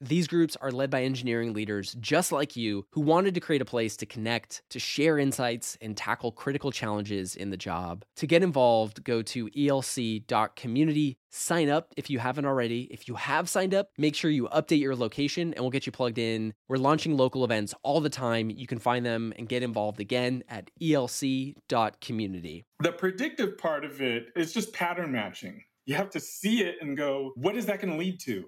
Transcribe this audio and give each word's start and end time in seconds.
These 0.00 0.28
groups 0.28 0.56
are 0.60 0.70
led 0.70 0.90
by 0.90 1.04
engineering 1.04 1.54
leaders 1.54 1.96
just 1.98 2.30
like 2.30 2.54
you 2.54 2.86
who 2.90 3.00
wanted 3.00 3.32
to 3.34 3.40
create 3.40 3.62
a 3.62 3.66
place 3.66 3.96
to 3.96 4.06
connect, 4.06 4.62
to 4.68 4.78
share 4.78 5.18
insights, 5.18 5.78
and 5.80 5.96
tackle 5.96 6.32
critical 6.32 6.70
challenges 6.70 7.34
in 7.34 7.48
the 7.48 7.56
job. 7.56 8.04
To 8.16 8.26
get 8.26 8.42
involved, 8.42 9.04
go 9.04 9.22
to 9.22 9.48
elc.community. 9.48 11.16
Sign 11.30 11.70
up 11.70 11.94
if 11.96 12.10
you 12.10 12.18
haven't 12.18 12.44
already. 12.44 12.82
If 12.90 13.08
you 13.08 13.14
have 13.14 13.48
signed 13.48 13.72
up, 13.72 13.88
make 13.96 14.14
sure 14.14 14.30
you 14.30 14.48
update 14.48 14.80
your 14.80 14.94
location 14.94 15.54
and 15.54 15.62
we'll 15.62 15.70
get 15.70 15.86
you 15.86 15.92
plugged 15.92 16.18
in. 16.18 16.52
We're 16.68 16.76
launching 16.76 17.16
local 17.16 17.42
events 17.42 17.74
all 17.82 18.02
the 18.02 18.10
time. 18.10 18.50
You 18.50 18.66
can 18.66 18.78
find 18.78 19.04
them 19.04 19.32
and 19.38 19.48
get 19.48 19.62
involved 19.62 20.00
again 20.00 20.44
at 20.50 20.70
elc.community. 20.80 22.64
The 22.80 22.92
predictive 22.92 23.56
part 23.56 23.86
of 23.86 24.02
it 24.02 24.26
is 24.36 24.52
just 24.52 24.74
pattern 24.74 25.12
matching. 25.12 25.62
You 25.86 25.94
have 25.94 26.10
to 26.10 26.20
see 26.20 26.62
it 26.64 26.76
and 26.82 26.96
go, 26.96 27.32
what 27.36 27.56
is 27.56 27.64
that 27.66 27.80
going 27.80 27.92
to 27.92 27.98
lead 27.98 28.20
to? 28.20 28.44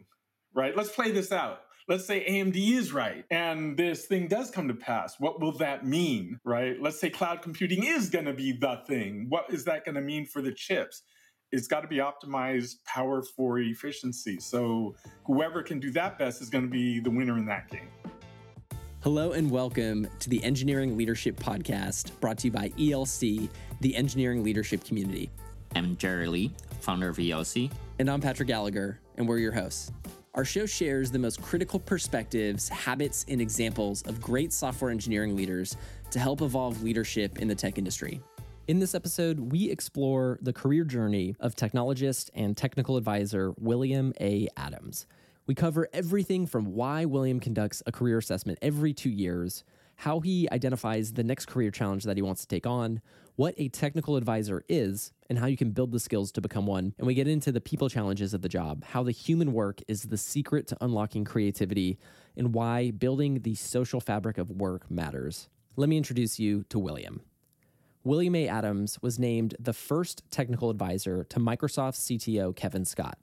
Right? 0.59 0.77
Let's 0.77 0.91
play 0.91 1.12
this 1.12 1.30
out. 1.30 1.61
Let's 1.87 2.05
say 2.05 2.27
AMD 2.29 2.57
is 2.57 2.93
right 2.93 3.25
and 3.30 3.77
this 3.77 4.07
thing 4.07 4.27
does 4.27 4.51
come 4.51 4.66
to 4.66 4.75
pass. 4.75 5.15
What 5.21 5.41
will 5.41 5.53
that 5.59 5.87
mean, 5.87 6.41
right? 6.43 6.75
Let's 6.83 7.01
say 7.01 7.11
cloud 7.11 7.43
computing 7.43 7.85
is 7.85 8.11
going 8.11 8.25
to 8.25 8.33
be 8.33 8.51
the 8.51 8.80
thing. 8.89 9.27
What 9.29 9.45
is 9.51 9.63
that 9.66 9.85
going 9.85 9.95
to 9.95 10.01
mean 10.01 10.27
for 10.27 10.43
the 10.43 10.51
chips? 10.51 11.02
It's 11.52 11.69
got 11.69 11.83
to 11.83 11.89
be 11.89 11.99
optimized 11.99 12.85
power 12.85 13.23
for 13.23 13.61
efficiency. 13.61 14.41
So 14.41 14.97
whoever 15.27 15.63
can 15.63 15.79
do 15.79 15.93
that 15.93 16.19
best 16.19 16.43
is 16.43 16.51
going 16.51 16.65
to 16.65 16.71
be 16.71 16.99
the 16.99 17.11
winner 17.11 17.38
in 17.38 17.47
that 17.47 17.71
game. 17.71 17.88
Hello 19.02 19.30
and 19.30 19.49
welcome 19.49 20.09
to 20.19 20.29
the 20.29 20.43
Engineering 20.43 20.97
Leadership 20.97 21.37
Podcast 21.37 22.19
brought 22.19 22.38
to 22.38 22.49
you 22.49 22.52
by 22.52 22.71
ELC, 22.71 23.49
the 23.80 23.95
engineering 23.95 24.43
leadership 24.43 24.82
community. 24.85 25.30
I'm 25.77 25.97
Jerry 25.99 26.27
Lee, 26.27 26.52
founder 26.80 27.09
of 27.09 27.16
ELC. 27.16 27.71
And 28.01 28.10
I'm 28.10 28.21
Patrick 28.21 28.49
Gallagher, 28.49 28.99
and 29.16 29.29
we're 29.29 29.38
your 29.38 29.52
hosts. 29.52 29.93
Our 30.34 30.45
show 30.45 30.66
shares 30.66 31.10
the 31.10 31.18
most 31.18 31.40
critical 31.40 31.80
perspectives, 31.80 32.68
habits, 32.68 33.24
and 33.29 33.40
examples 33.40 34.02
of 34.02 34.21
great 34.21 34.52
software 34.52 34.90
engineering 34.90 35.35
leaders 35.35 35.76
to 36.10 36.18
help 36.18 36.43
evolve 36.43 36.82
leadership 36.82 37.38
in 37.38 37.48
the 37.48 37.54
tech 37.54 37.79
industry. 37.79 38.20
In 38.68 38.79
this 38.79 38.95
episode, 38.95 39.40
we 39.40 39.70
explore 39.70 40.38
the 40.43 40.52
career 40.52 40.85
journey 40.85 41.35
of 41.40 41.57
technologist 41.57 42.29
and 42.35 42.57
technical 42.57 42.98
advisor 42.98 43.54
William 43.59 44.12
A. 44.20 44.48
Adams. 44.57 45.07
We 45.46 45.54
cover 45.54 45.88
everything 45.95 46.46
from 46.46 46.74
why 46.74 47.07
William 47.07 47.40
conducts 47.40 47.82
a 47.87 47.92
career 47.92 48.18
assessment 48.18 48.59
every 48.60 48.92
two 48.92 49.10
years, 49.10 49.65
how 49.96 50.20
he 50.20 50.46
identifies 50.52 51.15
the 51.15 51.24
next 51.24 51.46
career 51.46 51.70
challenge 51.70 52.04
that 52.04 52.18
he 52.18 52.23
wants 52.23 52.42
to 52.42 52.48
take 52.48 52.66
on, 52.66 53.01
what 53.39 53.55
a 53.57 53.69
technical 53.69 54.17
advisor 54.17 54.65
is, 54.69 55.13
and 55.31 55.39
how 55.39 55.47
you 55.47 55.57
can 55.57 55.71
build 55.71 55.93
the 55.93 56.01
skills 56.01 56.33
to 56.33 56.41
become 56.41 56.67
one. 56.67 56.93
And 56.99 57.07
we 57.07 57.15
get 57.15 57.29
into 57.29 57.53
the 57.53 57.61
people 57.61 57.89
challenges 57.89 58.35
of 58.35 58.43
the 58.43 58.49
job, 58.49 58.83
how 58.83 59.05
the 59.05 59.13
human 59.13 59.53
work 59.53 59.81
is 59.87 60.03
the 60.03 60.17
secret 60.17 60.67
to 60.67 60.77
unlocking 60.81 61.25
creativity, 61.25 62.01
and 62.37 62.53
why 62.53 62.91
building 62.91 63.43
the 63.43 63.55
social 63.55 64.00
fabric 64.00 64.39
of 64.39 64.50
work 64.50 64.91
matters. 64.91 65.49
Let 65.77 65.89
me 65.89 65.97
introduce 65.97 66.41
you 66.41 66.65
to 66.65 66.81
William. 66.81 67.21
William 68.03 68.34
A. 68.34 68.49
Adams 68.49 68.99
was 69.03 69.21
named 69.21 69.55
the 69.61 69.72
first 69.72 70.25
technical 70.33 70.69
advisor 70.69 71.22
to 71.22 71.39
Microsoft's 71.39 72.05
CTO, 72.09 72.56
Kevin 72.56 72.84
Scott. 72.84 73.19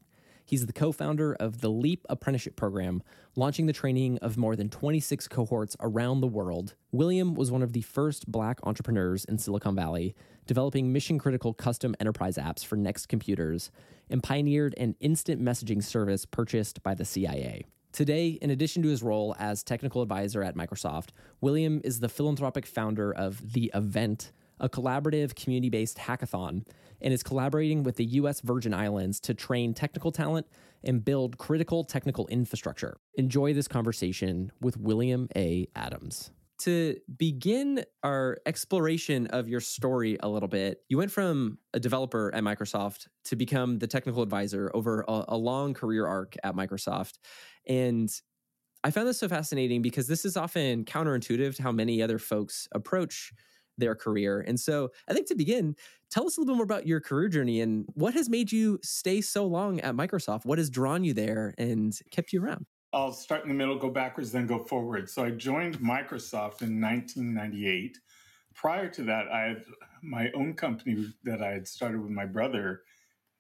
He's 0.46 0.68
the 0.68 0.74
co 0.74 0.92
founder 0.92 1.34
of 1.34 1.62
the 1.62 1.70
LEAP 1.70 2.06
Apprenticeship 2.08 2.56
Program, 2.56 3.02
launching 3.36 3.66
the 3.66 3.74
training 3.74 4.20
of 4.20 4.38
more 4.38 4.56
than 4.56 4.70
26 4.70 5.28
cohorts 5.28 5.76
around 5.80 6.22
the 6.22 6.28
world. 6.28 6.76
William 6.92 7.34
was 7.34 7.52
one 7.52 7.64
of 7.64 7.74
the 7.74 7.82
first 7.82 8.32
black 8.32 8.60
entrepreneurs 8.64 9.26
in 9.26 9.40
Silicon 9.40 9.76
Valley, 9.76 10.16
developing 10.46 10.94
mission 10.94 11.18
critical 11.18 11.52
custom 11.52 11.96
enterprise 12.00 12.38
apps 12.38 12.64
for 12.64 12.78
NeXT 12.78 13.08
computers, 13.08 13.72
and 14.08 14.22
pioneered 14.22 14.76
an 14.78 14.96
instant 15.00 15.42
messaging 15.42 15.84
service 15.84 16.26
purchased 16.28 16.84
by 16.84 16.94
the 16.94 17.06
CIA. 17.06 17.66
Today, 17.92 18.38
in 18.42 18.52
addition 18.52 18.84
to 18.84 18.90
his 18.90 19.02
role 19.02 19.36
as 19.40 19.64
technical 19.64 20.04
advisor 20.04 20.44
at 20.44 20.56
Microsoft, 20.56 21.10
William 21.42 21.82
is 21.84 22.02
the 22.02 22.10
philanthropic 22.10 22.68
founder 22.68 23.12
of 23.12 23.54
The 23.54 23.72
Event, 23.74 24.32
a 24.60 24.70
collaborative 24.70 25.34
community 25.34 25.70
based 25.70 25.98
hackathon 25.98 26.66
and 27.02 27.14
is 27.14 27.24
collaborating 27.24 27.84
with 27.84 27.96
the 27.96 28.06
U.S. 28.06 28.42
Virgin 28.42 28.74
Islands 28.74 29.20
to 29.22 29.34
train 29.34 29.74
technical 29.74 30.12
talent 30.12 30.48
and 30.84 31.04
build 31.04 31.38
critical 31.38 31.84
technical 31.84 32.28
infrastructure. 32.28 32.98
Enjoy 33.16 33.54
this 33.54 33.68
conversation 33.68 34.52
with 34.62 34.78
William 34.78 35.28
A. 35.36 35.68
Adams. 35.76 36.32
To 36.60 36.96
begin 37.18 37.84
our 38.02 38.38
exploration 38.46 39.28
of 39.28 39.50
your 39.50 39.60
story 39.60 40.18
a 40.22 40.30
little 40.30 40.48
bit, 40.48 40.80
you 40.88 40.98
went 40.98 41.12
from 41.12 41.58
a 41.74 41.80
developer 41.80 42.34
at 42.34 42.44
Microsoft 42.44 43.08
to 43.26 43.36
become 43.36 43.80
the 43.80 43.88
technical 43.88 44.24
advisor 44.24 44.72
over 44.74 45.04
a, 45.08 45.26
a 45.30 45.38
long 45.38 45.74
career 45.74 46.08
arc 46.08 46.38
at 46.44 46.56
Microsoft. 46.56 47.20
And 47.68 48.10
I 48.86 48.92
found 48.92 49.08
this 49.08 49.18
so 49.18 49.28
fascinating 49.28 49.82
because 49.82 50.08
this 50.08 50.24
is 50.24 50.38
often 50.38 50.86
counterintuitive 50.86 51.56
to 51.56 51.64
how 51.64 51.72
many 51.72 52.02
other 52.02 52.20
folks 52.20 52.68
approach 52.72 53.34
their 53.78 53.96
career. 53.96 54.42
And 54.42 54.60
so 54.60 54.92
I 55.08 55.14
think 55.14 55.28
to 55.28 55.36
begin, 55.36 55.76
tell 56.10 56.26
us 56.26 56.38
a 56.38 56.42
little 56.42 56.54
bit 56.54 56.58
more 56.58 56.64
about 56.64 56.88
your 56.88 57.00
career 57.00 57.30
journey 57.30 57.62
and 57.62 57.86
what 57.94 58.14
has 58.14 58.30
made 58.30 58.52
you 58.52 58.80
stay 58.84 59.22
so 59.22 59.46
long 59.46 59.80
at 59.82 59.96
Microsoft? 59.96 60.46
What 60.46 60.58
has 60.58 60.70
drawn 60.70 61.04
you 61.04 61.14
there 61.14 61.54
and 61.58 61.98
kept 62.12 62.34
you 62.34 62.44
around? 62.44 62.66
I'll 62.94 63.12
start 63.12 63.44
in 63.44 63.50
the 63.50 63.56
middle, 63.56 63.78
go 63.78 63.90
backwards, 63.90 64.32
then 64.32 64.48
go 64.48 64.64
forward. 64.64 65.10
So 65.10 65.24
I 65.24 65.32
joined 65.32 65.80
Microsoft 65.80 66.62
in 66.62 66.80
1998. 66.80 68.00
Prior 68.54 68.88
to 68.90 69.04
that, 69.04 69.28
I 69.28 69.42
had 69.42 69.64
my 70.02 70.32
own 70.34 70.54
company 70.54 71.14
that 71.24 71.42
I 71.42 71.52
had 71.52 71.68
started 71.68 72.02
with 72.02 72.12
my 72.12 72.26
brother 72.26 72.84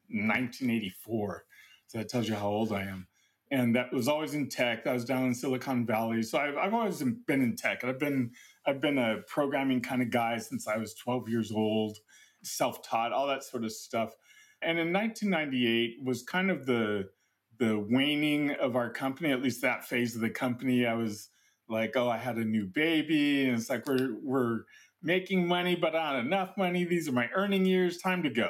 in 0.09 0.27
1984. 0.27 1.45
So 1.87 1.97
that 1.99 2.09
tells 2.09 2.27
you 2.27 2.35
how 2.35 2.49
old 2.49 2.73
I 2.73 2.83
am 2.83 3.07
and 3.51 3.75
that 3.75 3.93
was 3.93 4.07
always 4.07 4.33
in 4.33 4.49
tech. 4.49 4.87
I 4.87 4.93
was 4.93 5.05
down 5.05 5.25
in 5.25 5.33
Silicon 5.33 5.85
Valley, 5.85 6.23
so 6.23 6.37
I've, 6.37 6.57
I've 6.57 6.73
always 6.73 7.01
been 7.01 7.41
in 7.41 7.55
tech. 7.55 7.83
I've 7.83 7.99
been 7.99 8.31
I've 8.67 8.81
been 8.81 8.97
a 8.97 9.17
programming 9.27 9.81
kind 9.81 10.01
of 10.01 10.09
guy 10.09 10.37
since 10.37 10.67
I 10.67 10.77
was 10.77 10.93
12 10.95 11.29
years 11.29 11.51
old, 11.51 11.97
self-taught, 12.43 13.13
all 13.13 13.27
that 13.27 13.43
sort 13.43 13.63
of 13.63 13.71
stuff. 13.71 14.13
And 14.61 14.79
in 14.79 14.91
1998 14.91 15.97
was 16.03 16.23
kind 16.23 16.49
of 16.49 16.65
the 16.65 17.09
the 17.57 17.79
waning 17.89 18.51
of 18.51 18.75
our 18.75 18.89
company, 18.89 19.31
at 19.31 19.41
least 19.41 19.61
that 19.61 19.85
phase 19.85 20.13
of 20.13 20.21
the 20.21 20.29
company. 20.29 20.85
I 20.85 20.93
was 20.93 21.29
like, 21.69 21.95
oh, 21.95 22.09
I 22.09 22.17
had 22.17 22.35
a 22.37 22.43
new 22.43 22.65
baby, 22.65 23.47
and 23.47 23.57
it's 23.57 23.69
like 23.69 23.85
we're 23.87 24.17
we're 24.21 24.61
making 25.01 25.47
money, 25.47 25.75
but 25.75 25.93
not 25.93 26.17
enough 26.17 26.57
money. 26.57 26.83
These 26.83 27.07
are 27.07 27.13
my 27.13 27.29
earning 27.33 27.65
years. 27.65 27.99
Time 27.99 28.23
to 28.23 28.29
go. 28.29 28.49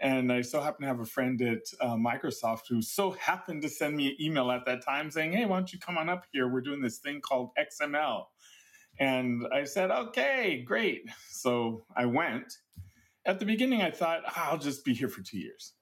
And 0.00 0.32
I 0.32 0.40
so 0.40 0.60
happen 0.60 0.82
to 0.82 0.88
have 0.88 1.00
a 1.00 1.04
friend 1.04 1.40
at 1.42 1.62
uh, 1.80 1.94
Microsoft 1.94 2.62
who 2.68 2.80
so 2.80 3.10
happened 3.12 3.62
to 3.62 3.68
send 3.68 3.96
me 3.96 4.08
an 4.08 4.16
email 4.20 4.50
at 4.50 4.64
that 4.64 4.82
time 4.82 5.10
saying, 5.10 5.32
Hey, 5.32 5.44
why 5.44 5.56
don't 5.56 5.72
you 5.72 5.78
come 5.78 5.98
on 5.98 6.08
up 6.08 6.24
here? 6.32 6.48
We're 6.48 6.62
doing 6.62 6.80
this 6.80 6.98
thing 6.98 7.20
called 7.20 7.50
XML. 7.58 8.24
And 9.00 9.46
I 9.52 9.64
said, 9.64 9.90
Okay, 9.90 10.62
great. 10.64 11.08
So 11.30 11.84
I 11.96 12.06
went. 12.06 12.58
At 13.26 13.38
the 13.38 13.46
beginning, 13.46 13.82
I 13.82 13.90
thought, 13.90 14.22
oh, 14.26 14.32
I'll 14.36 14.58
just 14.58 14.84
be 14.84 14.94
here 14.94 15.08
for 15.08 15.22
two 15.22 15.38
years. 15.38 15.74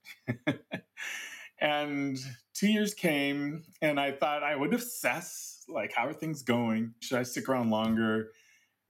and 1.60 2.18
two 2.54 2.68
years 2.68 2.94
came, 2.94 3.62
and 3.80 4.00
I 4.00 4.10
thought 4.10 4.42
I 4.42 4.56
would 4.56 4.74
assess 4.74 5.64
like, 5.68 5.92
how 5.92 6.06
are 6.06 6.12
things 6.12 6.42
going? 6.42 6.94
Should 7.00 7.18
I 7.18 7.22
stick 7.22 7.48
around 7.48 7.70
longer? 7.70 8.30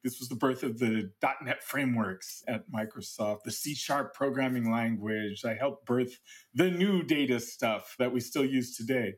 This 0.04 0.20
was 0.20 0.28
the 0.28 0.36
birth 0.36 0.62
of 0.62 0.78
the 0.78 1.10
.NET 1.42 1.62
frameworks 1.62 2.42
at 2.46 2.70
Microsoft, 2.70 3.42
the 3.44 3.50
C 3.50 3.74
Sharp 3.74 4.14
programming 4.14 4.70
language. 4.70 5.44
I 5.44 5.54
helped 5.54 5.86
birth 5.86 6.20
the 6.54 6.70
new 6.70 7.02
data 7.02 7.40
stuff 7.40 7.96
that 7.98 8.12
we 8.12 8.20
still 8.20 8.44
use 8.44 8.76
today. 8.76 9.14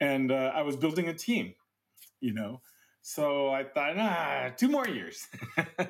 And 0.00 0.30
uh, 0.30 0.52
I 0.54 0.62
was 0.62 0.76
building 0.76 1.08
a 1.08 1.14
team, 1.14 1.54
you 2.20 2.32
know. 2.32 2.62
So 3.06 3.50
I 3.50 3.64
thought, 3.64 3.98
ah, 3.98 4.50
two 4.56 4.68
more 4.68 4.88
years. 4.88 5.28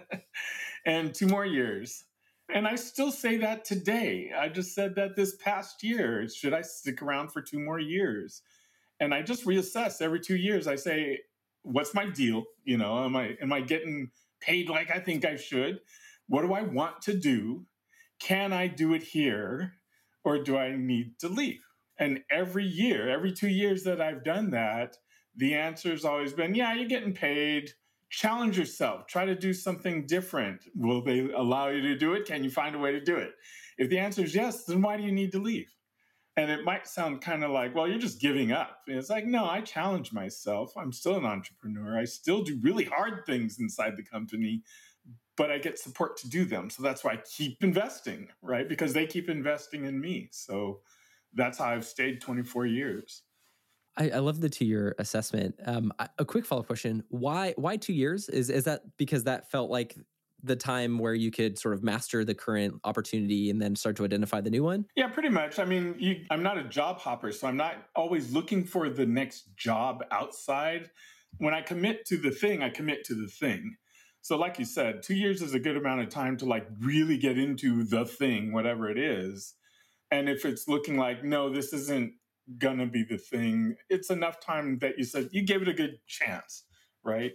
and 0.85 1.15
two 1.15 1.29
more 1.29 1.47
years. 1.47 2.03
And 2.53 2.67
I 2.67 2.75
still 2.75 3.13
say 3.13 3.37
that 3.37 3.65
today. 3.65 4.33
I 4.37 4.49
just 4.49 4.75
said 4.75 4.97
that 4.97 5.15
this 5.15 5.37
past 5.37 5.85
year. 5.85 6.29
Should 6.29 6.53
I 6.53 6.63
stick 6.63 7.01
around 7.01 7.29
for 7.29 7.41
two 7.41 7.61
more 7.61 7.79
years? 7.79 8.43
And 8.99 9.15
I 9.15 9.23
just 9.23 9.47
reassess 9.47 10.03
every 10.03 10.19
two 10.19 10.35
years. 10.35 10.67
I 10.67 10.75
say, 10.75 11.21
what's 11.63 11.95
my 11.95 12.11
deal? 12.11 12.43
You 12.65 12.79
know, 12.79 13.05
am 13.05 13.15
I 13.15 13.37
am 13.41 13.53
I 13.53 13.61
getting 13.61 14.11
paid 14.41 14.69
like 14.69 14.91
I 14.91 14.99
think 14.99 15.25
I 15.25 15.37
should? 15.37 15.79
What 16.27 16.43
do 16.43 16.53
I 16.53 16.63
want 16.63 17.01
to 17.03 17.17
do? 17.17 17.65
Can 18.19 18.53
I 18.53 18.67
do 18.67 18.93
it 18.93 19.05
here 19.05 19.75
or 20.25 20.43
do 20.43 20.59
I 20.59 20.75
need 20.75 21.21
to 21.21 21.29
leave? 21.29 21.61
And 21.97 22.25
every 22.29 22.67
year, 22.67 23.09
every 23.09 23.33
2 23.33 23.47
years 23.47 23.85
that 23.85 24.01
I've 24.01 24.25
done 24.25 24.51
that, 24.51 24.97
the 25.37 25.55
answer 25.55 25.91
has 25.91 26.05
always 26.05 26.33
been, 26.33 26.55
yeah, 26.55 26.75
you're 26.75 26.89
getting 26.89 27.13
paid. 27.13 27.73
Challenge 28.11 28.57
yourself. 28.57 29.07
Try 29.07 29.25
to 29.25 29.35
do 29.35 29.53
something 29.53 30.07
different. 30.07 30.65
Will 30.75 31.03
they 31.03 31.31
allow 31.31 31.69
you 31.69 31.81
to 31.83 31.97
do 31.97 32.13
it? 32.15 32.27
Can 32.27 32.45
you 32.45 32.51
find 32.51 32.77
a 32.77 32.79
way 32.79 32.93
to 32.93 33.01
do 33.01 33.17
it? 33.17 33.33
If 33.77 33.91
the 33.91 33.99
answer 33.99 34.23
is 34.23 34.35
yes, 34.35 34.65
then 34.65 34.83
why 34.83 34.97
do 34.97 35.03
you 35.03 35.13
need 35.13 35.33
to 35.33 35.41
leave? 35.41 35.75
And 36.37 36.51
it 36.51 36.65
might 36.65 36.87
sound 36.87 37.21
kind 37.21 37.45
of 37.45 37.51
like, 37.51 37.75
well, 37.75 37.89
you're 37.89 37.99
just 37.99 38.21
giving 38.21 38.53
up. 38.53 38.83
And 38.89 38.97
it's 38.97 39.11
like, 39.11 39.27
no, 39.27 39.45
I 39.45 39.61
challenge 39.61 40.13
myself. 40.13 40.73
I'm 40.77 40.93
still 40.93 41.17
an 41.17 41.25
entrepreneur. 41.25 41.99
I 41.99 42.05
still 42.05 42.43
do 42.43 42.59
really 42.63 42.85
hard 42.85 43.25
things 43.27 43.59
inside 43.59 43.97
the 43.97 44.03
company, 44.03 44.63
but 45.37 45.51
I 45.51 45.59
get 45.59 45.79
support 45.79 46.17
to 46.19 46.29
do 46.29 46.45
them. 46.45 46.71
So 46.71 46.83
that's 46.83 47.03
why 47.03 47.13
I 47.13 47.19
keep 47.37 47.63
investing, 47.63 48.29
right? 48.43 48.69
Because 48.69 48.93
they 48.93 49.07
keep 49.07 49.29
investing 49.29 49.85
in 49.85 50.01
me. 50.01 50.29
So 50.33 50.81
that's 51.35 51.59
how 51.59 51.67
I've 51.67 51.85
stayed 51.85 52.21
24 52.21 52.67
years. 52.67 53.23
I, 53.97 54.11
I 54.11 54.19
love 54.19 54.41
the 54.41 54.51
two 54.51 54.65
year 54.65 54.95
assessment. 54.99 55.55
Um, 55.67 55.93
a 56.19 56.25
quick 56.25 56.45
follow 56.45 56.61
up 56.63 56.67
question: 56.67 57.05
Why 57.09 57.55
why 57.57 57.77
two 57.77 57.93
years? 57.93 58.29
Is 58.29 58.51
is 58.51 58.65
that 58.65 58.83
because 58.97 59.25
that 59.25 59.51
felt 59.51 59.71
like 59.71 59.97
the 60.43 60.57
time 60.57 60.99
where 60.99 61.15
you 61.15 61.31
could 61.31 61.59
sort 61.59 61.75
of 61.75 61.83
master 61.83 62.25
the 62.25 62.35
current 62.35 62.75
opportunity 62.85 63.49
and 63.49 63.61
then 63.61 63.75
start 63.75 63.97
to 63.97 64.05
identify 64.05 64.41
the 64.41 64.51
new 64.51 64.63
one? 64.63 64.85
Yeah, 64.95 65.09
pretty 65.09 65.31
much. 65.31 65.59
I 65.59 65.65
mean, 65.65 65.97
you, 65.99 66.27
I'm 66.31 66.43
not 66.43 66.59
a 66.59 66.65
job 66.65 66.99
hopper, 66.99 67.33
so 67.33 67.49
I'm 67.49 67.57
not 67.57 67.77
always 67.97 68.33
looking 68.33 68.65
for 68.65 68.91
the 68.91 69.07
next 69.07 69.57
job 69.57 70.05
outside. 70.11 70.91
When 71.39 71.55
I 71.55 71.63
commit 71.63 72.05
to 72.07 72.19
the 72.19 72.31
thing, 72.31 72.63
I 72.63 72.69
commit 72.69 73.05
to 73.05 73.15
the 73.15 73.27
thing. 73.27 73.77
So, 74.21 74.37
like 74.37 74.59
you 74.59 74.65
said, 74.65 75.03
two 75.03 75.15
years 75.15 75.43
is 75.43 75.55
a 75.55 75.59
good 75.59 75.77
amount 75.77 76.03
of 76.03 76.09
time 76.09 76.37
to 76.39 76.47
like 76.47 76.67
really 76.81 77.19
get 77.19 77.39
into 77.39 77.85
the 77.85 78.05
thing, 78.05 78.53
whatever 78.53 78.91
it 78.91 78.99
is. 78.99 79.55
And 80.11 80.29
if 80.29 80.45
it's 80.45 80.69
looking 80.69 80.97
like, 80.97 81.25
no, 81.25 81.51
this 81.51 81.73
isn't 81.73 82.13
gonna 82.59 82.87
be 82.87 83.05
the 83.05 83.19
thing, 83.19 83.77
it's 83.89 84.11
enough 84.11 84.41
time 84.41 84.79
that 84.81 84.99
you 84.99 85.05
said 85.05 85.29
you 85.33 85.43
gave 85.43 85.63
it 85.63 85.69
a 85.69 85.75
good 85.75 85.99
chance, 86.07 86.65
right? 87.05 87.33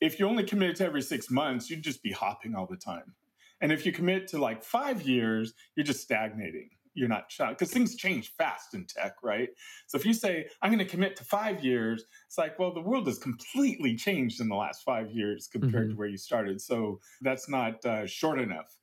if 0.00 0.18
you 0.18 0.26
only 0.26 0.44
committed 0.44 0.76
to 0.76 0.84
every 0.84 1.02
six 1.02 1.30
months, 1.30 1.68
you'd 1.70 1.82
just 1.82 2.02
be 2.02 2.12
hopping 2.12 2.54
all 2.54 2.66
the 2.66 2.76
time. 2.76 3.14
And 3.60 3.72
if 3.72 3.84
you 3.84 3.92
commit 3.92 4.28
to 4.28 4.38
like 4.38 4.62
five 4.62 5.02
years, 5.02 5.52
you're 5.74 5.84
just 5.84 6.00
stagnating. 6.00 6.70
You're 6.94 7.08
not 7.08 7.30
because 7.50 7.70
things 7.70 7.94
change 7.94 8.32
fast 8.36 8.74
in 8.74 8.84
tech, 8.86 9.14
right? 9.22 9.50
So 9.86 9.96
if 9.98 10.04
you 10.04 10.12
say 10.12 10.48
I'm 10.62 10.72
going 10.72 10.84
to 10.84 10.90
commit 10.90 11.14
to 11.16 11.24
five 11.24 11.62
years, 11.62 12.04
it's 12.26 12.38
like, 12.38 12.58
well, 12.58 12.74
the 12.74 12.80
world 12.80 13.06
has 13.06 13.18
completely 13.18 13.94
changed 13.94 14.40
in 14.40 14.48
the 14.48 14.56
last 14.56 14.82
five 14.82 15.10
years 15.12 15.48
compared 15.50 15.84
mm-hmm. 15.84 15.90
to 15.92 15.96
where 15.96 16.08
you 16.08 16.16
started. 16.16 16.60
So 16.60 16.98
that's 17.20 17.48
not 17.48 17.84
uh, 17.84 18.06
short 18.06 18.40
enough, 18.40 18.76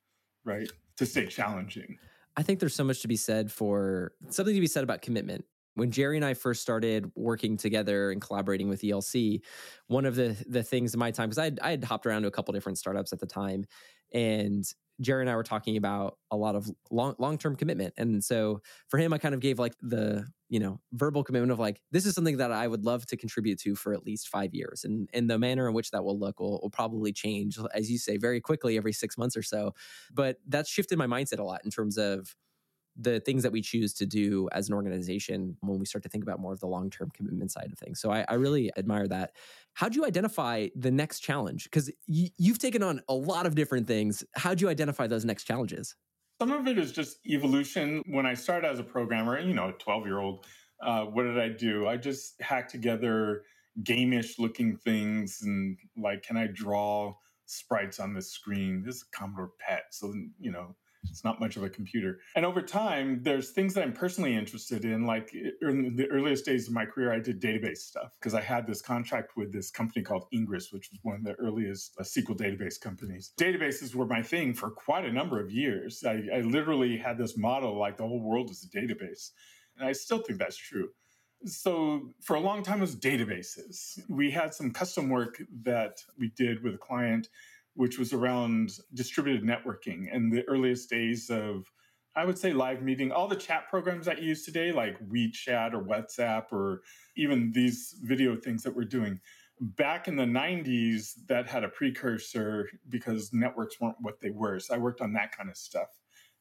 right, 0.45 0.69
to 0.95 1.05
stay 1.05 1.25
challenging. 1.25 1.97
I 2.37 2.43
think 2.43 2.59
there's 2.59 2.75
so 2.75 2.85
much 2.85 3.01
to 3.01 3.09
be 3.09 3.17
said 3.17 3.51
for 3.51 4.13
something 4.29 4.53
to 4.53 4.61
be 4.61 4.67
said 4.67 4.83
about 4.83 5.01
commitment 5.01 5.43
when 5.75 5.91
Jerry 5.91 6.15
and 6.15 6.25
I 6.25 6.33
first 6.33 6.61
started 6.61 7.11
working 7.15 7.57
together 7.57 8.11
and 8.11 8.21
collaborating 8.21 8.69
with 8.69 8.81
ELC, 8.81 9.41
one 9.87 10.05
of 10.05 10.15
the 10.15 10.35
the 10.47 10.63
things 10.63 10.93
in 10.93 10.99
my 10.99 11.11
time 11.11 11.29
because 11.29 11.39
I 11.39 11.51
I 11.65 11.71
had 11.71 11.83
hopped 11.83 12.05
around 12.05 12.23
to 12.23 12.27
a 12.27 12.31
couple 12.31 12.53
different 12.53 12.77
startups 12.77 13.13
at 13.13 13.19
the 13.19 13.27
time, 13.27 13.65
and 14.13 14.65
Jerry 15.01 15.21
and 15.21 15.29
I 15.29 15.35
were 15.35 15.43
talking 15.43 15.75
about 15.75 16.17
a 16.31 16.37
lot 16.37 16.55
of 16.55 16.69
long 16.89 17.15
long 17.19 17.37
term 17.37 17.55
commitment, 17.55 17.93
and 17.97 18.23
so 18.23 18.61
for 18.87 18.97
him, 18.97 19.13
I 19.13 19.17
kind 19.17 19.35
of 19.35 19.41
gave 19.41 19.59
like 19.59 19.75
the 19.81 20.25
you 20.47 20.59
know 20.59 20.79
verbal 20.93 21.23
commitment 21.23 21.51
of 21.51 21.59
like 21.59 21.81
this 21.91 22.05
is 22.05 22.15
something 22.15 22.37
that 22.37 22.51
I 22.51 22.67
would 22.67 22.85
love 22.85 23.05
to 23.07 23.17
contribute 23.17 23.59
to 23.61 23.75
for 23.75 23.93
at 23.93 24.05
least 24.05 24.29
five 24.29 24.53
years, 24.53 24.85
and 24.85 25.09
and 25.13 25.29
the 25.29 25.37
manner 25.37 25.67
in 25.67 25.73
which 25.73 25.91
that 25.91 26.03
will 26.05 26.17
look 26.17 26.39
will, 26.39 26.59
will 26.61 26.69
probably 26.69 27.11
change 27.11 27.57
as 27.73 27.91
you 27.91 27.97
say 27.97 28.15
very 28.17 28.39
quickly 28.39 28.77
every 28.77 28.93
six 28.93 29.17
months 29.17 29.35
or 29.35 29.43
so, 29.43 29.73
but 30.13 30.37
that's 30.47 30.69
shifted 30.69 30.97
my 30.97 31.07
mindset 31.07 31.39
a 31.39 31.43
lot 31.43 31.61
in 31.65 31.71
terms 31.71 31.97
of 31.97 32.33
the 32.97 33.19
things 33.19 33.43
that 33.43 33.51
we 33.51 33.61
choose 33.61 33.93
to 33.95 34.05
do 34.05 34.47
as 34.51 34.69
an 34.69 34.75
organization 34.75 35.57
when 35.61 35.79
we 35.79 35.85
start 35.85 36.03
to 36.03 36.09
think 36.09 36.23
about 36.23 36.39
more 36.39 36.53
of 36.53 36.59
the 36.59 36.67
long 36.67 36.89
term 36.89 37.09
commitment 37.13 37.51
side 37.51 37.69
of 37.71 37.77
things. 37.77 37.99
So 37.99 38.11
I, 38.11 38.25
I 38.29 38.35
really 38.35 38.71
admire 38.77 39.07
that. 39.07 39.35
How 39.73 39.89
do 39.89 39.97
you 39.97 40.05
identify 40.05 40.67
the 40.75 40.91
next 40.91 41.19
challenge? 41.19 41.65
Because 41.65 41.91
y- 42.07 42.29
you've 42.37 42.59
taken 42.59 42.83
on 42.83 43.01
a 43.09 43.13
lot 43.13 43.45
of 43.45 43.55
different 43.55 43.87
things. 43.87 44.23
How 44.35 44.53
do 44.53 44.63
you 44.63 44.69
identify 44.69 45.07
those 45.07 45.25
next 45.25 45.43
challenges? 45.43 45.95
Some 46.41 46.51
of 46.51 46.67
it 46.67 46.77
is 46.77 46.91
just 46.91 47.25
evolution. 47.25 48.01
When 48.07 48.25
I 48.25 48.33
started 48.33 48.67
as 48.69 48.79
a 48.79 48.83
programmer, 48.83 49.39
you 49.39 49.53
know, 49.53 49.69
a 49.69 49.73
12 49.73 50.05
year 50.05 50.19
old, 50.19 50.45
uh, 50.81 51.05
what 51.05 51.23
did 51.23 51.37
I 51.39 51.49
do? 51.49 51.87
I 51.87 51.97
just 51.97 52.41
hacked 52.41 52.71
together 52.71 53.43
gamish 53.83 54.39
looking 54.39 54.77
things 54.77 55.41
and 55.41 55.77
like, 55.97 56.23
can 56.23 56.37
I 56.37 56.47
draw 56.47 57.13
sprites 57.45 57.99
on 57.99 58.13
the 58.13 58.21
screen? 58.21 58.83
This 58.85 58.97
is 58.97 59.03
Commodore 59.03 59.51
PET. 59.59 59.85
So, 59.91 60.13
you 60.39 60.51
know, 60.51 60.75
it's 61.09 61.23
not 61.23 61.39
much 61.39 61.57
of 61.57 61.63
a 61.63 61.69
computer. 61.69 62.19
And 62.35 62.45
over 62.45 62.61
time, 62.61 63.21
there's 63.23 63.51
things 63.51 63.73
that 63.73 63.83
I'm 63.83 63.93
personally 63.93 64.35
interested 64.35 64.85
in. 64.85 65.05
Like 65.05 65.33
in 65.33 65.95
the 65.95 66.07
earliest 66.07 66.45
days 66.45 66.67
of 66.67 66.73
my 66.73 66.85
career, 66.85 67.11
I 67.13 67.19
did 67.19 67.41
database 67.41 67.77
stuff 67.77 68.11
because 68.19 68.33
I 68.33 68.41
had 68.41 68.67
this 68.67 68.81
contract 68.81 69.37
with 69.37 69.51
this 69.51 69.71
company 69.71 70.03
called 70.03 70.25
Ingres, 70.31 70.71
which 70.71 70.89
was 70.91 70.99
one 71.03 71.15
of 71.15 71.23
the 71.23 71.33
earliest 71.33 71.95
uh, 71.99 72.03
SQL 72.03 72.37
database 72.37 72.79
companies. 72.79 73.31
Databases 73.37 73.95
were 73.95 74.05
my 74.05 74.21
thing 74.21 74.53
for 74.53 74.69
quite 74.69 75.05
a 75.05 75.11
number 75.11 75.39
of 75.39 75.51
years. 75.51 76.03
I, 76.05 76.23
I 76.33 76.41
literally 76.41 76.97
had 76.97 77.17
this 77.17 77.37
model 77.37 77.77
like 77.77 77.97
the 77.97 78.07
whole 78.07 78.21
world 78.21 78.49
is 78.49 78.63
a 78.63 78.77
database. 78.77 79.31
And 79.77 79.87
I 79.87 79.91
still 79.91 80.19
think 80.19 80.39
that's 80.39 80.57
true. 80.57 80.89
So 81.45 82.13
for 82.21 82.35
a 82.35 82.39
long 82.39 82.63
time, 82.63 82.79
it 82.79 82.81
was 82.81 82.95
databases. 82.95 83.99
We 84.09 84.31
had 84.31 84.53
some 84.53 84.71
custom 84.71 85.09
work 85.09 85.41
that 85.63 85.99
we 86.17 86.31
did 86.35 86.63
with 86.63 86.75
a 86.75 86.79
client 86.79 87.29
which 87.75 87.99
was 87.99 88.13
around 88.13 88.71
distributed 88.93 89.43
networking 89.43 90.07
and 90.11 90.31
the 90.31 90.43
earliest 90.47 90.89
days 90.89 91.29
of 91.29 91.69
I 92.17 92.23
would 92.23 92.37
say 92.37 92.53
live 92.53 92.81
meeting, 92.81 93.11
all 93.11 93.27
the 93.27 93.35
chat 93.35 93.67
programs 93.69 94.05
that 94.05 94.21
you 94.21 94.29
use 94.29 94.45
today, 94.45 94.71
like 94.71 94.97
WeChat 95.09 95.73
or 95.73 95.83
WhatsApp, 95.83 96.45
or 96.51 96.81
even 97.17 97.51
these 97.51 97.95
video 98.03 98.37
things 98.37 98.63
that 98.63 98.73
we're 98.73 98.85
doing. 98.85 99.19
Back 99.59 100.07
in 100.07 100.15
the 100.15 100.23
90s, 100.23 101.11
that 101.27 101.47
had 101.47 101.65
a 101.65 101.69
precursor 101.69 102.69
because 102.87 103.33
networks 103.33 103.81
weren't 103.81 103.97
what 103.99 104.21
they 104.21 104.29
were. 104.29 104.59
So 104.59 104.75
I 104.75 104.77
worked 104.77 105.01
on 105.01 105.13
that 105.13 105.35
kind 105.35 105.49
of 105.49 105.57
stuff 105.57 105.89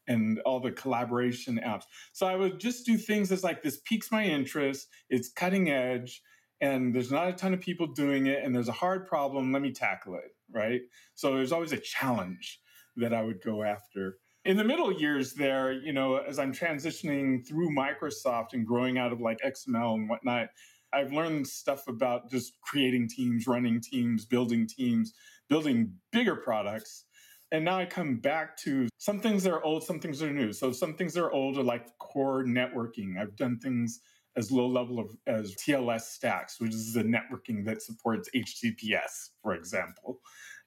and 0.07 0.39
all 0.41 0.61
the 0.61 0.71
collaboration 0.71 1.61
apps. 1.67 1.85
So 2.13 2.27
I 2.27 2.37
would 2.37 2.61
just 2.61 2.87
do 2.87 2.97
things 2.97 3.33
as 3.33 3.43
like 3.43 3.63
this 3.63 3.79
piques 3.85 4.13
my 4.13 4.25
interest, 4.25 4.89
it's 5.09 5.33
cutting 5.33 5.71
edge, 5.71 6.23
and 6.61 6.95
there's 6.95 7.11
not 7.11 7.29
a 7.29 7.33
ton 7.33 7.55
of 7.55 7.61
people 7.61 7.89
doing 7.89 8.27
it, 8.27 8.45
and 8.45 8.55
there's 8.55 8.69
a 8.69 8.73
hard 8.73 9.07
problem. 9.07 9.53
Let 9.53 9.63
me 9.63 9.73
tackle 9.73 10.15
it 10.17 10.35
right? 10.52 10.81
So 11.14 11.35
there's 11.35 11.52
always 11.52 11.73
a 11.73 11.79
challenge 11.79 12.61
that 12.96 13.12
I 13.12 13.23
would 13.23 13.43
go 13.43 13.62
after. 13.62 14.19
In 14.44 14.56
the 14.56 14.64
middle 14.64 14.93
years 14.93 15.32
there, 15.35 15.73
you 15.73 15.93
know, 15.93 16.17
as 16.17 16.38
I'm 16.38 16.52
transitioning 16.52 17.46
through 17.46 17.70
Microsoft 17.70 18.52
and 18.52 18.67
growing 18.67 18.99
out 18.99 19.12
of 19.12 19.20
like 19.20 19.38
XML 19.41 19.94
and 19.94 20.08
whatnot, 20.08 20.49
I've 20.93 21.12
learned 21.12 21.46
stuff 21.46 21.88
about 21.88 22.31
just 22.31 22.52
creating 22.62 23.08
teams, 23.08 23.46
running 23.46 23.81
teams, 23.81 24.26
building 24.26 24.67
teams, 24.67 25.12
building 25.49 25.93
bigger 26.12 26.37
products. 26.37 27.05
And 27.52 27.64
now 27.64 27.79
I 27.79 27.87
come 27.87 28.17
back 28.17 28.56
to 28.58 28.88
some 28.99 29.20
things 29.20 29.44
that 29.44 29.52
are 29.52 29.64
old, 29.64 29.85
some 29.85 30.00
things 30.00 30.23
are 30.23 30.32
new. 30.32 30.52
So 30.52 30.73
some 30.73 30.94
things 30.94 31.14
that 31.14 31.23
are 31.23 31.32
old 31.32 31.58
are 31.58 31.62
like 31.62 31.87
core 31.99 32.44
networking. 32.44 33.19
I've 33.20 33.37
done 33.37 33.58
things 33.58 34.00
as 34.37 34.51
low 34.51 34.67
level 34.67 34.99
of 34.99 35.17
as 35.27 35.55
TLS 35.57 36.03
stacks, 36.03 36.61
which 36.61 36.75
is 36.75 36.93
the 36.93 37.03
networking 37.03 37.65
that 37.67 37.83
supports 37.83 38.29
HTTPS, 38.35 39.31
for 39.43 39.55
example. 39.55 40.21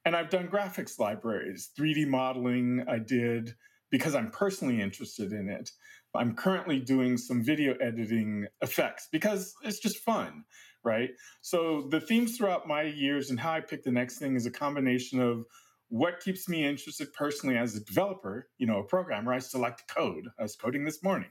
And 0.06 0.16
I've 0.16 0.30
done 0.30 0.48
graphics 0.48 1.00
libraries, 1.00 1.72
3D 1.78 2.08
modeling, 2.08 2.86
I 2.88 3.00
did 3.00 3.56
because 3.92 4.16
I'm 4.16 4.32
personally 4.32 4.82
interested 4.82 5.32
in 5.32 5.50
it. 5.50 5.70
I'm 6.16 6.36
currently 6.36 6.80
doing 6.80 7.18
some 7.18 7.44
video 7.44 7.76
editing 7.76 8.48
effects 8.62 9.08
because 9.12 9.54
it's 9.64 9.80
just 9.80 9.98
fun, 10.00 10.44
right? 10.84 11.10
So 11.42 11.88
the 11.90 12.00
themes 12.00 12.38
throughout 12.38 12.68
my 12.68 12.84
years 12.84 13.30
and 13.30 13.40
how 13.40 13.52
I 13.52 13.62
pick 13.62 13.84
the 13.84 13.92
next 13.92 14.18
thing 14.18 14.36
is 14.36 14.46
a 14.46 14.52
combination 14.52 15.20
of 15.20 15.46
what 15.90 16.20
keeps 16.20 16.50
me 16.50 16.66
interested 16.66 17.14
personally 17.14 17.58
as 17.58 17.76
a 17.76 17.84
developer, 17.84 18.50
you 18.58 18.68
know, 18.68 18.80
a 18.80 18.84
programmer. 18.84 19.32
I 19.32 19.40
to 19.78 19.94
code. 19.94 20.28
I 20.40 20.44
was 20.44 20.56
coding 20.56 20.86
this 20.86 21.04
morning. 21.04 21.30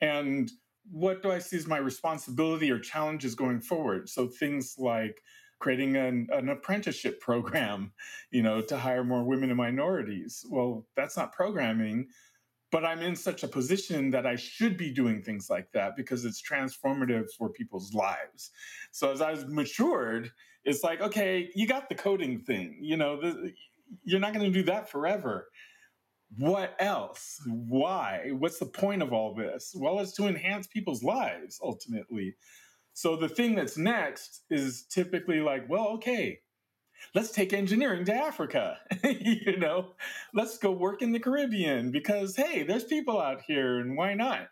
And 0.00 0.50
what 0.90 1.22
do 1.22 1.30
I 1.30 1.38
see 1.38 1.56
as 1.56 1.66
my 1.66 1.78
responsibility 1.78 2.70
or 2.70 2.78
challenges 2.78 3.34
going 3.34 3.60
forward? 3.60 4.08
So 4.08 4.28
things 4.28 4.76
like 4.78 5.22
creating 5.58 5.96
an, 5.96 6.28
an, 6.30 6.48
apprenticeship 6.48 7.20
program, 7.20 7.92
you 8.30 8.42
know, 8.42 8.60
to 8.60 8.76
hire 8.76 9.04
more 9.04 9.24
women 9.24 9.50
and 9.50 9.56
minorities. 9.56 10.44
Well, 10.50 10.86
that's 10.94 11.16
not 11.16 11.32
programming, 11.32 12.08
but 12.70 12.84
I'm 12.84 13.00
in 13.00 13.16
such 13.16 13.44
a 13.44 13.48
position 13.48 14.10
that 14.10 14.26
I 14.26 14.36
should 14.36 14.76
be 14.76 14.90
doing 14.90 15.22
things 15.22 15.48
like 15.48 15.70
that 15.72 15.96
because 15.96 16.24
it's 16.24 16.42
transformative 16.42 17.26
for 17.38 17.48
people's 17.48 17.94
lives. 17.94 18.50
So 18.90 19.12
as 19.12 19.22
I've 19.22 19.48
matured, 19.48 20.32
it's 20.64 20.82
like, 20.82 21.00
okay, 21.00 21.50
you 21.54 21.66
got 21.66 21.88
the 21.88 21.94
coding 21.94 22.40
thing, 22.40 22.78
you 22.80 22.96
know, 22.96 23.20
the, 23.20 23.52
you're 24.02 24.20
not 24.20 24.34
going 24.34 24.44
to 24.44 24.58
do 24.58 24.64
that 24.64 24.90
forever 24.90 25.48
what 26.38 26.74
else? 26.78 27.40
Why? 27.46 28.30
What's 28.32 28.58
the 28.58 28.66
point 28.66 29.02
of 29.02 29.12
all 29.12 29.34
this? 29.34 29.74
Well, 29.76 30.00
it's 30.00 30.12
to 30.12 30.26
enhance 30.26 30.66
people's 30.66 31.02
lives 31.02 31.60
ultimately. 31.62 32.36
So 32.94 33.16
the 33.16 33.28
thing 33.28 33.54
that's 33.54 33.76
next 33.76 34.42
is 34.50 34.84
typically 34.84 35.40
like, 35.40 35.68
well, 35.68 35.88
okay, 35.94 36.40
let's 37.14 37.30
take 37.30 37.52
engineering 37.52 38.04
to 38.06 38.14
Africa. 38.14 38.78
you 39.04 39.58
know, 39.58 39.94
let's 40.32 40.58
go 40.58 40.70
work 40.70 41.02
in 41.02 41.12
the 41.12 41.20
Caribbean 41.20 41.90
because, 41.90 42.36
hey, 42.36 42.62
there's 42.62 42.84
people 42.84 43.20
out 43.20 43.42
here 43.46 43.80
and 43.80 43.96
why 43.96 44.14
not? 44.14 44.48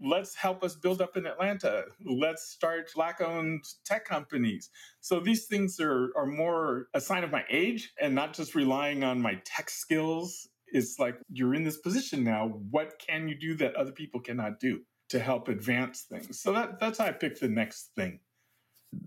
Let's 0.00 0.36
help 0.36 0.62
us 0.62 0.76
build 0.76 1.02
up 1.02 1.16
in 1.16 1.26
Atlanta. 1.26 1.86
Let's 2.04 2.48
start 2.48 2.90
black 2.94 3.20
owned 3.20 3.64
tech 3.84 4.04
companies. 4.04 4.70
So 5.00 5.18
these 5.18 5.46
things 5.46 5.80
are, 5.80 6.12
are 6.16 6.26
more 6.26 6.88
a 6.94 7.00
sign 7.00 7.24
of 7.24 7.32
my 7.32 7.44
age 7.50 7.92
and 8.00 8.14
not 8.14 8.32
just 8.32 8.54
relying 8.54 9.02
on 9.02 9.20
my 9.20 9.40
tech 9.44 9.68
skills 9.68 10.48
it's 10.72 10.98
like 10.98 11.18
you're 11.30 11.54
in 11.54 11.64
this 11.64 11.78
position 11.78 12.24
now. 12.24 12.48
What 12.70 12.98
can 12.98 13.28
you 13.28 13.34
do 13.38 13.54
that 13.56 13.74
other 13.74 13.92
people 13.92 14.20
cannot 14.20 14.60
do? 14.60 14.80
to 15.10 15.18
help 15.18 15.48
advance 15.48 16.02
things. 16.02 16.40
So 16.40 16.52
that 16.52 16.78
that's 16.78 16.98
how 16.98 17.06
I 17.06 17.12
picked 17.12 17.40
the 17.40 17.48
next 17.48 17.90
thing. 17.96 18.20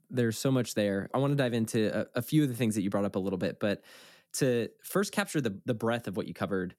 There's 0.10 0.38
so 0.38 0.52
much 0.52 0.74
there. 0.74 1.10
I 1.14 1.18
want 1.18 1.32
to 1.32 1.36
dive 1.36 1.54
into 1.54 2.02
a, 2.02 2.06
a 2.16 2.22
few 2.22 2.44
of 2.44 2.50
the 2.50 2.56
things 2.56 2.76
that 2.76 2.82
you 2.82 2.90
brought 2.90 3.06
up 3.06 3.16
a 3.16 3.20
little 3.20 3.38
bit, 3.38 3.60
but 3.60 3.84
to 4.34 4.70
first 4.84 5.12
capture 5.12 5.42
the 5.42 5.60
the 5.66 5.74
breadth 5.74 6.08
of 6.08 6.18
what 6.18 6.28
you 6.28 6.34
covered, 6.34 6.76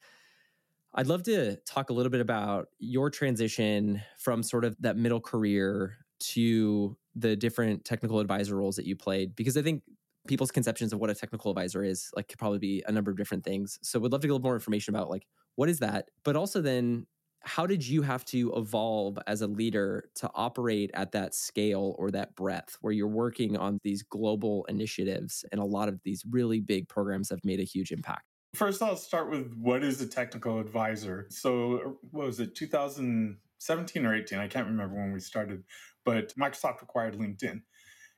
I'd 0.94 1.06
love 1.06 1.22
to 1.24 1.56
talk 1.66 1.90
a 1.90 1.92
little 1.92 2.10
bit 2.10 2.20
about 2.20 2.68
your 2.78 3.10
transition 3.10 4.02
from 4.18 4.42
sort 4.42 4.64
of 4.64 4.76
that 4.80 4.96
middle 4.96 5.20
career 5.20 5.96
to 6.20 6.96
the 7.14 7.36
different 7.36 7.84
technical 7.84 8.20
advisor 8.20 8.56
roles 8.56 8.76
that 8.76 8.86
you 8.86 8.96
played 8.96 9.36
because 9.36 9.56
I 9.56 9.62
think 9.62 9.82
people's 10.28 10.50
conceptions 10.50 10.92
of 10.92 11.00
what 11.00 11.10
a 11.10 11.14
technical 11.14 11.50
advisor 11.50 11.82
is 11.82 12.10
like 12.14 12.28
could 12.28 12.38
probably 12.38 12.58
be 12.58 12.82
a 12.86 12.92
number 12.92 13.10
of 13.10 13.16
different 13.16 13.44
things. 13.44 13.78
So 13.82 13.98
we'd 13.98 14.12
love 14.12 14.20
to 14.20 14.28
get 14.28 14.32
a 14.32 14.34
little 14.34 14.46
more 14.46 14.54
information 14.54 14.94
about 14.94 15.10
like 15.10 15.26
what 15.56 15.68
is 15.68 15.80
that, 15.80 16.10
but 16.24 16.36
also 16.36 16.60
then 16.60 17.06
how 17.44 17.66
did 17.66 17.86
you 17.86 18.02
have 18.02 18.24
to 18.24 18.52
evolve 18.54 19.18
as 19.26 19.42
a 19.42 19.46
leader 19.46 20.08
to 20.14 20.30
operate 20.34 20.90
at 20.94 21.12
that 21.12 21.34
scale 21.34 21.94
or 21.98 22.10
that 22.12 22.36
breadth 22.36 22.78
where 22.80 22.92
you're 22.92 23.08
working 23.08 23.56
on 23.56 23.78
these 23.82 24.02
global 24.02 24.64
initiatives 24.68 25.44
and 25.50 25.60
a 25.60 25.64
lot 25.64 25.88
of 25.88 26.00
these 26.04 26.24
really 26.30 26.60
big 26.60 26.88
programs 26.88 27.30
have 27.30 27.40
made 27.44 27.58
a 27.58 27.64
huge 27.64 27.90
impact? 27.90 28.22
First, 28.54 28.82
I'll 28.82 28.96
start 28.96 29.30
with 29.30 29.52
what 29.54 29.82
is 29.82 30.00
a 30.00 30.06
technical 30.06 30.60
advisor. 30.60 31.26
So, 31.30 31.72
er, 31.72 31.94
what 32.10 32.26
was 32.26 32.38
it, 32.38 32.54
2017 32.54 34.06
or 34.06 34.14
18? 34.14 34.38
I 34.38 34.46
can't 34.46 34.66
remember 34.66 34.94
when 34.94 35.12
we 35.12 35.20
started, 35.20 35.64
but 36.04 36.34
Microsoft 36.36 36.82
acquired 36.82 37.16
LinkedIn. 37.18 37.62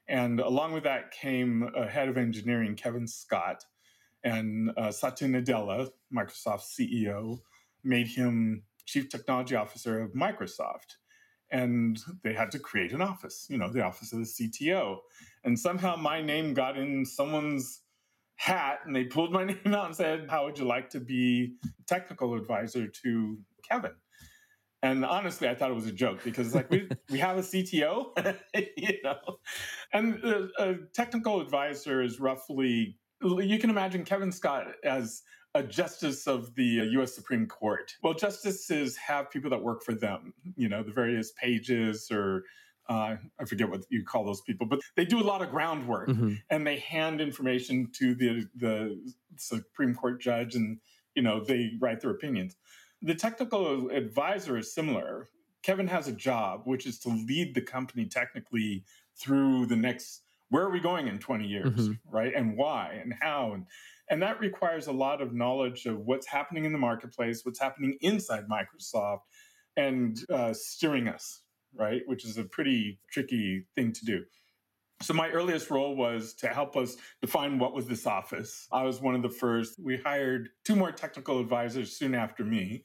And 0.08 0.40
along 0.40 0.72
with 0.72 0.84
that 0.84 1.10
came 1.12 1.70
a 1.74 1.86
head 1.86 2.08
of 2.08 2.18
engineering, 2.18 2.74
Kevin 2.74 3.06
Scott, 3.06 3.64
and 4.22 4.70
uh, 4.76 4.90
Satya 4.90 5.28
Nadella, 5.28 5.90
Microsoft's 6.14 6.76
CEO, 6.78 7.40
made 7.82 8.08
him 8.08 8.62
chief 8.86 9.08
technology 9.08 9.54
officer 9.54 10.00
of 10.00 10.12
Microsoft. 10.12 10.96
And 11.50 11.98
they 12.22 12.32
had 12.32 12.50
to 12.52 12.58
create 12.58 12.92
an 12.92 13.02
office, 13.02 13.46
you 13.48 13.58
know, 13.58 13.70
the 13.70 13.84
office 13.84 14.12
of 14.12 14.18
the 14.18 14.24
CTO. 14.24 14.98
And 15.44 15.58
somehow 15.58 15.96
my 15.96 16.20
name 16.20 16.54
got 16.54 16.76
in 16.76 17.04
someone's 17.04 17.82
hat 18.36 18.80
and 18.84 18.96
they 18.96 19.04
pulled 19.04 19.32
my 19.32 19.44
name 19.44 19.58
out 19.66 19.86
and 19.86 19.96
said, 19.96 20.26
How 20.28 20.44
would 20.44 20.58
you 20.58 20.64
like 20.64 20.90
to 20.90 21.00
be 21.00 21.56
technical 21.86 22.34
advisor 22.34 22.88
to 22.88 23.38
Kevin? 23.68 23.92
And 24.84 25.02
honestly, 25.02 25.48
I 25.48 25.54
thought 25.54 25.70
it 25.70 25.74
was 25.74 25.86
a 25.86 25.92
joke 25.92 26.22
because 26.22 26.54
like 26.54 26.70
we 26.70 26.86
we 27.10 27.18
have 27.18 27.38
a 27.38 27.40
CTO, 27.40 28.36
you 28.76 28.98
know, 29.02 29.38
and 29.94 30.22
a, 30.22 30.48
a 30.58 30.74
technical 30.92 31.40
advisor 31.40 32.02
is 32.02 32.20
roughly 32.20 32.98
you 33.22 33.58
can 33.58 33.70
imagine 33.70 34.04
Kevin 34.04 34.30
Scott 34.30 34.66
as 34.84 35.22
a 35.54 35.62
justice 35.62 36.26
of 36.26 36.54
the 36.54 36.86
U.S. 36.92 37.14
Supreme 37.14 37.46
Court. 37.46 37.94
Well, 38.02 38.12
justices 38.12 38.94
have 38.98 39.30
people 39.30 39.48
that 39.50 39.62
work 39.62 39.82
for 39.82 39.94
them, 39.94 40.34
you 40.54 40.68
know, 40.68 40.82
the 40.82 40.92
various 40.92 41.32
pages 41.32 42.10
or 42.12 42.44
uh, 42.90 43.16
I 43.40 43.44
forget 43.46 43.70
what 43.70 43.84
you 43.88 44.04
call 44.04 44.26
those 44.26 44.42
people, 44.42 44.66
but 44.66 44.80
they 44.96 45.06
do 45.06 45.18
a 45.18 45.24
lot 45.24 45.40
of 45.40 45.50
groundwork 45.50 46.10
mm-hmm. 46.10 46.34
and 46.50 46.66
they 46.66 46.76
hand 46.80 47.22
information 47.22 47.88
to 47.94 48.14
the 48.14 48.46
the 48.54 49.00
Supreme 49.36 49.94
Court 49.94 50.20
judge, 50.20 50.54
and 50.54 50.78
you 51.14 51.22
know 51.22 51.42
they 51.42 51.70
write 51.80 52.02
their 52.02 52.10
opinions. 52.10 52.56
The 53.04 53.14
technical 53.14 53.90
advisor 53.90 54.58
is 54.58 54.74
similar. 54.74 55.28
Kevin 55.62 55.86
has 55.86 56.08
a 56.08 56.12
job, 56.12 56.62
which 56.64 56.86
is 56.86 56.98
to 57.00 57.08
lead 57.08 57.54
the 57.54 57.60
company 57.60 58.06
technically 58.06 58.84
through 59.16 59.66
the 59.66 59.76
next. 59.76 60.22
Where 60.50 60.64
are 60.64 60.70
we 60.70 60.80
going 60.80 61.06
in 61.08 61.18
twenty 61.18 61.46
years, 61.46 61.88
mm-hmm. 61.88 62.14
right? 62.14 62.34
And 62.34 62.56
why 62.56 62.98
and 63.02 63.14
how 63.20 63.52
and 63.52 63.66
and 64.10 64.22
that 64.22 64.40
requires 64.40 64.86
a 64.86 64.92
lot 64.92 65.22
of 65.22 65.32
knowledge 65.32 65.86
of 65.86 66.00
what's 66.00 66.26
happening 66.26 66.64
in 66.64 66.72
the 66.72 66.78
marketplace, 66.78 67.44
what's 67.44 67.60
happening 67.60 67.96
inside 68.00 68.44
Microsoft, 68.48 69.20
and 69.76 70.18
uh, 70.30 70.52
steering 70.52 71.08
us 71.08 71.44
right? 71.74 72.02
Which 72.06 72.24
is 72.24 72.38
a 72.38 72.44
pretty 72.44 72.98
tricky 73.10 73.66
thing 73.74 73.92
to 73.92 74.04
do. 74.04 74.24
So, 75.02 75.12
my 75.12 75.28
earliest 75.30 75.70
role 75.70 75.96
was 75.96 76.34
to 76.34 76.48
help 76.48 76.76
us 76.76 76.96
define 77.20 77.58
what 77.58 77.74
was 77.74 77.86
this 77.86 78.06
office. 78.06 78.68
I 78.72 78.84
was 78.84 79.00
one 79.00 79.14
of 79.14 79.22
the 79.22 79.28
first. 79.28 79.74
We 79.82 79.98
hired 79.98 80.50
two 80.64 80.76
more 80.76 80.92
technical 80.92 81.40
advisors 81.40 81.96
soon 81.96 82.14
after 82.14 82.44
me, 82.44 82.84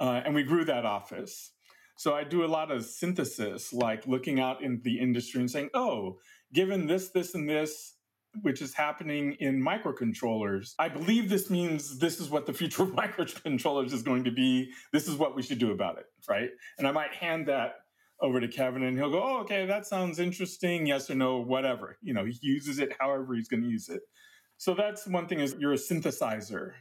uh, 0.00 0.22
and 0.24 0.34
we 0.34 0.42
grew 0.42 0.64
that 0.64 0.84
office. 0.84 1.52
So, 1.96 2.14
I 2.14 2.24
do 2.24 2.44
a 2.44 2.46
lot 2.46 2.70
of 2.70 2.84
synthesis, 2.84 3.72
like 3.72 4.06
looking 4.06 4.40
out 4.40 4.62
in 4.62 4.80
the 4.82 4.98
industry 4.98 5.40
and 5.40 5.50
saying, 5.50 5.70
oh, 5.72 6.18
given 6.52 6.86
this, 6.86 7.10
this, 7.10 7.34
and 7.34 7.48
this, 7.48 7.94
which 8.42 8.60
is 8.60 8.74
happening 8.74 9.32
in 9.40 9.62
microcontrollers. 9.62 10.74
I 10.78 10.88
believe 10.88 11.28
this 11.28 11.48
means 11.48 11.98
this 11.98 12.20
is 12.20 12.28
what 12.28 12.46
the 12.46 12.52
future 12.52 12.82
of 12.84 12.90
microcontrollers 12.90 13.92
is 13.92 14.02
going 14.02 14.24
to 14.24 14.30
be. 14.30 14.70
This 14.92 15.08
is 15.08 15.16
what 15.16 15.34
we 15.34 15.42
should 15.42 15.58
do 15.58 15.72
about 15.72 15.98
it, 15.98 16.06
right? 16.28 16.50
And 16.78 16.86
I 16.86 16.92
might 16.92 17.14
hand 17.14 17.46
that 17.46 17.76
over 18.20 18.40
to 18.40 18.48
Kevin 18.48 18.82
and 18.82 18.96
he'll 18.96 19.10
go, 19.10 19.22
Oh, 19.22 19.40
okay, 19.40 19.66
that 19.66 19.86
sounds 19.86 20.18
interesting. 20.18 20.86
Yes 20.86 21.10
or 21.10 21.14
no, 21.14 21.38
whatever. 21.38 21.98
You 22.02 22.14
know, 22.14 22.24
he 22.24 22.38
uses 22.42 22.78
it 22.78 22.92
however 22.98 23.34
he's 23.34 23.48
going 23.48 23.62
to 23.62 23.68
use 23.68 23.88
it. 23.88 24.02
So 24.58 24.74
that's 24.74 25.06
one 25.06 25.26
thing 25.26 25.40
is 25.40 25.56
you're 25.58 25.72
a 25.72 25.76
synthesizer. 25.76 26.72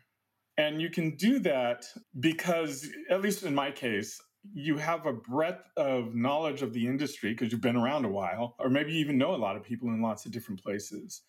And 0.58 0.82
you 0.82 0.90
can 0.90 1.18
do 1.18 1.40
that 1.40 1.86
because, 2.18 2.90
at 3.10 3.22
least 3.22 3.44
in 3.44 3.54
my 3.54 3.72
case, 3.72 4.22
you 4.54 4.78
have 4.78 5.06
a 5.06 5.12
breadth 5.12 5.68
of 5.76 6.16
knowledge 6.16 6.62
of 6.62 6.72
the 6.74 6.88
industry 6.88 7.32
because 7.32 7.52
you've 7.52 7.62
been 7.62 7.76
around 7.76 8.06
a 8.06 8.10
while, 8.10 8.56
or 8.60 8.70
maybe 8.70 8.94
you 8.94 9.00
even 9.00 9.18
know 9.18 9.36
a 9.36 9.38
lot 9.38 9.58
of 9.58 9.64
people 9.64 9.90
in 9.90 10.02
lots 10.02 10.26
of 10.26 10.32
different 10.32 10.62
places. 10.64 11.24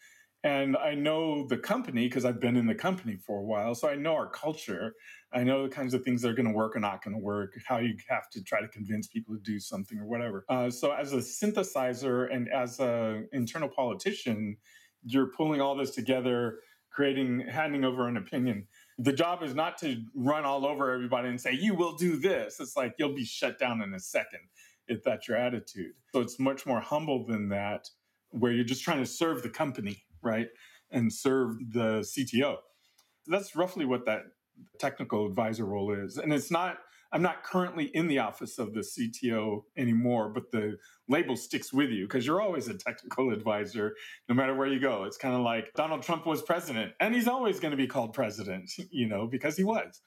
And 0.44 0.76
I 0.76 0.94
know 0.94 1.46
the 1.46 1.56
company 1.56 2.06
because 2.06 2.24
I've 2.24 2.40
been 2.40 2.56
in 2.56 2.66
the 2.66 2.74
company 2.74 3.16
for 3.16 3.38
a 3.38 3.42
while. 3.42 3.74
So 3.74 3.88
I 3.88 3.96
know 3.96 4.14
our 4.14 4.28
culture. 4.28 4.94
I 5.32 5.42
know 5.42 5.64
the 5.64 5.74
kinds 5.74 5.92
of 5.92 6.04
things 6.04 6.22
that 6.22 6.28
are 6.28 6.34
going 6.34 6.46
to 6.46 6.54
work 6.54 6.76
or 6.76 6.80
not 6.80 7.02
going 7.02 7.16
to 7.16 7.22
work, 7.22 7.54
how 7.66 7.78
you 7.78 7.96
have 8.08 8.30
to 8.30 8.44
try 8.44 8.60
to 8.60 8.68
convince 8.68 9.08
people 9.08 9.34
to 9.34 9.40
do 9.40 9.58
something 9.58 9.98
or 9.98 10.06
whatever. 10.06 10.44
Uh, 10.48 10.70
so 10.70 10.92
as 10.92 11.12
a 11.12 11.16
synthesizer 11.16 12.32
and 12.32 12.48
as 12.48 12.78
an 12.78 13.28
internal 13.32 13.68
politician, 13.68 14.56
you're 15.02 15.30
pulling 15.36 15.60
all 15.60 15.76
this 15.76 15.90
together, 15.90 16.60
creating, 16.90 17.40
handing 17.40 17.84
over 17.84 18.06
an 18.06 18.16
opinion. 18.16 18.66
The 18.98 19.12
job 19.12 19.42
is 19.42 19.54
not 19.54 19.78
to 19.78 20.02
run 20.14 20.44
all 20.44 20.64
over 20.64 20.92
everybody 20.92 21.28
and 21.28 21.40
say, 21.40 21.52
you 21.52 21.74
will 21.74 21.96
do 21.96 22.16
this. 22.16 22.60
It's 22.60 22.76
like 22.76 22.94
you'll 22.98 23.14
be 23.14 23.24
shut 23.24 23.58
down 23.58 23.82
in 23.82 23.92
a 23.94 24.00
second 24.00 24.40
if 24.88 25.02
that's 25.02 25.26
your 25.26 25.36
attitude. 25.36 25.92
So 26.14 26.20
it's 26.20 26.38
much 26.38 26.64
more 26.64 26.80
humble 26.80 27.26
than 27.26 27.48
that, 27.48 27.88
where 28.30 28.52
you're 28.52 28.64
just 28.64 28.84
trying 28.84 29.00
to 29.00 29.06
serve 29.06 29.42
the 29.42 29.50
company 29.50 30.04
right? 30.22 30.48
And 30.90 31.12
serve 31.12 31.56
the 31.72 32.00
CTO. 32.00 32.56
That's 33.26 33.56
roughly 33.56 33.84
what 33.84 34.06
that 34.06 34.22
technical 34.78 35.26
advisor 35.26 35.64
role 35.64 35.92
is. 35.92 36.16
And 36.16 36.32
it's 36.32 36.50
not, 36.50 36.78
I'm 37.12 37.22
not 37.22 37.42
currently 37.42 37.86
in 37.94 38.06
the 38.06 38.18
office 38.18 38.58
of 38.58 38.72
the 38.72 38.80
CTO 38.80 39.62
anymore, 39.76 40.28
but 40.28 40.50
the 40.52 40.76
label 41.08 41.36
sticks 41.36 41.72
with 41.72 41.90
you 41.90 42.06
because 42.06 42.26
you're 42.26 42.40
always 42.40 42.68
a 42.68 42.74
technical 42.74 43.32
advisor 43.32 43.94
no 44.28 44.34
matter 44.34 44.54
where 44.54 44.66
you 44.66 44.80
go. 44.80 45.04
It's 45.04 45.16
kind 45.16 45.34
of 45.34 45.42
like 45.42 45.72
Donald 45.74 46.02
Trump 46.02 46.26
was 46.26 46.42
president 46.42 46.92
and 47.00 47.14
he's 47.14 47.28
always 47.28 47.60
going 47.60 47.72
to 47.72 47.76
be 47.76 47.86
called 47.86 48.12
president, 48.12 48.70
you 48.90 49.08
know, 49.08 49.26
because 49.26 49.56
he 49.56 49.64
was. 49.64 50.00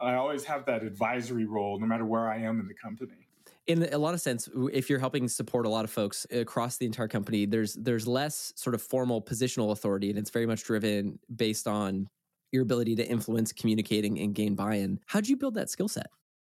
I 0.00 0.14
always 0.14 0.44
have 0.44 0.66
that 0.66 0.82
advisory 0.82 1.46
role 1.46 1.78
no 1.78 1.86
matter 1.86 2.04
where 2.04 2.28
I 2.28 2.38
am 2.38 2.58
in 2.58 2.66
the 2.66 2.74
company 2.74 3.28
in 3.66 3.88
a 3.92 3.98
lot 3.98 4.14
of 4.14 4.20
sense 4.20 4.48
if 4.72 4.90
you're 4.90 4.98
helping 4.98 5.28
support 5.28 5.66
a 5.66 5.68
lot 5.68 5.84
of 5.84 5.90
folks 5.90 6.26
across 6.30 6.76
the 6.78 6.86
entire 6.86 7.08
company 7.08 7.46
there's 7.46 7.74
there's 7.74 8.06
less 8.06 8.52
sort 8.56 8.74
of 8.74 8.82
formal 8.82 9.22
positional 9.22 9.72
authority 9.72 10.10
and 10.10 10.18
it's 10.18 10.30
very 10.30 10.46
much 10.46 10.64
driven 10.64 11.18
based 11.34 11.68
on 11.68 12.08
your 12.50 12.62
ability 12.62 12.94
to 12.96 13.06
influence 13.06 13.52
communicating 13.52 14.18
and 14.18 14.34
gain 14.34 14.54
buy-in 14.54 14.98
how'd 15.06 15.26
you 15.26 15.36
build 15.36 15.54
that 15.54 15.70
skill 15.70 15.88
set 15.88 16.06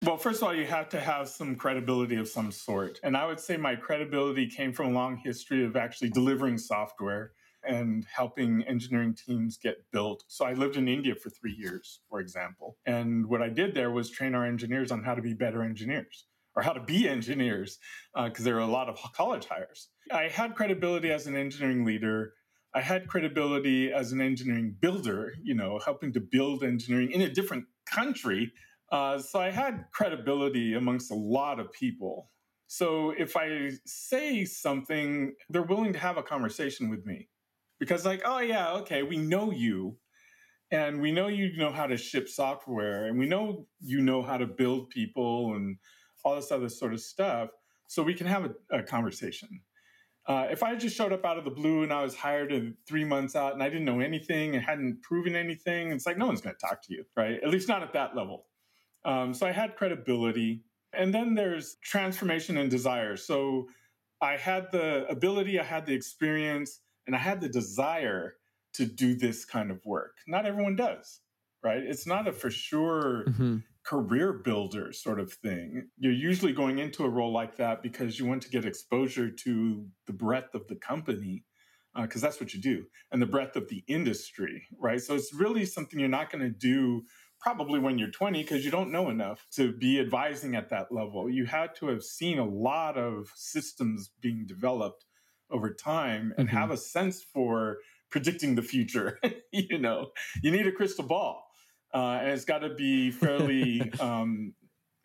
well, 0.03 0.17
first 0.17 0.41
of 0.41 0.47
all, 0.49 0.53
you 0.53 0.65
have 0.65 0.89
to 0.89 0.99
have 0.99 1.29
some 1.29 1.55
credibility 1.55 2.17
of 2.17 2.27
some 2.27 2.51
sort. 2.51 2.99
And 3.01 3.15
I 3.15 3.25
would 3.25 3.39
say 3.39 3.57
my 3.57 3.75
credibility 3.75 4.45
came 4.45 4.73
from 4.73 4.87
a 4.87 4.91
long 4.91 5.15
history 5.15 5.65
of 5.65 5.75
actually 5.75 6.09
delivering 6.09 6.57
software 6.57 7.31
and 7.65 8.05
helping 8.13 8.61
engineering 8.63 9.15
teams 9.15 9.57
get 9.57 9.77
built. 9.91 10.23
So 10.27 10.45
I 10.45 10.53
lived 10.53 10.75
in 10.75 10.87
India 10.87 11.15
for 11.15 11.29
three 11.31 11.55
years, 11.57 12.01
for 12.09 12.19
example. 12.19 12.77
And 12.85 13.25
what 13.25 13.41
I 13.41 13.49
did 13.49 13.73
there 13.73 13.89
was 13.89 14.09
train 14.11 14.35
our 14.35 14.45
engineers 14.45 14.91
on 14.91 15.01
how 15.01 15.15
to 15.15 15.21
be 15.21 15.33
better 15.33 15.63
engineers 15.63 16.25
or 16.55 16.63
how 16.63 16.73
to 16.73 16.81
be 16.81 17.07
engineers 17.07 17.79
because 18.15 18.41
uh, 18.41 18.45
there 18.45 18.55
are 18.55 18.61
a 18.61 18.67
lot 18.67 18.89
of 18.89 18.97
college 19.13 19.45
hires. 19.45 19.89
I 20.11 20.27
had 20.27 20.55
credibility 20.55 21.11
as 21.11 21.27
an 21.27 21.35
engineering 21.35 21.85
leader. 21.85 22.33
I 22.73 22.81
had 22.81 23.07
credibility 23.07 23.91
as 23.91 24.11
an 24.11 24.21
engineering 24.21 24.75
builder, 24.79 25.33
you 25.43 25.55
know, 25.55 25.79
helping 25.83 26.13
to 26.13 26.19
build 26.19 26.63
engineering 26.63 27.11
in 27.11 27.21
a 27.21 27.29
different 27.29 27.65
country. 27.85 28.51
Uh, 28.91 29.17
so 29.19 29.39
I 29.39 29.49
had 29.49 29.85
credibility 29.93 30.73
amongst 30.73 31.11
a 31.11 31.15
lot 31.15 31.59
of 31.59 31.71
people. 31.71 32.29
So 32.67 33.11
if 33.11 33.37
I 33.37 33.71
say 33.85 34.45
something, 34.45 35.33
they're 35.49 35.63
willing 35.63 35.93
to 35.93 35.99
have 35.99 36.17
a 36.17 36.23
conversation 36.23 36.89
with 36.89 37.05
me 37.05 37.29
because, 37.79 38.05
like, 38.05 38.21
oh, 38.25 38.39
yeah, 38.39 38.73
okay, 38.73 39.03
we 39.03 39.17
know 39.17 39.51
you. 39.51 39.97
And 40.71 40.99
we 40.99 41.11
know 41.11 41.27
you 41.27 41.55
know 41.57 41.71
how 41.71 41.85
to 41.85 41.95
ship 41.95 42.27
software, 42.27 43.05
and 43.05 43.19
we 43.19 43.27
know 43.27 43.67
you 43.79 44.01
know 44.01 44.23
how 44.23 44.37
to 44.37 44.47
build 44.47 44.89
people 44.89 45.53
and 45.53 45.77
all 46.25 46.35
this 46.35 46.51
other 46.51 46.67
sort 46.67 46.93
of 46.93 46.99
stuff, 46.99 47.49
so 47.87 48.03
we 48.03 48.13
can 48.13 48.27
have 48.27 48.45
a, 48.45 48.79
a 48.79 48.83
conversation. 48.83 49.61
Uh, 50.27 50.47
if 50.49 50.63
I 50.63 50.75
just 50.75 50.95
showed 50.95 51.13
up 51.13 51.23
out 51.23 51.37
of 51.37 51.45
the 51.45 51.51
blue 51.51 51.83
and 51.83 51.93
I 51.93 52.01
was 52.01 52.15
hired 52.15 52.75
three 52.87 53.05
months 53.05 53.35
out 53.35 53.53
and 53.53 53.61
I 53.61 53.69
didn't 53.69 53.85
know 53.85 53.99
anything 53.99 54.55
and 54.55 54.65
hadn't 54.65 55.03
proven 55.03 55.35
anything, 55.35 55.91
it's 55.91 56.07
like 56.07 56.17
no 56.17 56.25
one's 56.25 56.41
going 56.41 56.55
to 56.55 56.67
talk 56.67 56.81
to 56.83 56.93
you, 56.93 57.05
right? 57.15 57.39
At 57.43 57.49
least 57.49 57.67
not 57.67 57.83
at 57.83 57.93
that 57.93 58.15
level. 58.15 58.47
Um, 59.05 59.35
so 59.35 59.45
I 59.45 59.51
had 59.51 59.75
credibility. 59.75 60.63
And 60.93 61.13
then 61.13 61.35
there's 61.35 61.75
transformation 61.83 62.57
and 62.57 62.71
desire. 62.71 63.17
So 63.17 63.67
I 64.19 64.37
had 64.37 64.71
the 64.71 65.05
ability, 65.07 65.59
I 65.59 65.63
had 65.63 65.85
the 65.85 65.93
experience, 65.93 66.79
and 67.05 67.15
I 67.15 67.19
had 67.19 67.39
the 67.39 67.49
desire 67.49 68.37
to 68.73 68.85
do 68.85 69.15
this 69.15 69.45
kind 69.45 69.69
of 69.69 69.85
work. 69.85 70.17
Not 70.27 70.47
everyone 70.47 70.75
does, 70.75 71.19
right? 71.63 71.83
It's 71.83 72.07
not 72.07 72.27
a 72.27 72.33
for 72.33 72.49
sure 72.49 73.25
mm-hmm. 73.27 73.57
Career 73.85 74.33
builder 74.33 74.91
sort 74.91 75.19
of 75.19 75.31
thing. 75.31 75.87
You're 75.97 76.11
usually 76.11 76.53
going 76.53 76.79
into 76.79 77.03
a 77.03 77.09
role 77.09 77.31
like 77.31 77.57
that 77.57 77.83
because 77.83 78.19
you 78.19 78.25
want 78.25 78.41
to 78.43 78.49
get 78.49 78.65
exposure 78.65 79.29
to 79.29 79.85
the 80.07 80.13
breadth 80.13 80.55
of 80.55 80.67
the 80.67 80.75
company 80.75 81.43
because 82.01 82.23
uh, 82.23 82.27
that's 82.27 82.41
what 82.41 82.53
you 82.53 82.61
do, 82.61 82.85
and 83.11 83.21
the 83.21 83.25
breadth 83.25 83.55
of 83.55 83.69
the 83.69 83.83
industry, 83.87 84.67
right? 84.77 85.01
So 85.01 85.15
it's 85.15 85.33
really 85.33 85.65
something 85.65 85.97
you're 85.97 86.09
not 86.09 86.29
going 86.29 86.43
to 86.43 86.49
do 86.49 87.03
probably 87.39 87.79
when 87.79 87.97
you're 87.97 88.09
20 88.09 88.41
because 88.41 88.65
you 88.65 88.71
don't 88.71 88.91
know 88.91 89.09
enough 89.09 89.45
to 89.53 89.71
be 89.71 89.99
advising 89.99 90.55
at 90.55 90.69
that 90.69 90.91
level. 90.91 91.29
You 91.29 91.45
had 91.45 91.75
to 91.75 91.87
have 91.87 92.03
seen 92.03 92.39
a 92.39 92.45
lot 92.45 92.97
of 92.97 93.29
systems 93.35 94.11
being 94.19 94.45
developed 94.47 95.05
over 95.51 95.73
time 95.73 96.33
and 96.37 96.47
mm-hmm. 96.47 96.57
have 96.57 96.71
a 96.71 96.77
sense 96.77 97.23
for 97.23 97.77
predicting 98.09 98.55
the 98.55 98.61
future. 98.61 99.19
you 99.51 99.77
know, 99.77 100.07
you 100.41 100.51
need 100.51 100.67
a 100.67 100.71
crystal 100.71 101.05
ball, 101.05 101.44
uh, 101.95 102.19
and 102.21 102.29
it's 102.31 102.45
got 102.45 102.59
to 102.59 102.75
be 102.75 103.09
fairly. 103.11 103.91
um, 103.99 104.53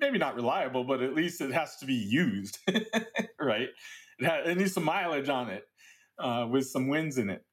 maybe 0.01 0.19
not 0.19 0.35
reliable, 0.35 0.85
but 0.85 1.03
at 1.03 1.15
least 1.15 1.41
it 1.41 1.53
has 1.53 1.77
to 1.77 1.87
be 1.87 1.95
used, 1.95 2.59
right? 3.41 3.69
It, 4.19 4.27
ha- 4.27 4.41
it 4.47 4.57
needs 4.57 4.73
some 4.73 4.85
mileage 4.85 5.29
on 5.29 5.51
it 5.51 5.65
uh, 6.19 6.47
with 6.51 6.67
some 6.67 6.89
wins 6.89 7.19
in 7.19 7.31
it. 7.31 7.45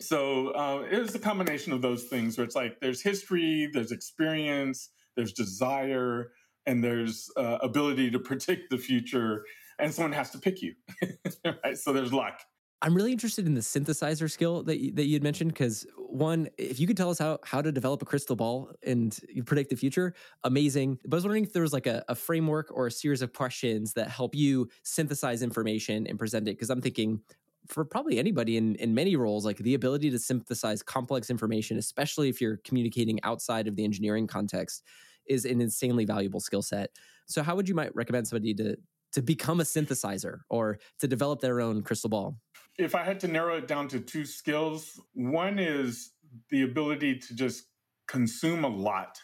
So 0.00 0.48
uh, 0.48 0.84
it 0.90 0.98
was 0.98 1.14
a 1.14 1.18
combination 1.18 1.72
of 1.72 1.80
those 1.80 2.04
things 2.04 2.36
where 2.36 2.44
it's 2.44 2.54
like 2.54 2.80
there's 2.80 3.00
history, 3.00 3.70
there's 3.72 3.92
experience, 3.92 4.90
there's 5.16 5.32
desire, 5.32 6.32
and 6.66 6.84
there's 6.84 7.30
uh, 7.36 7.58
ability 7.62 8.10
to 8.10 8.18
predict 8.18 8.70
the 8.70 8.76
future, 8.76 9.44
and 9.78 9.94
someone 9.94 10.12
has 10.12 10.30
to 10.30 10.38
pick 10.38 10.60
you. 10.60 10.74
right? 11.64 11.78
So 11.78 11.94
there's 11.94 12.12
luck. 12.12 12.40
I'm 12.82 12.94
really 12.94 13.12
interested 13.12 13.46
in 13.46 13.54
the 13.54 13.60
synthesizer 13.62 14.30
skill 14.30 14.62
that 14.64 14.78
you, 14.78 14.92
that 14.92 15.04
you 15.06 15.14
had 15.14 15.22
mentioned 15.22 15.52
because 15.52 15.86
one, 15.96 16.48
if 16.58 16.78
you 16.78 16.86
could 16.86 16.96
tell 16.96 17.10
us 17.10 17.18
how 17.18 17.38
how 17.42 17.62
to 17.62 17.72
develop 17.72 18.02
a 18.02 18.04
crystal 18.04 18.36
ball 18.36 18.70
and 18.82 19.18
predict 19.46 19.70
the 19.70 19.76
future, 19.76 20.14
amazing. 20.44 20.98
But 21.04 21.14
I 21.14 21.16
was 21.16 21.24
wondering 21.24 21.44
if 21.44 21.52
there 21.52 21.62
was 21.62 21.72
like 21.72 21.86
a, 21.86 22.04
a 22.08 22.14
framework 22.14 22.70
or 22.70 22.86
a 22.86 22.90
series 22.90 23.22
of 23.22 23.32
questions 23.32 23.94
that 23.94 24.08
help 24.08 24.34
you 24.34 24.68
synthesize 24.82 25.42
information 25.42 26.06
and 26.06 26.18
present 26.18 26.48
it. 26.48 26.52
Because 26.52 26.68
I'm 26.68 26.82
thinking, 26.82 27.22
for 27.66 27.84
probably 27.84 28.18
anybody 28.18 28.56
in 28.56 28.74
in 28.76 28.94
many 28.94 29.16
roles 29.16 29.44
like 29.44 29.58
the 29.58 29.74
ability 29.74 30.10
to 30.10 30.18
synthesize 30.18 30.82
complex 30.82 31.30
information 31.30 31.78
especially 31.78 32.28
if 32.28 32.40
you're 32.40 32.58
communicating 32.58 33.18
outside 33.24 33.66
of 33.66 33.76
the 33.76 33.84
engineering 33.84 34.26
context 34.26 34.84
is 35.26 35.44
an 35.44 35.60
insanely 35.60 36.04
valuable 36.04 36.40
skill 36.40 36.62
set 36.62 36.90
so 37.26 37.42
how 37.42 37.56
would 37.56 37.68
you 37.68 37.74
might 37.74 37.94
recommend 37.94 38.26
somebody 38.26 38.54
to 38.54 38.76
to 39.12 39.22
become 39.22 39.60
a 39.60 39.64
synthesizer 39.64 40.40
or 40.50 40.78
to 40.98 41.08
develop 41.08 41.40
their 41.40 41.60
own 41.60 41.82
crystal 41.82 42.10
ball 42.10 42.36
if 42.78 42.94
i 42.94 43.02
had 43.02 43.20
to 43.20 43.28
narrow 43.28 43.56
it 43.56 43.68
down 43.68 43.88
to 43.88 44.00
two 44.00 44.24
skills 44.24 45.00
one 45.14 45.58
is 45.58 46.12
the 46.50 46.62
ability 46.62 47.18
to 47.18 47.34
just 47.34 47.64
consume 48.06 48.64
a 48.64 48.68
lot 48.68 49.18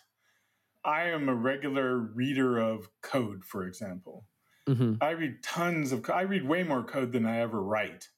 i 0.85 1.03
am 1.03 1.29
a 1.29 1.35
regular 1.35 1.99
reader 1.99 2.59
of 2.59 2.89
code 3.03 3.45
for 3.45 3.65
example 3.65 4.25
Mm-hmm. 4.69 4.95
I 5.01 5.11
read 5.11 5.43
tons 5.43 5.93
of 5.93 6.09
I 6.11 6.23
read 6.23 6.47
way 6.47 6.63
more 6.63 6.85
code 6.85 7.13
than 7.13 7.27
I 7.27 7.41
ever 7.41 7.63
write. 7.63 8.09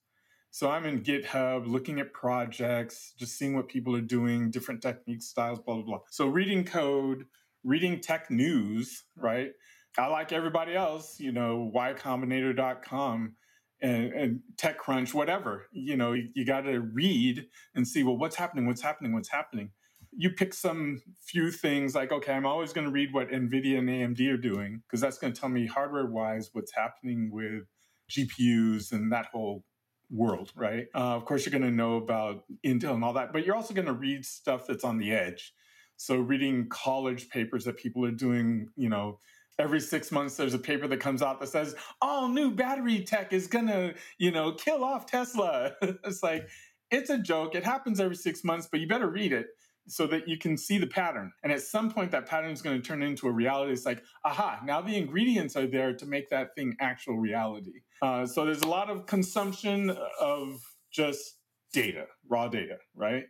So 0.50 0.70
I'm 0.70 0.84
in 0.84 1.02
GitHub 1.02 1.66
looking 1.66 1.98
at 1.98 2.12
projects, 2.12 3.12
just 3.18 3.36
seeing 3.36 3.56
what 3.56 3.68
people 3.68 3.96
are 3.96 4.00
doing, 4.00 4.50
different 4.50 4.82
techniques, 4.82 5.26
styles, 5.26 5.58
blah, 5.58 5.74
blah, 5.76 5.84
blah. 5.84 6.00
So 6.10 6.28
reading 6.28 6.64
code, 6.64 7.24
reading 7.64 8.00
tech 8.00 8.30
news, 8.30 9.04
right? 9.16 9.50
I 9.96 10.06
like 10.06 10.32
everybody 10.32 10.74
else, 10.74 11.20
you 11.20 11.32
know, 11.32 11.70
ycombinator.com 11.74 13.34
and, 13.80 14.12
and 14.12 14.40
TechCrunch, 14.56 15.14
whatever. 15.14 15.66
You 15.72 15.96
know, 15.96 16.12
you, 16.12 16.28
you 16.34 16.44
got 16.44 16.62
to 16.62 16.80
read 16.80 17.46
and 17.74 17.86
see, 17.86 18.02
well, 18.02 18.16
what's 18.16 18.36
happening? 18.36 18.66
What's 18.66 18.82
happening? 18.82 19.12
What's 19.12 19.28
happening? 19.28 19.70
You 20.16 20.30
pick 20.30 20.54
some 20.54 21.02
few 21.20 21.50
things 21.50 21.94
like, 21.94 22.12
okay, 22.12 22.32
I'm 22.32 22.46
always 22.46 22.72
going 22.72 22.86
to 22.86 22.92
read 22.92 23.12
what 23.12 23.30
NVIDIA 23.30 23.78
and 23.78 23.88
AMD 23.88 24.32
are 24.32 24.36
doing 24.36 24.82
because 24.86 25.00
that's 25.00 25.18
going 25.18 25.32
to 25.32 25.40
tell 25.40 25.48
me 25.48 25.66
hardware 25.66 26.06
wise 26.06 26.50
what's 26.52 26.72
happening 26.72 27.30
with 27.32 27.64
GPUs 28.10 28.92
and 28.92 29.12
that 29.12 29.26
whole 29.26 29.64
world, 30.10 30.52
right? 30.54 30.86
Uh, 30.94 31.16
of 31.16 31.24
course, 31.24 31.44
you're 31.44 31.58
going 31.58 31.70
to 31.70 31.76
know 31.76 31.96
about 31.96 32.44
Intel 32.64 32.94
and 32.94 33.04
all 33.04 33.12
that, 33.14 33.32
but 33.32 33.44
you're 33.44 33.56
also 33.56 33.74
going 33.74 33.86
to 33.86 33.92
read 33.92 34.24
stuff 34.24 34.66
that's 34.66 34.84
on 34.84 34.98
the 34.98 35.12
edge. 35.12 35.52
So, 35.96 36.16
reading 36.16 36.68
college 36.68 37.28
papers 37.28 37.64
that 37.64 37.76
people 37.76 38.04
are 38.04 38.10
doing, 38.10 38.68
you 38.76 38.88
know, 38.88 39.18
every 39.58 39.80
six 39.80 40.10
months 40.10 40.36
there's 40.36 40.54
a 40.54 40.58
paper 40.58 40.88
that 40.88 41.00
comes 41.00 41.22
out 41.22 41.40
that 41.40 41.48
says 41.48 41.74
all 42.02 42.28
new 42.28 42.50
battery 42.50 43.02
tech 43.04 43.32
is 43.32 43.46
to, 43.46 43.94
you 44.18 44.30
know, 44.30 44.52
kill 44.52 44.82
off 44.82 45.06
Tesla. 45.06 45.72
it's 45.82 46.22
like, 46.22 46.48
it's 46.90 47.10
a 47.10 47.18
joke. 47.18 47.54
It 47.54 47.64
happens 47.64 48.00
every 48.00 48.16
six 48.16 48.44
months, 48.44 48.68
but 48.70 48.80
you 48.80 48.86
better 48.86 49.08
read 49.08 49.32
it 49.32 49.48
so 49.86 50.06
that 50.06 50.28
you 50.28 50.38
can 50.38 50.56
see 50.56 50.78
the 50.78 50.86
pattern. 50.86 51.32
And 51.42 51.52
at 51.52 51.60
some 51.60 51.90
point, 51.90 52.10
that 52.12 52.26
pattern 52.26 52.50
is 52.50 52.62
going 52.62 52.80
to 52.80 52.86
turn 52.86 53.02
into 53.02 53.28
a 53.28 53.30
reality. 53.30 53.72
It's 53.72 53.84
like, 53.84 54.02
aha, 54.24 54.60
now 54.64 54.80
the 54.80 54.96
ingredients 54.96 55.56
are 55.56 55.66
there 55.66 55.92
to 55.92 56.06
make 56.06 56.30
that 56.30 56.54
thing 56.54 56.74
actual 56.80 57.18
reality. 57.18 57.80
Uh, 58.00 58.26
so 58.26 58.44
there's 58.44 58.62
a 58.62 58.68
lot 58.68 58.90
of 58.90 59.06
consumption 59.06 59.96
of 60.20 60.60
just 60.90 61.36
data, 61.72 62.06
raw 62.28 62.48
data, 62.48 62.78
right? 62.94 63.24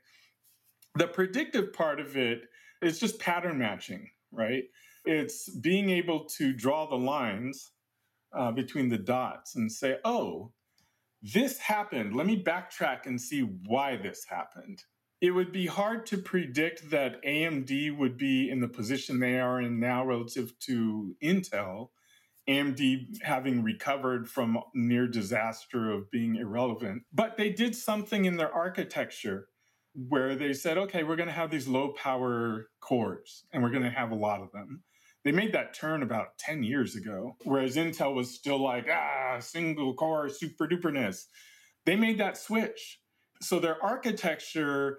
The 0.97 1.09
predictive 1.09 1.73
part 1.73 1.99
of 1.99 2.17
it 2.17 2.43
is 2.83 3.01
just 3.01 3.19
pattern 3.19 3.59
matching, 3.59 4.11
right? 4.31 4.65
It's 5.05 5.49
being 5.49 5.91
able 5.91 6.25
to 6.37 6.53
draw 6.53 6.87
the 6.87 6.97
lines 6.97 7.73
uh, 8.33 8.53
between 8.53 8.89
the 8.89 8.99
dots 8.99 9.57
and 9.57 9.71
say, 9.71 9.99
oh, 10.05 10.53
this 11.23 11.59
happened. 11.59 12.17
Let 12.17 12.27
me 12.27 12.43
backtrack 12.43 13.07
and 13.07 13.21
see 13.21 13.41
why 13.41 13.97
this 13.97 14.25
happened 14.29 14.83
it 15.25 15.31
would 15.31 15.53
be 15.53 15.67
hard 15.67 16.05
to 16.05 16.19
predict 16.19 16.91
that 16.91 17.23
AMD 17.25 17.97
would 17.97 18.19
be 18.19 18.51
in 18.51 18.61
the 18.61 18.69
position 18.69 19.21
they 19.21 19.41
are 19.41 19.59
in 19.59 19.81
now 19.81 20.05
relative 20.05 20.53
to 20.61 21.17
Intel. 21.23 21.89
AMD 22.47 23.23
having 23.23 23.63
recovered 23.63 24.29
from 24.29 24.59
near 24.75 25.09
disaster 25.09 25.91
of 25.91 26.11
being 26.11 26.37
irrelevant. 26.37 27.05
But 27.11 27.39
they 27.39 27.49
did 27.49 27.75
something 27.75 28.27
in 28.27 28.37
their 28.37 28.53
architecture 28.53 29.49
where 29.95 30.37
they 30.37 30.53
said, 30.53 30.77
okay, 30.77 31.05
we're 31.05 31.17
going 31.17 31.29
to 31.29 31.35
have 31.35 31.51
these 31.51 31.67
low 31.67 31.95
power 31.95 32.69
cores 32.83 33.47
and 33.51 33.63
we're 33.63 33.71
going 33.71 33.83
to 33.83 33.89
have 33.89 34.11
a 34.11 34.17
lot 34.17 34.43
of 34.43 34.53
them. 34.53 34.83
They 35.25 35.33
made 35.33 35.53
that 35.53 35.75
turn 35.75 36.03
about 36.03 36.39
10 36.39 36.63
years 36.63 36.97
ago, 36.97 37.37
whereas 37.45 37.77
Intel 37.77 38.15
was 38.15 38.35
still 38.35 38.63
like, 38.63 38.87
ah, 38.91 39.39
single 39.41 39.95
core 39.95 40.29
super 40.29 40.69
duperness. 40.69 41.25
They 41.87 41.97
made 41.97 42.19
that 42.19 42.37
switch. 42.37 43.01
So 43.41 43.59
their 43.59 43.83
architecture 43.83 44.99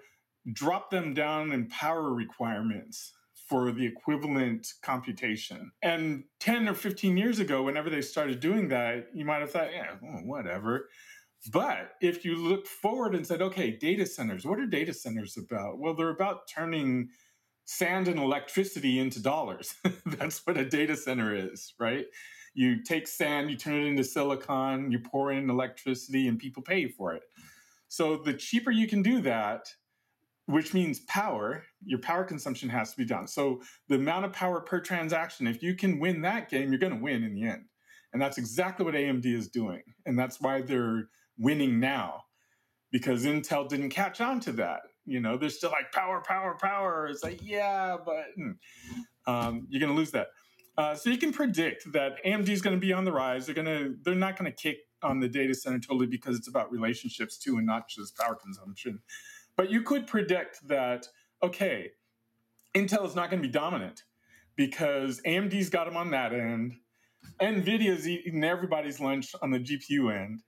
dropped 0.52 0.90
them 0.90 1.14
down 1.14 1.52
in 1.52 1.68
power 1.68 2.12
requirements 2.12 3.12
for 3.48 3.70
the 3.70 3.86
equivalent 3.86 4.66
computation. 4.82 5.70
And 5.82 6.24
10 6.40 6.68
or 6.68 6.74
15 6.74 7.16
years 7.16 7.38
ago, 7.38 7.62
whenever 7.62 7.88
they 7.88 8.02
started 8.02 8.40
doing 8.40 8.68
that, 8.68 9.06
you 9.14 9.24
might 9.24 9.40
have 9.40 9.52
thought, 9.52 9.72
yeah, 9.72 9.94
well, 10.02 10.22
whatever. 10.24 10.88
But 11.52 11.92
if 12.00 12.24
you 12.24 12.34
look 12.34 12.66
forward 12.66 13.14
and 13.14 13.24
said, 13.24 13.40
okay, 13.40 13.70
data 13.70 14.04
centers, 14.04 14.44
what 14.44 14.58
are 14.58 14.66
data 14.66 14.92
centers 14.92 15.36
about? 15.36 15.78
Well, 15.78 15.94
they're 15.94 16.08
about 16.08 16.48
turning 16.52 17.10
sand 17.66 18.08
and 18.08 18.18
electricity 18.18 18.98
into 18.98 19.20
dollars. 19.20 19.74
That's 20.06 20.46
what 20.46 20.56
a 20.56 20.64
data 20.64 20.96
center 20.96 21.34
is, 21.34 21.74
right? 21.78 22.06
You 22.54 22.82
take 22.82 23.06
sand, 23.06 23.50
you 23.50 23.56
turn 23.56 23.82
it 23.82 23.86
into 23.86 24.04
silicon, 24.04 24.90
you 24.90 25.00
pour 25.00 25.30
in 25.30 25.50
electricity, 25.50 26.26
and 26.26 26.38
people 26.38 26.62
pay 26.62 26.88
for 26.88 27.12
it. 27.12 27.22
So 27.88 28.16
the 28.16 28.32
cheaper 28.32 28.70
you 28.70 28.88
can 28.88 29.02
do 29.02 29.20
that, 29.22 29.66
which 30.46 30.72
means 30.72 31.00
power, 31.00 31.64
your 31.84 31.98
power 31.98 32.24
consumption 32.24 32.68
has 32.70 32.92
to 32.92 32.96
be 32.96 33.04
down. 33.04 33.26
So 33.26 33.60
the 33.88 33.96
amount 33.96 34.24
of 34.24 34.32
power 34.32 34.60
per 34.60 34.80
transaction, 34.80 35.46
if 35.46 35.62
you 35.62 35.74
can 35.74 35.98
win 35.98 36.22
that 36.22 36.48
game, 36.48 36.70
you're 36.70 36.78
going 36.78 36.96
to 36.96 37.02
win 37.02 37.24
in 37.24 37.34
the 37.34 37.44
end. 37.44 37.64
And 38.12 38.22
that's 38.22 38.38
exactly 38.38 38.86
what 38.86 38.94
AMD 38.94 39.26
is 39.26 39.48
doing. 39.48 39.82
And 40.06 40.18
that's 40.18 40.40
why 40.40 40.62
they're 40.62 41.08
winning 41.36 41.80
now 41.80 42.22
because 42.92 43.26
Intel 43.26 43.68
didn't 43.68 43.90
catch 43.90 44.20
on 44.20 44.40
to 44.40 44.52
that. 44.52 44.82
You 45.06 45.20
know, 45.20 45.36
they're 45.36 45.48
still 45.48 45.70
like 45.70 45.92
power, 45.92 46.22
power, 46.26 46.56
power. 46.60 47.06
It's 47.06 47.22
like, 47.22 47.40
yeah, 47.42 47.96
but 48.04 48.26
hmm, 48.36 48.50
um, 49.26 49.66
you're 49.68 49.80
going 49.80 49.92
to 49.92 49.96
lose 49.96 50.10
that. 50.10 50.28
Uh, 50.76 50.94
so 50.94 51.08
you 51.08 51.16
can 51.16 51.32
predict 51.32 51.90
that 51.92 52.22
AMD 52.24 52.48
is 52.48 52.60
going 52.60 52.76
to 52.76 52.80
be 52.80 52.92
on 52.92 53.04
the 53.04 53.12
rise. 53.12 53.46
They're 53.46 53.54
going 53.54 53.66
to, 53.66 53.94
they're 54.02 54.14
not 54.14 54.38
going 54.38 54.50
to 54.50 54.56
kick 54.56 54.78
on 55.02 55.20
the 55.20 55.28
data 55.28 55.54
center 55.54 55.78
totally 55.78 56.06
because 56.06 56.36
it's 56.36 56.48
about 56.48 56.70
relationships 56.70 57.38
too 57.38 57.56
and 57.56 57.66
not 57.66 57.88
just 57.88 58.16
power 58.16 58.34
consumption. 58.34 59.00
But 59.56 59.70
you 59.70 59.82
could 59.82 60.06
predict 60.06 60.66
that, 60.68 61.06
okay, 61.42 61.92
Intel 62.74 63.06
is 63.06 63.14
not 63.14 63.30
going 63.30 63.42
to 63.42 63.48
be 63.48 63.52
dominant 63.52 64.02
because 64.56 65.20
AMD's 65.26 65.70
got 65.70 65.86
them 65.86 65.96
on 65.96 66.10
that 66.10 66.34
end. 66.34 66.74
NVIDIA's 67.40 68.06
eating 68.06 68.44
everybody's 68.44 69.00
lunch 69.00 69.34
on 69.40 69.50
the 69.50 69.58
GPU 69.58 70.14
end. 70.14 70.42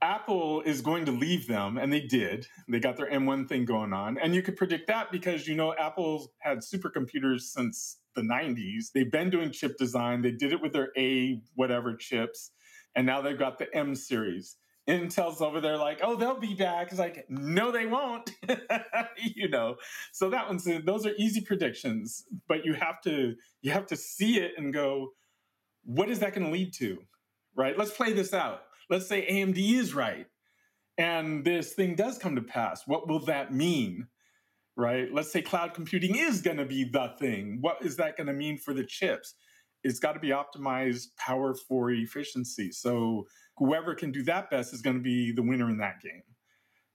Apple 0.00 0.60
is 0.62 0.80
going 0.80 1.04
to 1.06 1.12
leave 1.12 1.48
them, 1.48 1.76
and 1.76 1.92
they 1.92 2.00
did. 2.00 2.46
They 2.68 2.78
got 2.78 2.96
their 2.96 3.10
M1 3.10 3.48
thing 3.48 3.64
going 3.64 3.92
on. 3.92 4.16
And 4.18 4.34
you 4.34 4.42
could 4.42 4.56
predict 4.56 4.86
that 4.86 5.10
because 5.10 5.48
you 5.48 5.56
know 5.56 5.74
Apple's 5.74 6.28
had 6.38 6.58
supercomputers 6.58 7.40
since 7.40 7.98
the 8.14 8.22
90s. 8.22 8.92
They've 8.94 9.10
been 9.10 9.30
doing 9.30 9.50
chip 9.50 9.76
design. 9.76 10.22
They 10.22 10.30
did 10.30 10.52
it 10.52 10.62
with 10.62 10.72
their 10.72 10.90
A 10.96 11.40
whatever 11.54 11.94
chips, 11.96 12.52
and 12.94 13.06
now 13.06 13.20
they've 13.20 13.38
got 13.38 13.58
the 13.58 13.74
M 13.74 13.94
series. 13.94 14.56
Intel's 14.88 15.42
over 15.42 15.60
there 15.60 15.76
like, 15.76 15.98
oh, 16.02 16.16
they'll 16.16 16.40
be 16.40 16.54
back. 16.54 16.88
It's 16.88 16.98
like, 16.98 17.26
no, 17.28 17.70
they 17.70 17.84
won't. 17.84 18.30
you 19.18 19.48
know, 19.48 19.76
so 20.12 20.30
that 20.30 20.48
one's 20.48 20.66
those 20.84 21.04
are 21.04 21.12
easy 21.18 21.42
predictions, 21.42 22.24
but 22.48 22.64
you 22.64 22.72
have 22.72 23.02
to 23.02 23.34
you 23.60 23.72
have 23.72 23.86
to 23.88 23.96
see 23.96 24.38
it 24.38 24.52
and 24.56 24.72
go, 24.72 25.10
what 25.84 26.08
is 26.08 26.20
that 26.20 26.34
going 26.34 26.46
to 26.46 26.52
lead 26.52 26.72
to? 26.74 26.98
Right? 27.54 27.76
Let's 27.76 27.90
play 27.90 28.12
this 28.12 28.32
out. 28.32 28.62
Let's 28.90 29.06
say 29.06 29.26
AMD 29.30 29.58
is 29.58 29.94
right, 29.94 30.26
and 30.96 31.44
this 31.44 31.74
thing 31.74 31.94
does 31.94 32.18
come 32.18 32.36
to 32.36 32.42
pass. 32.42 32.86
What 32.86 33.08
will 33.08 33.20
that 33.26 33.52
mean? 33.52 34.08
Right? 34.76 35.12
Let's 35.12 35.32
say 35.32 35.42
cloud 35.42 35.74
computing 35.74 36.16
is 36.16 36.40
going 36.40 36.56
to 36.56 36.64
be 36.64 36.84
the 36.84 37.12
thing. 37.18 37.58
What 37.60 37.78
is 37.84 37.96
that 37.96 38.16
going 38.16 38.28
to 38.28 38.32
mean 38.32 38.58
for 38.58 38.72
the 38.72 38.84
chips? 38.84 39.34
It's 39.82 39.98
got 39.98 40.12
to 40.12 40.20
be 40.20 40.28
optimized 40.28 41.08
power 41.16 41.54
for 41.54 41.90
efficiency. 41.90 42.70
So 42.72 43.26
whoever 43.56 43.94
can 43.94 44.12
do 44.12 44.22
that 44.24 44.50
best 44.50 44.72
is 44.72 44.82
going 44.82 44.96
to 44.96 45.02
be 45.02 45.32
the 45.32 45.42
winner 45.42 45.68
in 45.68 45.78
that 45.78 46.00
game. 46.00 46.22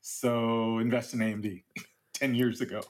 So 0.01 0.79
invest 0.79 1.13
in 1.13 1.19
AMD 1.19 1.63
10 2.13 2.35
years 2.35 2.61
ago, 2.61 2.81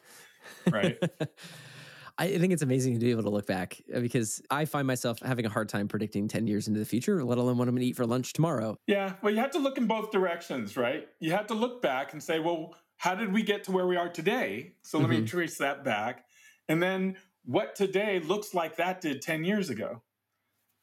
right? 0.72 0.98
I 2.17 2.38
think 2.38 2.54
it's 2.54 2.62
amazing 2.62 2.93
to 2.93 2.99
be 2.99 3.12
able 3.12 3.23
to 3.23 3.30
look 3.30 3.47
back 3.47 3.82
uh, 3.93 3.99
because 3.99 4.41
I 4.52 4.65
find 4.65 4.86
myself 4.86 5.19
having 5.19 5.45
a 5.45 5.49
hard 5.49 5.67
time 5.67 5.88
predicting 5.88 6.28
10 6.28 6.45
years 6.45 6.67
into 6.67 6.80
the 6.80 6.86
future, 6.86 7.23
let 7.23 7.39
alone 7.39 7.58
what 7.58 7.67
I'm 7.67 7.73
going 7.73 7.82
to 7.82 7.88
eat 7.88 7.95
for 7.95 8.06
lunch 8.06 8.34
tomorrow. 8.34 8.78
Yeah. 8.86 9.13
Well, 9.21 9.34
you 9.34 9.39
have 9.39 9.52
to 9.52 9.60
look 9.60 9.78
in 9.78 9.88
both 9.88 10.12
directions, 10.12 10.78
right? 10.78 11.08
You 11.19 11.32
have 11.32 11.47
to 11.47 11.56
look 11.56 11.82
back 11.82 12.13
and 12.13 12.21
say, 12.21 12.39
well, 12.39 12.76
how 12.97 13.15
did 13.15 13.34
we 13.34 13.41
get 13.41 13.63
to 13.65 13.71
where 13.71 13.88
we 13.88 13.97
are 13.97 14.10
today? 14.10 14.73
So 14.84 14.99
let 14.99 15.10
mm-hmm. 15.10 15.21
me 15.21 15.28
trace 15.28 15.58
that 15.58 15.84
back. 15.84 16.26
And 16.69 16.82
then 16.82 17.17
what 17.45 17.76
today 17.76 18.19
looks 18.19 18.54
like 18.54 18.78
that 18.78 19.02
did 19.02 19.21
10 19.21 19.43
years 19.43 19.69
ago. 19.69 20.04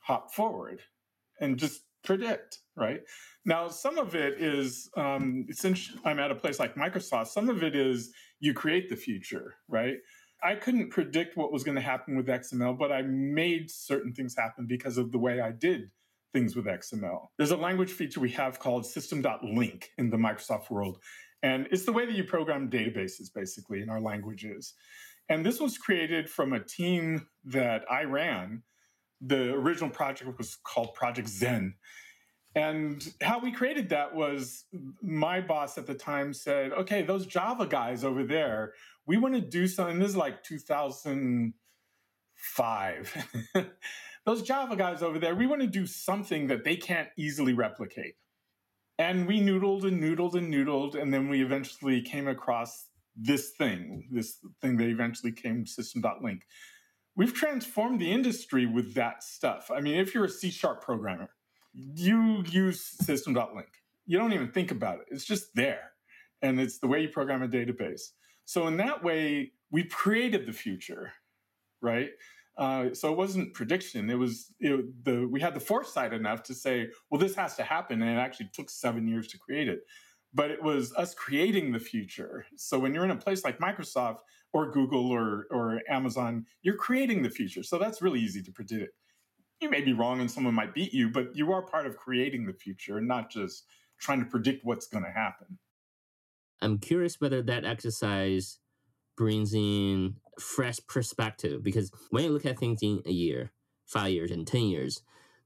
Hop 0.01 0.35
forward 0.35 0.81
and 1.41 1.59
just 1.59 1.83
predict, 2.05 2.59
right? 2.77 3.03
Now, 3.45 3.69
some 3.69 3.99
of 3.99 4.15
it 4.15 4.41
is, 4.41 4.91
um, 4.97 5.47
since 5.51 5.91
I'm 6.05 6.19
at 6.19 6.31
a 6.31 6.35
place 6.35 6.59
like 6.59 6.75
Microsoft, 6.75 7.29
some 7.29 7.49
of 7.49 7.63
it 7.63 7.77
is 7.77 8.13
you 8.41 8.53
create 8.53 8.89
the 8.89 8.97
future, 8.97 9.55
right? 9.69 9.97
I 10.43 10.55
couldn't 10.55 10.91
predict 10.91 11.37
what 11.37 11.53
was 11.53 11.65
going 11.65 11.75
to 11.75 11.83
happen 11.83 12.17
with 12.17 12.27
XML, 12.27 12.79
but 12.79 12.91
I 12.91 13.03
made 13.03 13.71
certain 13.71 14.13
things 14.13 14.35
happen 14.37 14.67
because 14.67 14.97
of 14.99 15.13
the 15.13 15.19
way 15.19 15.41
I 15.41 15.53
did 15.53 15.91
things 16.33 16.57
with 16.57 16.67
XML. 16.67 17.27
There's 17.37 17.51
a 17.51 17.57
language 17.57 17.93
feature 17.93 18.21
we 18.21 18.31
have 18.31 18.59
called 18.59 18.87
System.Linq 18.87 19.85
in 19.99 20.11
the 20.11 20.17
Microsoft 20.17 20.71
world. 20.71 20.99
And 21.43 21.67
it's 21.71 21.85
the 21.85 21.93
way 21.93 22.07
that 22.07 22.15
you 22.15 22.25
program 22.25 22.71
databases, 22.71 23.33
basically, 23.35 23.83
in 23.83 23.89
our 23.89 24.01
languages. 24.01 24.75
And 25.29 25.45
this 25.45 25.61
was 25.61 25.79
created 25.79 26.29
from 26.29 26.53
a 26.53 26.61
team 26.61 27.27
that 27.45 27.85
I 27.91 28.05
ran 28.05 28.63
the 29.21 29.53
original 29.53 29.91
project 29.91 30.39
was 30.39 30.57
called 30.65 30.95
Project 30.95 31.29
Zen. 31.29 31.75
And 32.55 33.07
how 33.23 33.39
we 33.39 33.53
created 33.53 33.91
that 33.91 34.15
was 34.15 34.65
my 35.03 35.41
boss 35.41 35.79
at 35.79 35.87
the 35.87 35.95
time 35.95 36.33
said, 36.33 36.73
okay, 36.73 37.03
those 37.03 37.27
Java 37.27 37.67
guys 37.67 38.03
over 38.03 38.25
there, 38.25 38.73
we 39.11 39.17
want 39.17 39.35
to 39.35 39.41
do 39.41 39.67
something. 39.67 39.99
This 39.99 40.11
is 40.11 40.17
like 40.17 40.45
2005. 40.45 43.27
those 44.25 44.43
Java 44.43 44.77
guys 44.77 45.03
over 45.03 45.19
there, 45.19 45.35
we 45.35 45.49
want 45.49 45.63
to 45.63 45.67
do 45.67 45.85
something 45.85 46.47
that 46.47 46.63
they 46.63 46.77
can't 46.77 47.09
easily 47.19 47.53
replicate. 47.53 48.15
And 49.01 49.27
we 49.27 49.41
noodled 49.41 49.83
and 49.83 50.01
noodled 50.01 50.35
and 50.35 50.55
noodled. 50.55 50.95
And 50.95 51.13
then 51.13 51.29
we 51.29 51.43
eventually 51.43 52.01
came 52.03 52.29
across 52.29 52.87
this 53.17 53.51
thing, 53.51 54.07
this 54.13 54.39
thing 54.63 54.77
that 54.77 54.87
eventually 54.87 55.33
came 55.33 55.67
System.Linq 55.67 56.43
we've 57.17 57.35
transformed 57.35 58.01
the 58.01 58.13
industry 58.13 58.65
with 58.65 58.95
that 58.95 59.25
stuff. 59.25 59.73
I 59.75 59.81
mean, 59.81 59.97
if 59.97 60.15
you're 60.15 60.27
a 60.27 60.29
C 60.29 60.51
sharp 60.51 60.85
programmer, 60.85 61.31
you 61.75 62.45
use 62.49 62.81
System.Linq. 62.83 63.67
You 64.07 64.19
don't 64.19 64.33
even 64.33 64.53
think 64.53 64.71
about 64.71 65.01
it. 65.01 65.07
It's 65.11 65.25
just 65.25 65.53
there. 65.57 65.91
And 66.43 66.61
it's 66.61 66.79
the 66.79 66.87
way 66.87 67.03
you 67.03 67.09
program 67.09 67.43
a 67.43 67.49
database. 67.49 68.13
So 68.51 68.67
in 68.67 68.77
that 68.79 69.05
way, 69.05 69.53
we 69.71 69.85
created 69.85 70.45
the 70.45 70.53
future, 70.53 71.13
right? 71.81 72.11
Uh, 72.59 72.93
so 72.95 73.13
it 73.13 73.17
wasn't 73.17 73.55
prediction. 73.55 74.11
It 74.11 74.17
was 74.17 74.53
it, 74.59 75.05
the 75.05 75.29
we 75.31 75.41
had 75.41 75.55
the 75.55 75.61
foresight 75.61 76.13
enough 76.13 76.43
to 76.45 76.55
say, 76.55 76.89
well, 77.09 77.21
this 77.21 77.37
has 77.37 77.55
to 77.59 77.63
happen, 77.63 78.03
and 78.03 78.11
it 78.11 78.21
actually 78.21 78.51
took 78.53 78.69
seven 78.69 79.07
years 79.07 79.29
to 79.29 79.39
create 79.39 79.69
it. 79.69 79.83
But 80.35 80.51
it 80.51 80.61
was 80.61 80.93
us 80.97 81.15
creating 81.15 81.71
the 81.71 81.79
future. 81.79 82.45
So 82.57 82.77
when 82.77 82.93
you're 82.93 83.05
in 83.05 83.13
a 83.13 83.17
place 83.17 83.45
like 83.45 83.61
Microsoft, 83.61 84.19
or 84.53 84.73
Google 84.73 85.09
or, 85.13 85.47
or 85.53 85.81
Amazon, 85.89 86.45
you're 86.63 86.75
creating 86.75 87.23
the 87.23 87.31
future. 87.31 87.63
So 87.63 87.79
that's 87.79 88.03
really 88.03 88.19
easy 88.19 88.43
to 88.43 88.51
predict. 88.51 88.97
You 89.61 89.71
may 89.71 89.81
be 89.81 89.93
wrong 89.93 90.21
and 90.21 90.29
someone 90.29 90.55
might 90.55 90.75
beat 90.75 90.93
you, 90.93 91.09
but 91.09 91.37
you 91.37 91.53
are 91.53 91.63
part 91.63 91.87
of 91.87 91.97
creating 91.97 92.47
the 92.47 92.53
future 92.53 92.99
and 92.99 93.07
not 93.07 93.31
just 93.31 93.67
trying 94.01 94.19
to 94.19 94.27
predict 94.27 94.65
what's 94.65 94.89
going 94.89 95.05
to 95.05 95.11
happen. 95.13 95.57
I'm 96.63 96.79
curious 96.79 97.21
whether 97.21 97.43
that 97.43 97.65
exercise 97.65 98.59
brings 99.17 99.55
in 99.55 100.17
fresh 100.39 100.79
perspective 100.89 101.63
because 101.63 101.91
when 102.11 102.25
you 102.25 102.31
look 102.31 102.47
at 102.47 102.59
things 102.59 102.83
in 102.83 103.03
a 103.07 103.13
year, 103.13 103.53
five 103.87 104.11
years, 104.11 104.31
and 104.31 104.47
10 104.47 104.63
years, 104.63 105.03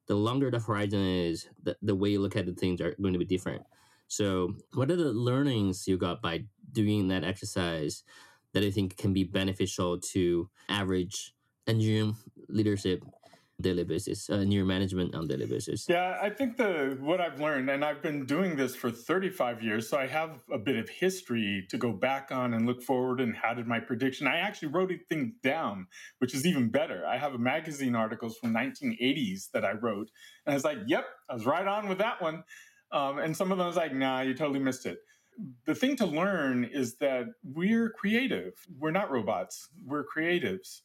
the 0.07 0.14
longer 0.14 0.50
the 0.50 0.59
horizon 0.59 1.00
is, 1.00 1.48
the, 1.62 1.77
the 1.83 1.94
way 1.94 2.11
you 2.11 2.20
look 2.20 2.37
at 2.37 2.46
the 2.46 2.53
things 2.53 2.81
are 2.81 2.94
going 3.00 3.14
to 3.14 3.18
be 3.18 3.24
different. 3.24 3.62
So, 4.07 4.55
what 4.74 4.90
are 4.90 4.96
the 4.96 5.12
learnings 5.12 5.88
you 5.88 5.96
got 5.96 6.20
by 6.20 6.44
doing 6.70 7.09
that 7.09 7.24
exercise 7.24 8.05
that 8.53 8.62
I 8.62 8.70
think 8.70 8.96
can 8.96 9.12
be 9.12 9.24
beneficial 9.24 9.98
to 10.12 10.50
average 10.68 11.35
engineering 11.66 12.16
leadership 12.48 13.03
daily 13.61 13.85
basis, 13.85 14.29
uh, 14.31 14.45
management 14.45 15.14
on 15.14 15.27
daily 15.27 15.47
basis? 15.47 15.87
Yeah, 15.88 16.19
I 16.21 16.31
think 16.31 16.57
the 16.57 16.97
what 17.01 17.21
I've 17.21 17.40
learned, 17.40 17.71
and 17.71 17.85
I've 17.85 18.03
been 18.03 18.27
doing 18.27 18.57
this 18.57 18.75
for 18.75 18.90
35 18.90 19.62
years, 19.62 19.88
so 19.88 19.97
I 19.97 20.07
have 20.07 20.40
a 20.53 20.59
bit 20.59 20.77
of 20.77 20.88
history 20.88 21.67
to 21.71 21.79
go 21.79 21.93
back 21.93 22.31
on 22.31 22.55
and 22.55 22.67
look 22.67 22.83
forward. 22.83 23.21
And 23.21 23.37
how 23.37 23.55
did 23.55 23.67
my 23.67 23.81
prediction? 23.81 24.27
I 24.27 24.38
actually 24.38 24.69
wrote 24.69 24.93
things 25.09 25.33
down, 25.43 25.87
which 26.19 26.35
is 26.35 26.47
even 26.47 26.69
better. 26.69 27.07
I 27.07 27.17
have 27.17 27.35
a 27.35 27.38
magazine 27.38 27.95
articles 27.95 28.37
from 28.38 28.53
1980s 28.55 29.51
that 29.53 29.64
I 29.64 29.73
wrote, 29.73 30.11
and 30.47 30.53
I 30.53 30.55
was 30.55 30.64
like, 30.64 30.79
"Yep, 30.87 31.05
I 31.31 31.35
was 31.35 31.47
right 31.47 31.67
on 31.67 31.88
with 31.88 31.99
that 31.99 32.21
one." 32.21 32.45
Um, 32.93 33.19
and 33.19 33.37
some 33.37 33.51
of 33.51 33.59
them 33.59 33.67
was 33.67 33.77
like, 33.77 33.95
"Nah, 33.95 34.21
you 34.21 34.35
totally 34.35 34.61
missed 34.61 34.87
it." 34.87 34.99
the 35.67 35.75
thing 35.75 35.97
to 35.97 36.07
learn 36.07 36.64
is 36.64 36.97
that 36.97 37.27
we're 37.43 37.90
creative. 37.90 38.53
We're 38.79 38.93
not 38.93 39.11
robots, 39.11 39.69
we're 39.85 40.05
creatives. 40.05 40.83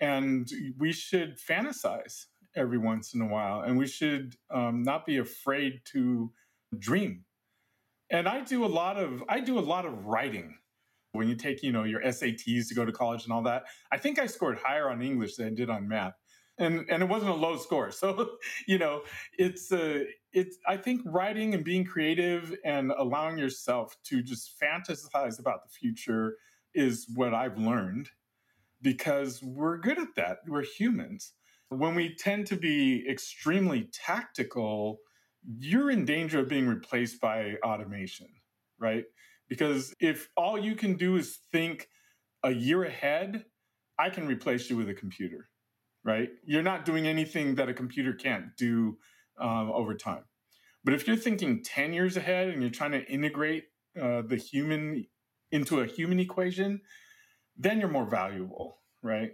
And 0.00 0.48
we 0.78 0.92
should 0.92 1.38
fantasize 1.38 2.26
every 2.56 2.78
once 2.78 3.14
in 3.14 3.20
a 3.20 3.26
while. 3.26 3.62
And 3.62 3.76
we 3.78 3.86
should 3.86 4.36
um, 4.50 4.82
not 4.82 5.06
be 5.06 5.18
afraid 5.18 5.80
to 5.92 6.32
dream. 6.78 7.24
And 8.10 8.28
I 8.28 8.40
do 8.40 8.64
a 8.64 8.66
lot 8.66 8.96
of 8.96 9.22
I 9.28 9.40
do 9.40 9.58
a 9.58 9.60
lot 9.60 9.84
of 9.84 10.06
writing. 10.06 10.56
When 11.12 11.28
you 11.28 11.34
take, 11.34 11.62
you 11.62 11.72
know, 11.72 11.84
your 11.84 12.02
SATs 12.02 12.68
to 12.68 12.74
go 12.74 12.84
to 12.84 12.92
college 12.92 13.24
and 13.24 13.32
all 13.32 13.42
that, 13.42 13.64
I 13.90 13.96
think 13.96 14.18
I 14.18 14.26
scored 14.26 14.58
higher 14.58 14.90
on 14.90 15.02
English 15.02 15.36
than 15.36 15.46
I 15.48 15.50
did 15.50 15.70
on 15.70 15.88
math 15.88 16.14
and 16.58 16.84
and 16.88 17.02
it 17.02 17.08
wasn't 17.08 17.30
a 17.30 17.34
low 17.34 17.56
score. 17.56 17.90
So 17.98 18.36
you 18.66 18.78
know, 18.78 19.02
it's 19.38 19.72
uh, 19.72 20.04
it's 20.32 20.58
I 20.66 20.76
think 20.76 21.02
writing 21.04 21.54
and 21.54 21.64
being 21.64 21.84
creative 21.84 22.54
and 22.64 22.92
allowing 22.92 23.38
yourself 23.38 23.96
to 24.04 24.22
just 24.22 24.60
fantasize 24.60 25.38
about 25.38 25.62
the 25.64 25.70
future 25.70 26.36
is 26.74 27.06
what 27.14 27.34
I've 27.34 27.58
learned 27.58 28.10
because 28.82 29.42
we're 29.42 29.78
good 29.78 29.98
at 29.98 30.14
that. 30.16 30.38
We're 30.46 30.64
humans. 30.64 31.32
When 31.68 31.94
we 31.94 32.14
tend 32.14 32.46
to 32.48 32.56
be 32.56 33.06
extremely 33.08 33.88
tactical, 33.92 34.98
you're 35.58 35.90
in 35.90 36.04
danger 36.04 36.40
of 36.40 36.48
being 36.48 36.66
replaced 36.66 37.20
by 37.20 37.56
automation, 37.64 38.28
right? 38.78 39.04
Because 39.48 39.94
if 40.00 40.28
all 40.36 40.58
you 40.58 40.74
can 40.74 40.94
do 40.94 41.16
is 41.16 41.38
think 41.52 41.88
a 42.42 42.50
year 42.52 42.84
ahead, 42.84 43.44
I 43.98 44.10
can 44.10 44.26
replace 44.26 44.70
you 44.70 44.76
with 44.76 44.88
a 44.88 44.94
computer 44.94 45.48
right? 46.08 46.30
You're 46.44 46.62
not 46.62 46.86
doing 46.86 47.06
anything 47.06 47.56
that 47.56 47.68
a 47.68 47.74
computer 47.74 48.14
can't 48.14 48.56
do 48.56 48.96
um, 49.38 49.70
over 49.70 49.94
time. 49.94 50.24
But 50.84 50.94
if 50.94 51.06
you're 51.06 51.16
thinking 51.16 51.62
10 51.62 51.92
years 51.92 52.16
ahead 52.16 52.48
and 52.48 52.62
you're 52.62 52.70
trying 52.70 52.92
to 52.92 53.04
integrate 53.04 53.64
uh, 54.00 54.22
the 54.22 54.36
human 54.36 55.04
into 55.50 55.80
a 55.80 55.86
human 55.86 56.18
equation, 56.18 56.80
then 57.58 57.80
you're 57.80 57.88
more 57.88 58.08
valuable, 58.08 58.78
right? 59.02 59.32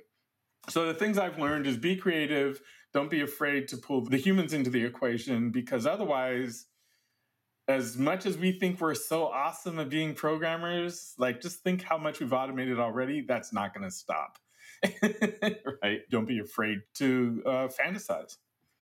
So 0.68 0.86
the 0.86 0.94
things 0.94 1.18
I've 1.18 1.38
learned 1.38 1.66
is 1.66 1.76
be 1.76 1.96
creative. 1.96 2.60
Don't 2.92 3.10
be 3.10 3.20
afraid 3.20 3.68
to 3.68 3.76
pull 3.76 4.02
the 4.02 4.16
humans 4.16 4.52
into 4.52 4.70
the 4.70 4.84
equation 4.84 5.50
because 5.50 5.86
otherwise, 5.86 6.66
as 7.68 7.96
much 7.96 8.26
as 8.26 8.38
we 8.38 8.58
think 8.58 8.80
we're 8.80 8.94
so 8.94 9.24
awesome 9.24 9.78
at 9.78 9.90
being 9.90 10.14
programmers, 10.14 11.14
like 11.18 11.40
just 11.40 11.60
think 11.60 11.82
how 11.82 11.98
much 11.98 12.20
we've 12.20 12.32
automated 12.32 12.78
already. 12.78 13.22
That's 13.22 13.52
not 13.52 13.74
going 13.74 13.84
to 13.84 13.90
stop. 13.90 14.38
right? 15.82 16.00
Don't 16.10 16.28
be 16.28 16.40
afraid 16.40 16.80
to 16.94 17.42
uh, 17.46 17.68
fantasize. 17.68 18.36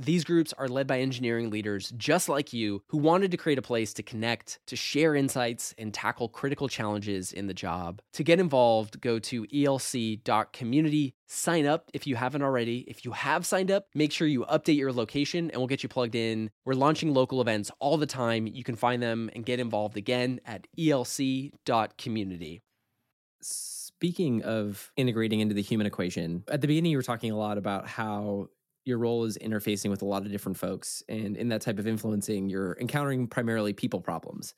These 0.00 0.24
groups 0.24 0.54
are 0.56 0.66
led 0.66 0.86
by 0.86 1.00
engineering 1.00 1.50
leaders 1.50 1.92
just 1.94 2.26
like 2.26 2.54
you 2.54 2.82
who 2.88 2.96
wanted 2.96 3.30
to 3.32 3.36
create 3.36 3.58
a 3.58 3.62
place 3.62 3.92
to 3.92 4.02
connect, 4.02 4.58
to 4.68 4.74
share 4.74 5.14
insights, 5.14 5.74
and 5.76 5.92
tackle 5.92 6.30
critical 6.30 6.68
challenges 6.68 7.34
in 7.34 7.48
the 7.48 7.54
job. 7.54 8.00
To 8.14 8.24
get 8.24 8.40
involved, 8.40 9.02
go 9.02 9.18
to 9.18 9.44
elc.community. 9.48 11.14
Sign 11.26 11.66
up 11.66 11.90
if 11.92 12.06
you 12.06 12.16
haven't 12.16 12.40
already. 12.40 12.78
If 12.88 13.04
you 13.04 13.12
have 13.12 13.44
signed 13.44 13.70
up, 13.70 13.88
make 13.94 14.10
sure 14.10 14.26
you 14.26 14.46
update 14.46 14.78
your 14.78 14.90
location 14.90 15.50
and 15.50 15.58
we'll 15.58 15.66
get 15.66 15.82
you 15.82 15.90
plugged 15.90 16.14
in. 16.14 16.50
We're 16.64 16.72
launching 16.72 17.12
local 17.12 17.42
events 17.42 17.70
all 17.78 17.98
the 17.98 18.06
time. 18.06 18.46
You 18.46 18.64
can 18.64 18.76
find 18.76 19.02
them 19.02 19.28
and 19.34 19.44
get 19.44 19.60
involved 19.60 19.98
again 19.98 20.40
at 20.46 20.66
elc.community. 20.78 22.62
Speaking 23.42 24.42
of 24.44 24.92
integrating 24.96 25.40
into 25.40 25.54
the 25.54 25.60
human 25.60 25.86
equation, 25.86 26.44
at 26.48 26.62
the 26.62 26.66
beginning, 26.68 26.90
you 26.90 26.96
were 26.96 27.02
talking 27.02 27.32
a 27.32 27.36
lot 27.36 27.58
about 27.58 27.86
how 27.86 28.48
your 28.84 28.98
role 28.98 29.24
is 29.24 29.38
interfacing 29.38 29.90
with 29.90 30.02
a 30.02 30.06
lot 30.06 30.24
of 30.24 30.32
different 30.32 30.58
folks. 30.58 31.02
And 31.08 31.36
in 31.36 31.48
that 31.48 31.60
type 31.60 31.78
of 31.78 31.86
influencing, 31.86 32.48
you're 32.48 32.76
encountering 32.80 33.26
primarily 33.26 33.72
people 33.72 34.00
problems. 34.00 34.54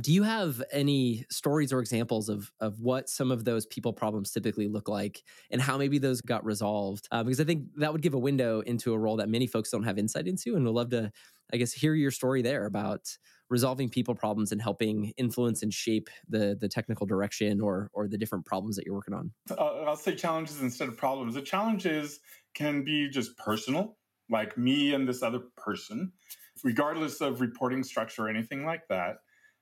Do 0.00 0.12
you 0.12 0.24
have 0.24 0.60
any 0.72 1.24
stories 1.30 1.72
or 1.72 1.78
examples 1.78 2.28
of, 2.28 2.50
of 2.58 2.80
what 2.80 3.08
some 3.08 3.30
of 3.30 3.44
those 3.44 3.64
people 3.66 3.92
problems 3.92 4.32
typically 4.32 4.66
look 4.66 4.88
like 4.88 5.22
and 5.50 5.60
how 5.60 5.78
maybe 5.78 5.98
those 5.98 6.20
got 6.20 6.44
resolved? 6.44 7.06
Uh, 7.12 7.22
because 7.22 7.40
I 7.40 7.44
think 7.44 7.66
that 7.76 7.92
would 7.92 8.02
give 8.02 8.14
a 8.14 8.18
window 8.18 8.60
into 8.60 8.92
a 8.92 8.98
role 8.98 9.16
that 9.16 9.28
many 9.28 9.46
folks 9.46 9.70
don't 9.70 9.84
have 9.84 9.98
insight 9.98 10.26
into. 10.26 10.56
And 10.56 10.64
we'd 10.64 10.72
love 10.72 10.90
to, 10.90 11.12
I 11.52 11.58
guess, 11.58 11.72
hear 11.72 11.94
your 11.94 12.10
story 12.10 12.42
there 12.42 12.66
about 12.66 13.06
resolving 13.50 13.88
people 13.88 14.14
problems 14.14 14.50
and 14.50 14.60
helping 14.60 15.12
influence 15.16 15.62
and 15.62 15.72
shape 15.72 16.08
the 16.28 16.56
the 16.58 16.68
technical 16.68 17.06
direction 17.06 17.60
or 17.60 17.90
or 17.92 18.08
the 18.08 18.18
different 18.18 18.44
problems 18.44 18.74
that 18.74 18.86
you're 18.86 18.94
working 18.94 19.14
on. 19.14 19.30
Uh, 19.50 19.84
I'll 19.84 19.96
say 19.96 20.14
challenges 20.14 20.60
instead 20.60 20.88
of 20.88 20.96
problems. 20.96 21.34
The 21.34 21.42
challenges 21.42 22.20
can 22.54 22.84
be 22.84 23.08
just 23.08 23.36
personal, 23.36 23.96
like 24.30 24.56
me 24.56 24.94
and 24.94 25.08
this 25.08 25.22
other 25.22 25.40
person, 25.56 26.12
regardless 26.62 27.20
of 27.20 27.40
reporting 27.40 27.82
structure 27.82 28.26
or 28.26 28.28
anything 28.28 28.64
like 28.64 28.88
that. 28.88 29.16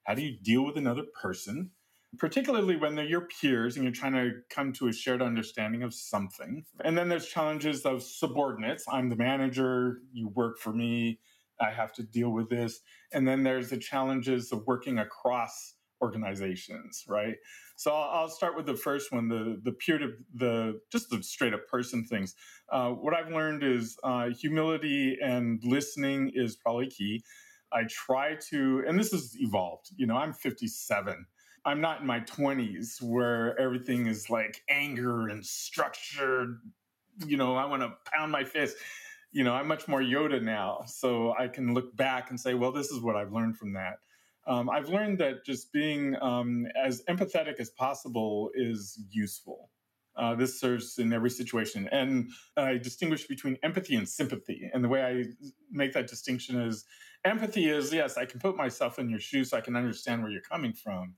How 0.05 0.15
do 0.15 0.23
you 0.23 0.37
deal 0.43 0.65
with 0.65 0.77
another 0.77 1.05
person? 1.21 1.71
Particularly 2.19 2.77
when 2.77 2.95
they're 2.95 3.07
your 3.07 3.27
peers 3.41 3.77
and 3.77 3.85
you're 3.85 3.93
trying 3.93 4.13
to 4.13 4.33
come 4.51 4.73
to 4.75 4.89
a 4.89 4.93
shared 4.93 5.23
understanding 5.23 5.83
of 5.83 5.95
something. 5.95 6.65
And 6.85 6.97
then 6.99 7.09
there's 7.09 7.27
challenges 7.27 7.87
of 7.87 8.03
subordinates. 8.03 8.85
I'm 8.91 9.09
the 9.09 9.17
manager, 9.17 9.99
you 10.13 10.29
work 10.29 10.59
for 10.59 10.73
me, 10.73 11.21
I 11.61 11.71
have 11.71 11.93
to 11.95 12.03
deal 12.03 12.31
with 12.31 12.51
this. 12.51 12.81
And 13.13 13.27
then 13.27 13.43
there's 13.45 13.71
the 13.71 13.79
challenges 13.79 14.53
of 14.53 14.67
working 14.67 14.99
across 14.99 15.75
organizations, 16.03 17.05
right? 17.09 17.37
So 17.83 17.93
I'll, 17.93 18.21
I'll 18.21 18.29
start 18.29 18.57
with 18.57 18.67
the 18.67 18.77
first 18.77 19.11
one, 19.11 19.27
the 19.29 19.61
the 19.61 19.73
peer 19.73 19.99
to 19.99 20.13
the 20.35 20.81
just 20.93 21.11
the 21.11 21.21
straight 21.21 21.53
up 21.53 21.67
person 21.67 22.05
things. 22.05 22.37
Uh, 22.71 22.91
what 22.91 23.13
I've 23.13 23.33
learned 23.33 23.65
is 23.65 23.97
uh, 24.05 24.29
humility 24.29 25.19
and 25.21 25.61
listening 25.65 26.31
is 26.33 26.55
probably 26.55 26.87
key. 26.87 27.25
I 27.73 27.85
try 27.89 28.37
to, 28.51 28.85
and 28.87 28.97
this 28.99 29.11
has 29.11 29.35
evolved. 29.41 29.89
You 29.97 30.07
know, 30.07 30.15
I'm 30.15 30.33
57. 30.33 31.27
I'm 31.65 31.81
not 31.81 32.03
in 32.03 32.07
my 32.07 32.21
20s 32.21 33.03
where 33.03 33.59
everything 33.59 34.07
is 34.07 34.31
like 34.31 34.63
anger 34.69 35.29
and 35.29 35.45
structured. 35.45 36.61
You 37.27 37.37
know, 37.37 37.57
I 37.57 37.65
want 37.65 37.83
to 37.83 37.95
pound 38.15 38.31
my 38.31 38.45
fist 38.45 38.77
you 39.33 39.45
know, 39.45 39.55
I'm 39.55 39.67
much 39.67 39.89
more 39.89 40.01
Yoda 40.01 40.43
now. 40.43 40.83
So 40.87 41.35
I 41.39 41.49
can 41.49 41.73
look 41.73 41.97
back 41.97 42.29
and 42.31 42.39
say, 42.39 42.55
well, 42.55 42.71
this 42.71 42.91
is 42.91 43.01
what 43.01 43.17
I've 43.17 43.33
learned 43.33 43.57
from 43.57 43.73
that. 43.73 43.95
Um, 44.47 44.69
I've 44.69 44.89
learned 44.89 45.19
that 45.19 45.45
just 45.45 45.73
being 45.73 46.17
um, 46.21 46.67
as 46.83 47.03
empathetic 47.09 47.61
as 47.61 47.71
possible 47.71 48.51
is 48.55 49.01
useful. 49.11 49.71
Uh, 50.17 50.35
this 50.35 50.61
serves 50.61 50.99
in 50.99 51.13
every 51.13 51.31
situation. 51.31 51.89
And 51.91 52.31
I 52.57 52.77
distinguish 52.77 53.27
between 53.27 53.57
empathy 53.63 53.97
and 53.97 54.09
sympathy. 54.09 54.71
And 54.73 54.85
the 54.85 54.89
way 54.89 55.03
I 55.03 55.25
make 55.71 55.93
that 55.95 56.07
distinction 56.07 56.61
is 56.61 56.85
empathy 57.25 57.71
is, 57.71 57.93
yes, 57.93 58.19
I 58.19 58.27
can 58.27 58.41
put 58.41 58.57
myself 58.57 58.99
in 58.99 59.09
your 59.09 59.21
shoes 59.21 59.51
so 59.51 59.57
I 59.57 59.63
can 59.63 59.77
understand 59.77 60.23
where 60.23 60.31
you're 60.31 60.43
coming 60.43 60.73
from. 60.73 61.15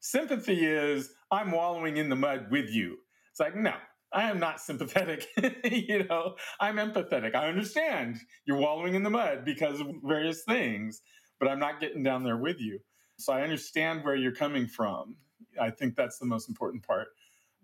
Sympathy 0.00 0.66
is, 0.66 1.10
I'm 1.30 1.52
wallowing 1.52 1.96
in 1.96 2.08
the 2.08 2.16
mud 2.16 2.48
with 2.50 2.70
you. 2.70 2.98
It's 3.30 3.40
like, 3.40 3.56
no, 3.56 3.74
I 4.12 4.30
am 4.30 4.38
not 4.38 4.60
sympathetic. 4.60 5.26
you 5.64 6.04
know, 6.04 6.34
I'm 6.60 6.76
empathetic. 6.76 7.34
I 7.34 7.48
understand 7.48 8.18
you're 8.46 8.58
wallowing 8.58 8.94
in 8.94 9.02
the 9.02 9.10
mud 9.10 9.44
because 9.44 9.80
of 9.80 9.88
various 10.02 10.44
things, 10.44 11.02
but 11.44 11.50
I'm 11.50 11.58
not 11.58 11.78
getting 11.78 12.02
down 12.02 12.24
there 12.24 12.38
with 12.38 12.58
you. 12.58 12.80
So 13.18 13.34
I 13.34 13.42
understand 13.42 14.02
where 14.02 14.16
you're 14.16 14.34
coming 14.34 14.66
from. 14.66 15.16
I 15.60 15.68
think 15.68 15.94
that's 15.94 16.18
the 16.18 16.24
most 16.24 16.48
important 16.48 16.86
part. 16.86 17.08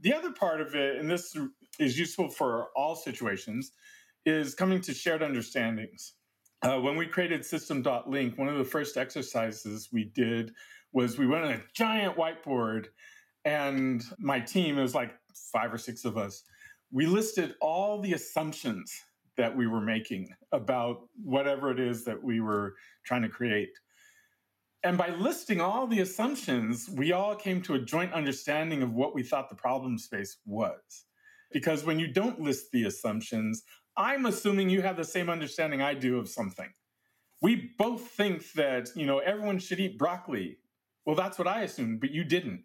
The 0.02 0.12
other 0.12 0.32
part 0.32 0.60
of 0.60 0.74
it, 0.74 0.98
and 0.98 1.10
this 1.10 1.34
is 1.78 1.98
useful 1.98 2.28
for 2.28 2.68
all 2.76 2.94
situations, 2.94 3.72
is 4.26 4.54
coming 4.54 4.82
to 4.82 4.92
shared 4.92 5.22
understandings. 5.22 6.12
Uh, 6.60 6.78
when 6.78 6.96
we 6.96 7.06
created 7.06 7.42
System.Linq, 7.42 8.36
one 8.36 8.48
of 8.48 8.58
the 8.58 8.64
first 8.64 8.98
exercises 8.98 9.88
we 9.90 10.04
did 10.04 10.52
was 10.92 11.16
we 11.16 11.26
went 11.26 11.44
on 11.44 11.52
a 11.52 11.62
giant 11.72 12.18
whiteboard 12.18 12.88
and 13.46 14.04
my 14.18 14.40
team, 14.40 14.78
it 14.78 14.82
was 14.82 14.94
like 14.94 15.14
five 15.34 15.72
or 15.72 15.78
six 15.78 16.04
of 16.04 16.18
us, 16.18 16.42
we 16.92 17.06
listed 17.06 17.54
all 17.62 17.98
the 17.98 18.12
assumptions 18.12 18.92
that 19.40 19.56
we 19.56 19.66
were 19.66 19.80
making 19.80 20.28
about 20.52 21.08
whatever 21.24 21.70
it 21.70 21.80
is 21.80 22.04
that 22.04 22.22
we 22.22 22.40
were 22.40 22.74
trying 23.04 23.22
to 23.22 23.28
create. 23.28 23.70
And 24.82 24.96
by 24.96 25.10
listing 25.10 25.60
all 25.60 25.86
the 25.86 26.00
assumptions, 26.00 26.88
we 26.90 27.12
all 27.12 27.34
came 27.34 27.60
to 27.62 27.74
a 27.74 27.78
joint 27.78 28.12
understanding 28.12 28.82
of 28.82 28.92
what 28.92 29.14
we 29.14 29.22
thought 29.22 29.48
the 29.48 29.56
problem 29.56 29.98
space 29.98 30.38
was. 30.46 31.04
Because 31.52 31.84
when 31.84 31.98
you 31.98 32.06
don't 32.06 32.40
list 32.40 32.70
the 32.70 32.84
assumptions, 32.84 33.62
I'm 33.96 34.26
assuming 34.26 34.70
you 34.70 34.82
have 34.82 34.96
the 34.96 35.04
same 35.04 35.28
understanding 35.28 35.82
I 35.82 35.94
do 35.94 36.18
of 36.18 36.28
something. 36.28 36.72
We 37.42 37.72
both 37.78 38.02
think 38.02 38.52
that, 38.52 38.90
you 38.94 39.06
know, 39.06 39.18
everyone 39.18 39.58
should 39.58 39.80
eat 39.80 39.98
broccoli. 39.98 40.58
Well, 41.04 41.16
that's 41.16 41.38
what 41.38 41.48
I 41.48 41.62
assumed, 41.62 42.00
but 42.00 42.10
you 42.10 42.24
didn't. 42.24 42.64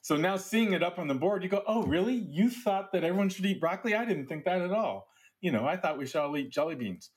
So 0.00 0.16
now 0.16 0.36
seeing 0.36 0.72
it 0.72 0.82
up 0.82 0.98
on 0.98 1.06
the 1.06 1.14
board, 1.14 1.42
you 1.42 1.48
go, 1.48 1.62
oh, 1.66 1.84
really? 1.84 2.14
You 2.14 2.50
thought 2.50 2.92
that 2.92 3.04
everyone 3.04 3.28
should 3.28 3.46
eat 3.46 3.60
broccoli? 3.60 3.94
I 3.94 4.04
didn't 4.04 4.26
think 4.26 4.44
that 4.44 4.60
at 4.60 4.72
all. 4.72 5.06
You 5.42 5.52
know, 5.52 5.66
I 5.66 5.76
thought 5.76 5.98
we 5.98 6.06
should 6.06 6.20
all 6.22 6.36
eat 6.36 6.50
jelly 6.50 6.74
beans. 6.74 7.10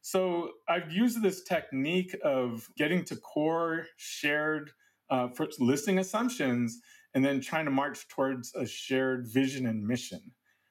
So 0.00 0.52
I've 0.68 0.90
used 0.90 1.22
this 1.22 1.42
technique 1.44 2.16
of 2.24 2.68
getting 2.76 3.04
to 3.04 3.16
core 3.16 3.86
shared 3.96 4.70
uh, 5.10 5.28
listing 5.58 5.98
assumptions 5.98 6.80
and 7.14 7.24
then 7.24 7.40
trying 7.40 7.66
to 7.66 7.70
march 7.70 8.08
towards 8.08 8.54
a 8.54 8.66
shared 8.66 9.26
vision 9.26 9.66
and 9.66 9.86
mission. 9.86 10.20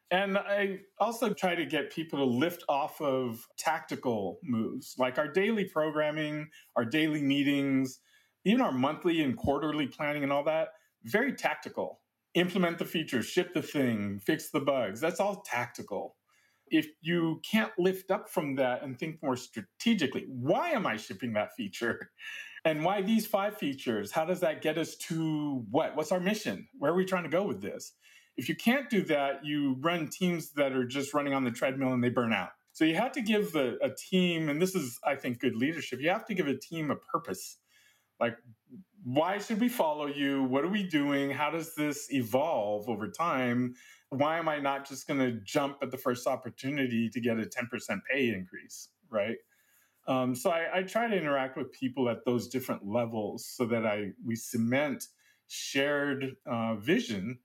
And 0.09 0.37
I 0.37 0.79
also 0.99 1.33
try 1.33 1.55
to 1.55 1.65
get 1.65 1.91
people 1.91 2.19
to 2.19 2.25
lift 2.25 2.63
off 2.67 3.01
of 3.01 3.47
tactical 3.57 4.39
moves 4.43 4.95
like 4.97 5.17
our 5.17 5.27
daily 5.27 5.65
programming, 5.65 6.49
our 6.75 6.85
daily 6.85 7.21
meetings, 7.21 7.99
even 8.45 8.61
our 8.61 8.71
monthly 8.71 9.21
and 9.21 9.35
quarterly 9.35 9.87
planning 9.87 10.23
and 10.23 10.31
all 10.31 10.43
that 10.43 10.69
very 11.03 11.33
tactical. 11.33 11.99
Implement 12.33 12.79
the 12.79 12.85
features, 12.85 13.25
ship 13.25 13.53
the 13.53 13.61
thing, 13.61 14.19
fix 14.19 14.49
the 14.49 14.59
bugs. 14.59 14.99
That's 14.99 15.19
all 15.19 15.43
tactical. 15.45 16.15
If 16.73 16.87
you 17.01 17.39
can't 17.49 17.71
lift 17.77 18.09
up 18.09 18.27
from 18.29 18.55
that 18.55 18.81
and 18.81 18.97
think 18.97 19.21
more 19.21 19.37
strategically, 19.37 20.25
why 20.27 20.71
am 20.71 20.87
I 20.87 20.97
shipping 20.97 21.33
that 21.33 21.55
feature? 21.55 22.09
And 22.65 22.85
why 22.85 23.01
these 23.01 23.27
five 23.27 23.57
features? 23.57 24.09
How 24.09 24.23
does 24.23 24.39
that 24.39 24.61
get 24.61 24.77
us 24.77 24.95
to 25.09 25.65
what? 25.69 25.97
What's 25.97 26.13
our 26.13 26.21
mission? 26.21 26.69
Where 26.79 26.93
are 26.93 26.95
we 26.95 27.03
trying 27.03 27.23
to 27.23 27.29
go 27.29 27.43
with 27.43 27.61
this? 27.61 27.91
If 28.37 28.47
you 28.47 28.55
can't 28.55 28.89
do 28.89 29.03
that, 29.03 29.43
you 29.43 29.75
run 29.81 30.07
teams 30.07 30.53
that 30.53 30.71
are 30.71 30.85
just 30.85 31.13
running 31.13 31.33
on 31.33 31.43
the 31.43 31.51
treadmill 31.51 31.91
and 31.91 32.01
they 32.01 32.07
burn 32.07 32.31
out. 32.31 32.51
So 32.71 32.85
you 32.85 32.95
have 32.95 33.11
to 33.11 33.21
give 33.21 33.53
a, 33.55 33.75
a 33.81 33.89
team, 33.93 34.47
and 34.47 34.61
this 34.61 34.75
is, 34.75 34.97
I 35.05 35.15
think, 35.15 35.39
good 35.39 35.57
leadership. 35.57 35.99
You 35.99 36.09
have 36.09 36.25
to 36.27 36.33
give 36.33 36.47
a 36.47 36.57
team 36.57 36.89
a 36.89 36.95
purpose. 36.95 37.57
Like, 38.19 38.37
why 39.03 39.37
should 39.39 39.59
we 39.59 39.67
follow 39.69 40.07
you? 40.07 40.43
What 40.43 40.63
are 40.63 40.69
we 40.69 40.83
doing? 40.83 41.29
How 41.29 41.51
does 41.51 41.75
this 41.75 42.07
evolve 42.11 42.89
over 42.89 43.09
time? 43.09 43.75
Why 44.13 44.37
am 44.37 44.47
I 44.47 44.59
not 44.59 44.87
just 44.87 45.07
going 45.07 45.19
to 45.19 45.31
jump 45.43 45.77
at 45.81 45.91
the 45.91 45.97
first 45.97 46.27
opportunity 46.27 47.09
to 47.09 47.19
get 47.19 47.39
a 47.39 47.43
10% 47.43 47.99
pay 48.11 48.29
increase? 48.29 48.89
Right. 49.09 49.37
Um, 50.07 50.35
so 50.35 50.49
I, 50.49 50.79
I, 50.79 50.83
try 50.83 51.07
to 51.07 51.15
interact 51.15 51.55
with 51.55 51.71
people 51.71 52.09
at 52.09 52.25
those 52.25 52.49
different 52.49 52.85
levels 52.85 53.45
so 53.45 53.65
that 53.67 53.85
I 53.85 54.09
we 54.25 54.35
cement 54.35 55.05
shared 55.47 56.35
uh, 56.45 56.75
vision 56.75 57.39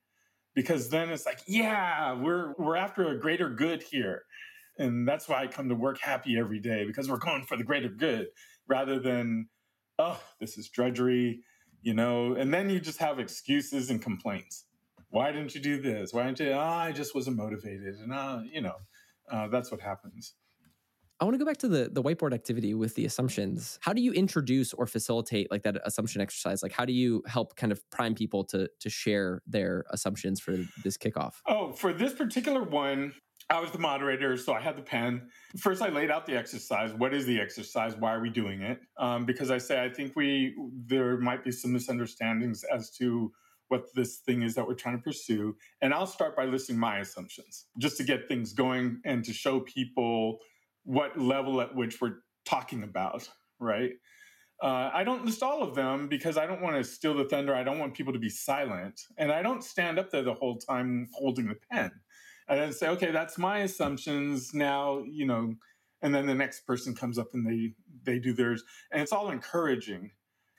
because 0.57 0.89
then 0.89 1.11
it's 1.11 1.25
like 1.25 1.39
yeah 1.47 2.15
we're 2.15 2.55
we're 2.59 2.75
after 2.75 3.11
a 3.11 3.21
greater 3.21 3.49
good 3.49 3.81
here 3.81 4.25
and 4.77 5.07
that's 5.07 5.29
why 5.29 5.43
I 5.43 5.47
come 5.47 5.69
to 5.69 5.77
work 5.77 6.01
happy 6.01 6.37
every 6.37 6.59
day 6.59 6.85
because 6.85 7.09
we're 7.09 7.19
going 7.19 7.45
for 7.45 7.57
the 7.57 7.63
greater 7.63 7.89
good 7.89 8.27
rather 8.67 8.99
than 8.99 9.49
oh, 9.99 10.21
this 10.41 10.57
is 10.57 10.69
drudgery, 10.69 11.41
you 11.83 11.95
know, 11.95 12.35
and 12.35 12.53
then 12.53 12.71
you 12.71 12.81
just 12.81 12.99
have 12.99 13.19
excuses 13.19 13.91
and 13.91 14.01
complaints. 14.01 14.65
Why 15.11 15.33
didn't 15.33 15.55
you 15.55 15.61
do 15.61 15.81
this? 15.81 16.13
Why 16.13 16.25
didn't 16.25 16.41
you? 16.41 16.51
Oh, 16.51 16.59
I 16.59 16.93
just 16.93 17.15
wasn't 17.15 17.37
motivated. 17.37 17.97
And, 17.97 18.13
uh, 18.13 18.41
you 18.51 18.61
know, 18.61 18.77
uh, 19.31 19.49
that's 19.49 19.71
what 19.71 19.81
happens. 19.81 20.35
I 21.21 21.25
want 21.25 21.35
to 21.35 21.39
go 21.39 21.45
back 21.45 21.57
to 21.59 21.69
the 21.69 21.89
the 21.91 22.01
whiteboard 22.01 22.33
activity 22.33 22.75
with 22.75 22.95
the 22.95 23.05
assumptions. 23.05 23.79
How 23.83 23.93
do 23.93 24.01
you 24.01 24.13
introduce 24.13 24.73
or 24.73 24.87
facilitate 24.87 25.51
like 25.51 25.65
that 25.65 25.77
assumption 25.85 26.21
exercise? 26.21 26.63
Like 26.63 26.71
how 26.71 26.85
do 26.85 26.93
you 26.93 27.25
help 27.27 27.57
kind 27.57 27.73
of 27.73 27.81
prime 27.91 28.15
people 28.15 28.45
to 28.45 28.71
to 28.79 28.89
share 28.89 29.43
their 29.45 29.85
assumptions 29.91 30.39
for 30.39 30.57
this 30.85 30.97
kickoff? 30.97 31.35
Oh, 31.49 31.73
for 31.73 31.93
this 31.93 32.13
particular 32.13 32.63
one, 32.63 33.15
I 33.51 33.61
was 33.61 33.73
the 33.73 33.79
moderator, 33.81 34.37
so 34.37 34.53
I 34.53 34.61
had 34.61 34.77
the 34.77 34.83
pen. 34.83 35.29
First, 35.59 35.83
I 35.83 35.89
laid 35.89 36.11
out 36.11 36.25
the 36.25 36.37
exercise. 36.37 36.93
What 36.93 37.13
is 37.13 37.27
the 37.27 37.41
exercise? 37.41 37.97
Why 37.97 38.15
are 38.15 38.21
we 38.21 38.31
doing 38.31 38.63
it? 38.63 38.79
Um, 38.97 39.25
because 39.25 39.51
I 39.51 39.59
say 39.59 39.83
I 39.83 39.89
think 39.89 40.15
we 40.15 40.55
there 40.87 41.19
might 41.19 41.43
be 41.43 41.51
some 41.51 41.73
misunderstandings 41.73 42.63
as 42.63 42.91
to 42.99 43.33
what 43.69 43.87
this 43.95 44.19
thing 44.19 44.43
is 44.43 44.55
that 44.55 44.67
we're 44.67 44.75
trying 44.75 44.97
to 44.97 45.03
pursue. 45.03 45.57
And 45.83 45.93
I'll 45.93 46.07
start 46.07 46.37
by 46.37 46.45
listing 46.45 46.79
my 46.79 46.99
assumptions 46.99 47.67
just 47.79 47.97
to 47.99 48.05
get 48.05 48.29
things 48.29 48.53
going 48.53 49.01
and 49.05 49.25
to 49.25 49.33
show 49.33 49.61
people 49.61 50.39
what 50.85 51.19
level 51.19 51.61
at 51.61 51.75
which 51.75 52.01
we're 52.01 52.19
talking 52.45 52.83
about, 52.83 53.29
right? 53.61 53.93
Uh, 54.63 54.91
I 54.93 55.05
don't 55.05 55.25
list 55.25 55.43
all 55.43 55.63
of 55.63 55.75
them 55.75 56.09
because 56.09 56.37
I 56.37 56.47
don't 56.47 56.63
want 56.63 56.77
to 56.77 56.85
steal 56.85 57.15
the 57.15 57.25
thunder. 57.25 57.55
I 57.55 57.63
don't 57.63 57.79
want 57.79 57.95
people 57.95 58.13
to 58.13 58.19
be 58.19 58.31
silent. 58.31 59.01
And 59.17 59.31
I 59.31 59.43
don't 59.43 59.63
stand 59.63 59.99
up 59.99 60.11
there 60.11 60.23
the 60.23 60.35
whole 60.35 60.57
time 60.57 61.09
holding 61.15 61.47
the 61.47 61.57
pen 61.71 61.93
and 62.49 62.61
then 62.61 62.73
say, 62.73 62.89
okay, 62.89 63.11
that's 63.11 63.39
my 63.39 63.59
assumptions. 63.59 64.55
Now, 64.55 65.05
you 65.07 65.27
know, 65.27 65.55
and 66.03 66.15
then 66.15 66.27
the 66.27 66.35
next 66.35 66.61
person 66.61 66.95
comes 66.95 67.19
up 67.19 67.35
and 67.35 67.47
they 67.47 67.73
they 68.05 68.19
do 68.19 68.33
theirs, 68.33 68.63
and 68.93 69.03
it's 69.03 69.13
all 69.13 69.31
encouraging. 69.31 70.13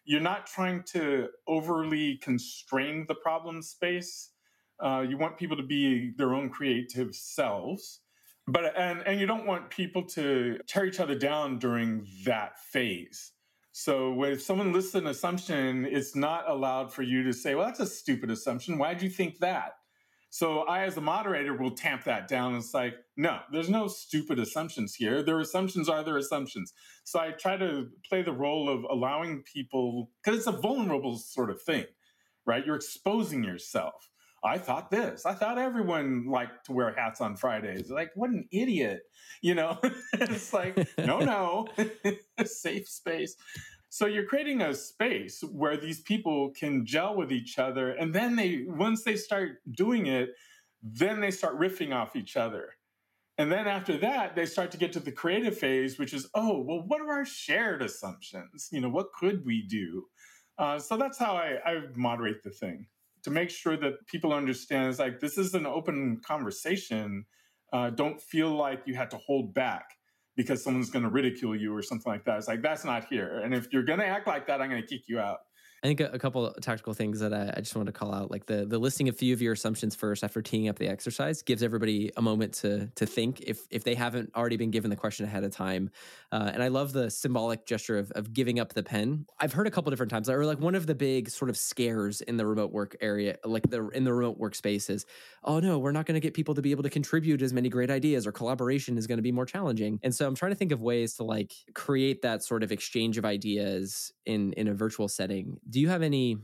You're 0.06 0.22
not 0.22 0.48
trying 0.48 0.84
to 0.94 1.30
overly 1.48 2.18
constrain 2.18 3.06
the 3.08 3.16
problem 3.16 3.62
space. 3.62 4.32
Uh, 4.80 5.06
you 5.08 5.18
want 5.18 5.38
people 5.38 5.58
to 5.58 5.64
be 5.64 6.12
their 6.18 6.34
own 6.34 6.50
creative 6.50 7.16
selves, 7.16 8.02
but 8.48 8.78
and 8.78 9.02
and 9.06 9.20
you 9.20 9.26
don't 9.26 9.46
want 9.46 9.70
people 9.70 10.04
to 10.04 10.60
tear 10.68 10.86
each 10.86 11.00
other 11.00 11.16
down 11.16 11.60
during 11.60 12.08
that 12.26 12.60
phase. 12.60 13.34
So 13.72 14.14
when 14.14 14.40
someone 14.40 14.74
lists 14.74 14.96
an 14.96 15.08
assumption, 15.08 15.86
it's 15.86 16.16
not 16.16 16.50
allowed 16.50 16.94
for 16.94 17.04
you 17.04 17.24
to 17.24 17.34
say, 17.34 17.56
"Well, 17.56 17.66
that's 17.66 17.80
a 17.82 17.86
stupid 17.88 18.32
assumption. 18.32 18.78
Why 18.78 18.94
do 18.94 19.06
you 19.06 19.12
think 19.12 19.40
that?" 19.40 19.79
So 20.32 20.60
I, 20.60 20.84
as 20.84 20.98
a 20.98 21.02
moderator, 21.02 21.56
will 21.56 21.72
tamp 21.72 22.04
that 22.04 22.28
down. 22.28 22.56
It's 22.56 22.74
like, 22.74 22.96
no, 23.18 23.40
there's 23.52 23.70
no 23.70 23.88
stupid 23.88 24.38
assumptions 24.38 24.94
here. 24.94 25.24
Their 25.24 25.40
assumptions 25.40 25.90
are 25.90 26.04
their 26.04 26.18
assumptions. 26.18 26.74
So 27.04 27.20
I 27.20 27.32
try 27.32 27.58
to 27.58 27.88
play 28.08 28.22
the 28.22 28.34
role 28.34 28.70
of 28.70 28.84
allowing 28.84 29.44
people, 29.44 30.12
because 30.24 30.38
it's 30.38 30.48
a 30.48 30.52
vulnerable 30.52 31.18
sort 31.18 31.50
of 31.50 31.62
thing, 31.62 31.86
right? 32.46 32.66
You're 32.66 32.76
exposing 32.76 33.44
yourself. 33.44 34.10
I 34.44 34.58
thought 34.58 34.90
this. 34.90 35.26
I 35.26 35.34
thought 35.34 35.58
everyone 35.58 36.28
liked 36.28 36.68
to 36.68 36.72
wear 36.72 36.94
hats 36.96 37.20
on 37.22 37.36
Fridays. 37.36 37.90
Like, 37.90 38.12
what 38.16 38.30
an 38.30 38.48
idiot. 38.52 39.02
You 39.42 39.56
know, 39.56 39.80
it's 40.14 40.54
like, 40.54 40.78
no, 40.98 41.20
no, 41.20 41.68
safe 42.46 42.88
space. 42.88 43.36
So 43.90 44.06
you're 44.06 44.26
creating 44.26 44.62
a 44.62 44.74
space 44.74 45.44
where 45.52 45.76
these 45.76 46.02
people 46.02 46.52
can 46.52 46.86
gel 46.86 47.16
with 47.16 47.32
each 47.32 47.58
other. 47.58 47.92
And 47.92 48.14
then 48.14 48.36
they, 48.36 48.66
once 48.68 49.04
they 49.04 49.16
start 49.16 49.58
doing 49.72 50.06
it, 50.06 50.30
then 50.84 51.20
they 51.20 51.32
start 51.32 51.60
riffing 51.60 51.94
off 51.94 52.16
each 52.16 52.38
other. 52.38 52.70
And 53.40 53.52
then 53.52 53.68
after 53.68 53.98
that, 53.98 54.36
they 54.36 54.46
start 54.46 54.70
to 54.72 54.78
get 54.78 54.94
to 54.94 55.00
the 55.00 55.12
creative 55.12 55.58
phase, 55.58 55.98
which 55.98 56.14
is, 56.14 56.28
oh, 56.36 56.60
well, 56.60 56.84
what 56.86 57.02
are 57.02 57.12
our 57.12 57.26
shared 57.26 57.82
assumptions? 57.82 58.70
You 58.72 58.82
know, 58.82 58.90
what 58.90 59.14
could 59.14 59.46
we 59.46 59.66
do? 59.66 60.06
Uh, 60.58 60.78
so 60.78 60.98
that's 60.98 61.18
how 61.18 61.34
I, 61.34 61.58
I 61.66 61.82
moderate 61.96 62.44
the 62.44 62.50
thing 62.50 62.86
to 63.24 63.32
make 63.32 63.50
sure 63.50 63.78
that 63.78 64.06
people 64.08 64.34
understand 64.34 64.90
it's 64.90 65.00
like 65.00 65.20
this 65.20 65.38
is 65.38 65.54
an 65.54 65.66
open 65.66 66.20
conversation. 66.26 67.26
Uh, 67.72 67.90
don't 67.90 68.22
feel 68.22 68.50
like 68.50 68.82
you 68.86 68.94
had 68.94 69.10
to 69.12 69.18
hold 69.18 69.54
back 69.54 69.86
because 70.40 70.64
someone's 70.64 70.90
going 70.90 71.04
to 71.04 71.10
ridicule 71.10 71.54
you 71.54 71.76
or 71.76 71.82
something 71.82 72.10
like 72.10 72.24
that. 72.24 72.38
It's 72.38 72.48
like, 72.48 72.62
that's 72.62 72.86
not 72.86 73.04
here. 73.10 73.42
And 73.44 73.54
if 73.54 73.74
you're 73.74 73.84
going 73.84 74.00
to 74.00 74.06
act 74.06 74.26
like 74.26 74.48
that, 74.48 74.62
I'm 74.62 74.70
going 74.70 74.82
to 74.82 74.88
kick 74.88 75.02
you 75.10 75.20
out. 75.20 75.40
I 75.84 75.88
think 75.88 76.02
a, 76.02 76.08
a 76.08 76.20
couple 76.20 76.52
tactical 76.62 76.94
things 76.94 77.20
that 77.22 77.34
I, 77.34 77.54
I, 77.56 77.60
just 77.62 77.76
wanted 77.76 77.94
to 77.94 77.98
call 77.98 78.14
out, 78.14 78.30
like 78.30 78.46
the 78.46 78.66
the 78.66 78.78
listing 78.78 79.08
a 79.08 79.14
few 79.14 79.34
of 79.34 79.42
your 79.42 79.54
assumptions 79.54 79.96
first 79.96 80.24
after 80.24 80.42
teeing 80.42 80.68
up 80.68 80.78
the 80.78 80.90
exercise, 80.90 81.42
gives 81.42 81.64
everybody 81.64 82.12
a 82.18 82.22
moment 82.22 82.54
to 82.56 82.88
to 82.96 83.06
think 83.06 83.42
if 83.42 83.66
if 83.70 83.84
they 83.84 83.96
haven't 83.96 84.32
already 84.36 84.58
been 84.58 84.72
given 84.72 84.90
the 84.90 84.96
question 84.96 85.26
ahead 85.26 85.44
of 85.44 85.52
time. 85.52 85.90
Uh, 86.32 86.52
and 86.54 86.62
I 86.62 86.68
love 86.68 86.92
the 86.92 87.10
symbolic 87.10 87.66
gesture 87.66 87.98
of, 87.98 88.12
of 88.12 88.34
giving 88.34 88.60
up 88.60 88.74
the 88.74 88.84
pen. 88.84 89.26
I've 89.40 89.54
heard 89.54 89.68
a 89.68 89.72
couple 89.72 89.90
different 89.90 90.12
times, 90.12 90.30
or 90.30 90.46
like 90.46 90.60
one 90.60 90.76
of 90.76 90.86
the 90.86 90.96
big 90.96 91.30
sort 91.30 91.50
of 91.50 91.58
scares 91.58 92.22
in 92.22 92.38
the 92.38 92.46
remote 92.46 92.72
work 92.72 92.98
area, 93.00 93.38
like 93.46 93.70
the 93.70 93.88
in 93.90 94.04
the 94.04 94.14
remote 94.14 94.40
workspace 94.40 94.90
is, 94.90 95.06
oh 95.46 95.60
no, 95.60 95.80
we're 95.80 95.94
not 95.94 96.06
going 96.06 96.16
to 96.16 96.20
get 96.20 96.34
people 96.34 96.56
to 96.56 96.62
be 96.62 96.72
able 96.72 96.84
to 96.84 96.90
contribute 96.90 97.42
as 97.42 97.54
many 97.54 97.70
great 97.70 97.90
ideas, 97.90 98.28
or 98.28 98.34
collaboration 98.34 98.98
is 98.98 99.08
going 99.08 99.18
to 99.18 99.24
be 99.24 99.32
more 99.32 99.46
challenging. 99.46 100.00
And 100.04 100.14
so 100.14 100.28
I'm 100.28 100.36
trying 100.36 100.52
to 100.52 100.58
think 100.58 100.74
of 100.74 100.82
ways 100.82 101.16
to 101.16 101.24
like 101.24 101.54
create 101.74 102.22
that 102.24 102.44
sort 102.44 102.64
of 102.64 102.72
exchange 102.74 103.18
of 103.18 103.24
ideas 103.24 104.12
in 104.26 104.52
in 104.54 104.68
a 104.68 104.74
virtual 104.74 105.08
setting. 105.08 105.58
Do 105.70 105.80
you 105.80 105.90
have 105.90 106.02
any 106.02 106.38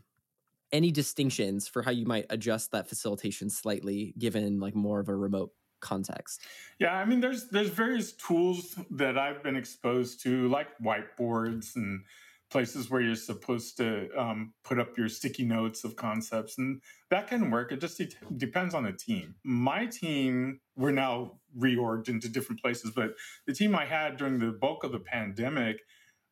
any 0.72 0.92
distinctions 0.92 1.68
for 1.68 1.84
how 1.84 1.92
you 1.92 2.06
might 2.06 2.26
adjust 2.30 2.72
that 2.72 2.90
facilitation 2.90 3.50
slightly 3.50 4.14
given 4.18 4.60
like 4.60 4.76
more 4.76 5.00
of 5.00 5.10
a 5.10 5.16
remote 5.16 5.52
context? 5.82 6.42
Yeah 6.80 6.94
i 6.94 7.06
mean 7.06 7.22
there's 7.22 7.50
there's 7.50 7.70
various 7.70 8.14
tools 8.14 8.80
that 8.92 9.18
i've 9.18 9.44
been 9.44 9.56
exposed 9.56 10.22
to 10.24 10.48
like 10.50 10.68
whiteboards 10.84 11.76
and 11.76 12.02
places 12.52 12.90
where 12.90 13.02
you're 13.02 13.16
supposed 13.16 13.76
to 13.78 14.08
um, 14.18 14.54
put 14.64 14.80
up 14.80 14.98
your 14.98 15.10
sticky 15.10 15.44
notes 15.44 15.84
of 15.84 15.96
concepts 15.96 16.58
and 16.58 16.80
that 17.10 17.28
can 17.28 17.50
work. 17.50 17.72
It 17.72 17.82
just 17.82 17.98
de- 17.98 18.10
depends 18.38 18.74
on 18.74 18.84
the 18.84 18.94
team. 18.94 19.36
My 19.44 19.88
team 19.88 20.60
we're 20.78 20.92
now 20.92 21.40
reorged 21.58 22.10
into 22.10 22.30
different 22.30 22.62
places 22.62 22.92
but 22.96 23.12
the 23.48 23.54
team 23.54 23.76
i 23.76 23.86
had 23.86 24.18
during 24.18 24.40
the 24.40 24.52
bulk 24.52 24.84
of 24.84 24.92
the 24.92 25.00
pandemic 25.00 25.78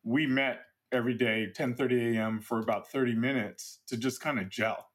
we 0.04 0.26
met 0.28 0.60
every 0.94 1.16
day 1.16 1.52
10:30 1.56 2.16
a.m. 2.16 2.40
for 2.40 2.60
about 2.60 2.90
30 2.90 3.16
minutes 3.16 3.80
to 3.88 3.98
just 3.98 4.22
kind 4.22 4.40
of 4.40 4.50
gel. 4.50 4.90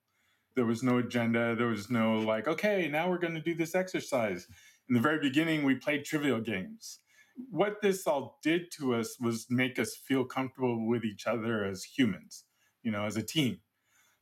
There 0.54 0.66
was 0.66 0.82
no 0.82 0.98
agenda. 0.98 1.54
There 1.54 1.66
was 1.66 1.90
no 1.90 2.18
like, 2.18 2.48
okay, 2.48 2.88
now 2.88 3.10
we're 3.10 3.18
going 3.18 3.34
to 3.34 3.40
do 3.40 3.54
this 3.54 3.74
exercise. 3.74 4.46
In 4.88 4.94
the 4.94 5.00
very 5.00 5.20
beginning, 5.20 5.64
we 5.64 5.74
played 5.74 6.04
trivial 6.04 6.40
games. 6.40 7.00
What 7.50 7.82
this 7.82 8.06
all 8.06 8.38
did 8.42 8.70
to 8.78 8.94
us 8.94 9.18
was 9.20 9.46
make 9.50 9.78
us 9.78 9.94
feel 9.94 10.24
comfortable 10.24 10.88
with 10.88 11.04
each 11.04 11.26
other 11.26 11.64
as 11.64 11.84
humans, 11.84 12.44
you 12.82 12.90
know, 12.90 13.04
as 13.04 13.16
a 13.16 13.22
team. 13.22 13.60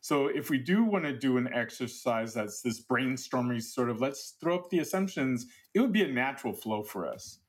So 0.00 0.28
if 0.28 0.50
we 0.50 0.58
do 0.58 0.84
want 0.84 1.04
to 1.04 1.16
do 1.16 1.36
an 1.36 1.52
exercise 1.52 2.34
that's 2.34 2.60
this 2.62 2.84
brainstorming 2.84 3.62
sort 3.62 3.90
of 3.90 4.00
let's 4.00 4.36
throw 4.40 4.56
up 4.56 4.70
the 4.70 4.78
assumptions, 4.78 5.46
it 5.74 5.80
would 5.80 5.92
be 5.92 6.04
a 6.04 6.08
natural 6.08 6.52
flow 6.52 6.82
for 6.82 7.08
us. 7.08 7.40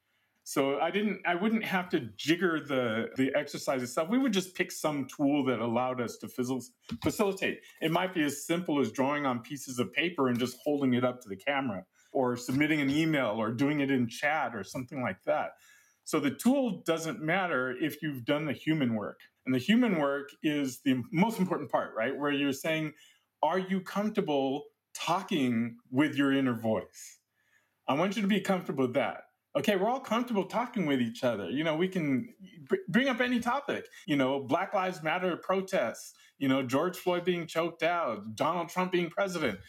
So 0.49 0.79
I 0.79 0.91
didn't 0.91 1.19
I 1.25 1.35
wouldn't 1.35 1.65
have 1.65 1.89
to 1.89 1.99
jigger 2.15 2.65
the 2.65 3.09
the 3.17 3.35
exercise 3.35 3.83
itself. 3.83 4.07
We 4.07 4.17
would 4.17 4.31
just 4.31 4.55
pick 4.55 4.71
some 4.71 5.05
tool 5.05 5.43
that 5.43 5.59
allowed 5.59 5.99
us 5.99 6.15
to 6.19 6.29
facilitate. 6.29 7.63
It 7.81 7.91
might 7.91 8.13
be 8.13 8.23
as 8.23 8.45
simple 8.45 8.79
as 8.79 8.89
drawing 8.93 9.25
on 9.25 9.41
pieces 9.41 9.77
of 9.77 9.91
paper 9.91 10.29
and 10.29 10.39
just 10.39 10.57
holding 10.63 10.93
it 10.93 11.03
up 11.03 11.19
to 11.23 11.27
the 11.27 11.35
camera 11.35 11.83
or 12.13 12.37
submitting 12.37 12.79
an 12.79 12.89
email 12.89 13.31
or 13.37 13.51
doing 13.51 13.81
it 13.81 13.91
in 13.91 14.07
chat 14.07 14.55
or 14.55 14.63
something 14.63 15.01
like 15.01 15.21
that. 15.25 15.49
So 16.05 16.17
the 16.21 16.31
tool 16.31 16.81
doesn't 16.85 17.21
matter 17.21 17.75
if 17.77 18.01
you've 18.01 18.23
done 18.23 18.45
the 18.45 18.53
human 18.53 18.95
work. 18.95 19.19
And 19.45 19.53
the 19.53 19.59
human 19.59 19.99
work 19.99 20.29
is 20.43 20.79
the 20.79 21.03
most 21.11 21.39
important 21.39 21.69
part, 21.69 21.93
right? 21.93 22.17
Where 22.17 22.31
you're 22.31 22.53
saying, 22.53 22.93
are 23.43 23.59
you 23.59 23.81
comfortable 23.81 24.67
talking 24.95 25.75
with 25.91 26.15
your 26.15 26.31
inner 26.31 26.55
voice? 26.55 27.19
I 27.85 27.95
want 27.95 28.15
you 28.15 28.21
to 28.21 28.29
be 28.29 28.39
comfortable 28.39 28.85
with 28.85 28.93
that 28.93 29.26
okay, 29.55 29.75
we're 29.75 29.89
all 29.89 29.99
comfortable 29.99 30.45
talking 30.45 30.85
with 30.85 31.01
each 31.01 31.23
other. 31.23 31.49
You 31.49 31.63
know, 31.63 31.75
we 31.75 31.87
can 31.87 32.33
bring 32.87 33.07
up 33.07 33.21
any 33.21 33.39
topic. 33.39 33.85
You 34.05 34.15
know, 34.15 34.39
Black 34.39 34.73
Lives 34.73 35.03
Matter 35.03 35.37
protests. 35.37 36.13
You 36.37 36.47
know, 36.47 36.61
George 36.61 36.97
Floyd 36.97 37.25
being 37.25 37.47
choked 37.47 37.83
out, 37.83 38.35
Donald 38.35 38.69
Trump 38.69 38.91
being 38.91 39.09
president. 39.09 39.59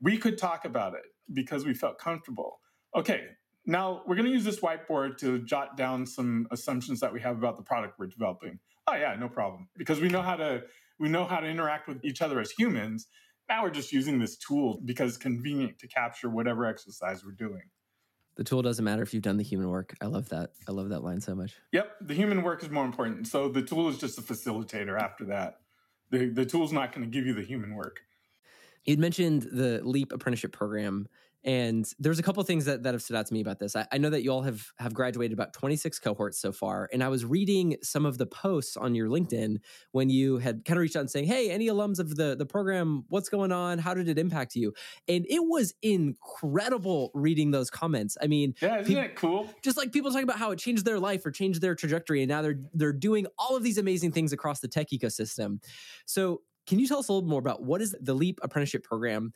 We 0.00 0.18
could 0.18 0.38
talk 0.38 0.64
about 0.64 0.94
it 0.94 1.04
because 1.32 1.64
we 1.64 1.74
felt 1.74 1.98
comfortable. 1.98 2.60
Okay, 2.94 3.22
now 3.66 4.02
we're 4.06 4.16
going 4.16 4.26
to 4.26 4.32
use 4.32 4.44
this 4.44 4.60
whiteboard 4.60 5.18
to 5.18 5.40
jot 5.44 5.76
down 5.76 6.06
some 6.06 6.46
assumptions 6.50 7.00
that 7.00 7.12
we 7.12 7.20
have 7.20 7.36
about 7.36 7.56
the 7.56 7.62
product 7.62 7.98
we're 7.98 8.06
developing. 8.06 8.58
Oh 8.86 8.94
yeah, 8.94 9.14
no 9.18 9.28
problem. 9.28 9.68
Because 9.76 10.00
we 10.00 10.08
know 10.08 10.22
how 10.22 10.36
to 10.36 10.62
we 10.98 11.08
know 11.08 11.24
how 11.24 11.40
to 11.40 11.46
interact 11.46 11.88
with 11.88 12.04
each 12.04 12.22
other 12.22 12.40
as 12.40 12.50
humans. 12.50 13.06
Now 13.48 13.62
we're 13.62 13.70
just 13.70 13.92
using 13.92 14.18
this 14.18 14.36
tool 14.36 14.80
because 14.84 15.10
it's 15.10 15.18
convenient 15.18 15.78
to 15.78 15.88
capture 15.88 16.28
whatever 16.28 16.66
exercise 16.66 17.24
we're 17.24 17.32
doing. 17.32 17.62
The 18.38 18.44
tool 18.44 18.62
doesn't 18.62 18.84
matter 18.84 19.02
if 19.02 19.12
you've 19.12 19.24
done 19.24 19.36
the 19.36 19.42
human 19.42 19.68
work. 19.68 19.96
I 20.00 20.06
love 20.06 20.28
that. 20.28 20.52
I 20.68 20.70
love 20.70 20.90
that 20.90 21.02
line 21.02 21.20
so 21.20 21.34
much. 21.34 21.56
Yep, 21.72 21.96
the 22.02 22.14
human 22.14 22.44
work 22.44 22.62
is 22.62 22.70
more 22.70 22.84
important. 22.84 23.26
So 23.26 23.48
the 23.48 23.62
tool 23.62 23.88
is 23.88 23.98
just 23.98 24.16
a 24.16 24.22
facilitator 24.22 24.98
after 24.98 25.24
that. 25.24 25.58
The 26.10 26.26
the 26.26 26.46
tool's 26.46 26.72
not 26.72 26.94
going 26.94 27.04
to 27.04 27.10
give 27.10 27.26
you 27.26 27.34
the 27.34 27.42
human 27.42 27.74
work. 27.74 27.98
You'd 28.84 29.00
mentioned 29.00 29.42
the 29.52 29.80
Leap 29.82 30.12
apprenticeship 30.12 30.52
program 30.52 31.08
and 31.44 31.88
there's 32.00 32.18
a 32.18 32.22
couple 32.22 32.42
things 32.42 32.64
that, 32.64 32.82
that 32.82 32.94
have 32.94 33.02
stood 33.02 33.16
out 33.16 33.26
to 33.26 33.34
me 33.34 33.40
about 33.40 33.60
this. 33.60 33.76
I, 33.76 33.86
I, 33.92 33.98
know 33.98 34.10
that 34.10 34.22
you 34.22 34.32
all 34.32 34.42
have 34.42 34.66
have 34.78 34.92
graduated 34.92 35.32
about 35.32 35.52
26 35.52 35.98
cohorts 36.00 36.38
so 36.38 36.50
far. 36.50 36.88
And 36.92 37.02
I 37.02 37.08
was 37.08 37.24
reading 37.24 37.76
some 37.82 38.04
of 38.04 38.18
the 38.18 38.26
posts 38.26 38.76
on 38.76 38.94
your 38.94 39.08
LinkedIn 39.08 39.58
when 39.92 40.10
you 40.10 40.38
had 40.38 40.64
kind 40.64 40.76
of 40.76 40.82
reached 40.82 40.96
out 40.96 41.00
and 41.00 41.10
saying, 41.10 41.26
Hey, 41.26 41.50
any 41.50 41.68
alums 41.68 42.00
of 42.00 42.16
the, 42.16 42.34
the 42.36 42.44
program, 42.44 43.04
what's 43.08 43.28
going 43.28 43.52
on? 43.52 43.78
How 43.78 43.94
did 43.94 44.08
it 44.08 44.18
impact 44.18 44.56
you? 44.56 44.74
And 45.06 45.26
it 45.28 45.44
was 45.44 45.74
incredible 45.80 47.12
reading 47.14 47.52
those 47.52 47.70
comments. 47.70 48.16
I 48.20 48.26
mean, 48.26 48.54
yeah, 48.60 48.80
isn't 48.80 48.96
it 48.96 49.14
cool? 49.14 49.48
Just 49.62 49.76
like 49.76 49.92
people 49.92 50.10
talking 50.10 50.24
about 50.24 50.38
how 50.38 50.50
it 50.50 50.58
changed 50.58 50.84
their 50.84 50.98
life 50.98 51.24
or 51.24 51.30
changed 51.30 51.60
their 51.60 51.76
trajectory. 51.76 52.22
And 52.22 52.28
now 52.28 52.42
they're 52.42 52.60
they're 52.74 52.92
doing 52.92 53.26
all 53.38 53.56
of 53.56 53.62
these 53.62 53.78
amazing 53.78 54.10
things 54.10 54.32
across 54.32 54.58
the 54.58 54.68
tech 54.68 54.88
ecosystem. 54.90 55.62
So 56.04 56.42
can 56.68 56.78
you 56.78 56.86
tell 56.86 56.98
us 56.98 57.08
a 57.08 57.12
little 57.14 57.26
more 57.26 57.40
about 57.40 57.62
what 57.62 57.80
is 57.80 57.96
the 57.98 58.12
Leap 58.12 58.40
apprenticeship 58.42 58.84
program? 58.84 59.32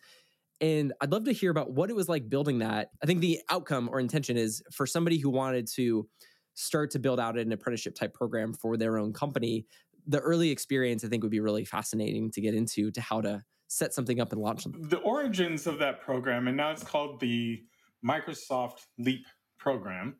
And 0.62 0.92
I'd 1.00 1.10
love 1.10 1.24
to 1.24 1.32
hear 1.32 1.50
about 1.50 1.72
what 1.72 1.90
it 1.90 1.96
was 1.96 2.08
like 2.08 2.30
building 2.30 2.60
that. 2.60 2.90
I 3.02 3.06
think 3.06 3.20
the 3.20 3.40
outcome 3.50 3.90
or 3.92 3.98
intention 3.98 4.36
is 4.36 4.62
for 4.72 4.86
somebody 4.86 5.18
who 5.18 5.28
wanted 5.28 5.66
to 5.74 6.08
start 6.54 6.92
to 6.92 7.00
build 7.00 7.18
out 7.18 7.36
an 7.36 7.50
apprenticeship 7.50 7.96
type 7.96 8.14
program 8.14 8.54
for 8.54 8.76
their 8.76 8.96
own 8.96 9.12
company. 9.12 9.66
The 10.06 10.20
early 10.20 10.50
experience, 10.50 11.04
I 11.04 11.08
think, 11.08 11.24
would 11.24 11.32
be 11.32 11.40
really 11.40 11.64
fascinating 11.64 12.30
to 12.30 12.40
get 12.40 12.54
into 12.54 12.92
to 12.92 13.00
how 13.00 13.20
to 13.22 13.42
set 13.66 13.92
something 13.92 14.20
up 14.20 14.32
and 14.32 14.40
launch 14.40 14.62
something. 14.62 14.88
The 14.88 14.98
origins 14.98 15.66
of 15.66 15.80
that 15.80 16.00
program, 16.00 16.46
and 16.46 16.56
now 16.56 16.70
it's 16.70 16.84
called 16.84 17.18
the 17.18 17.62
Microsoft 18.06 18.86
Leap 18.98 19.26
program, 19.58 20.16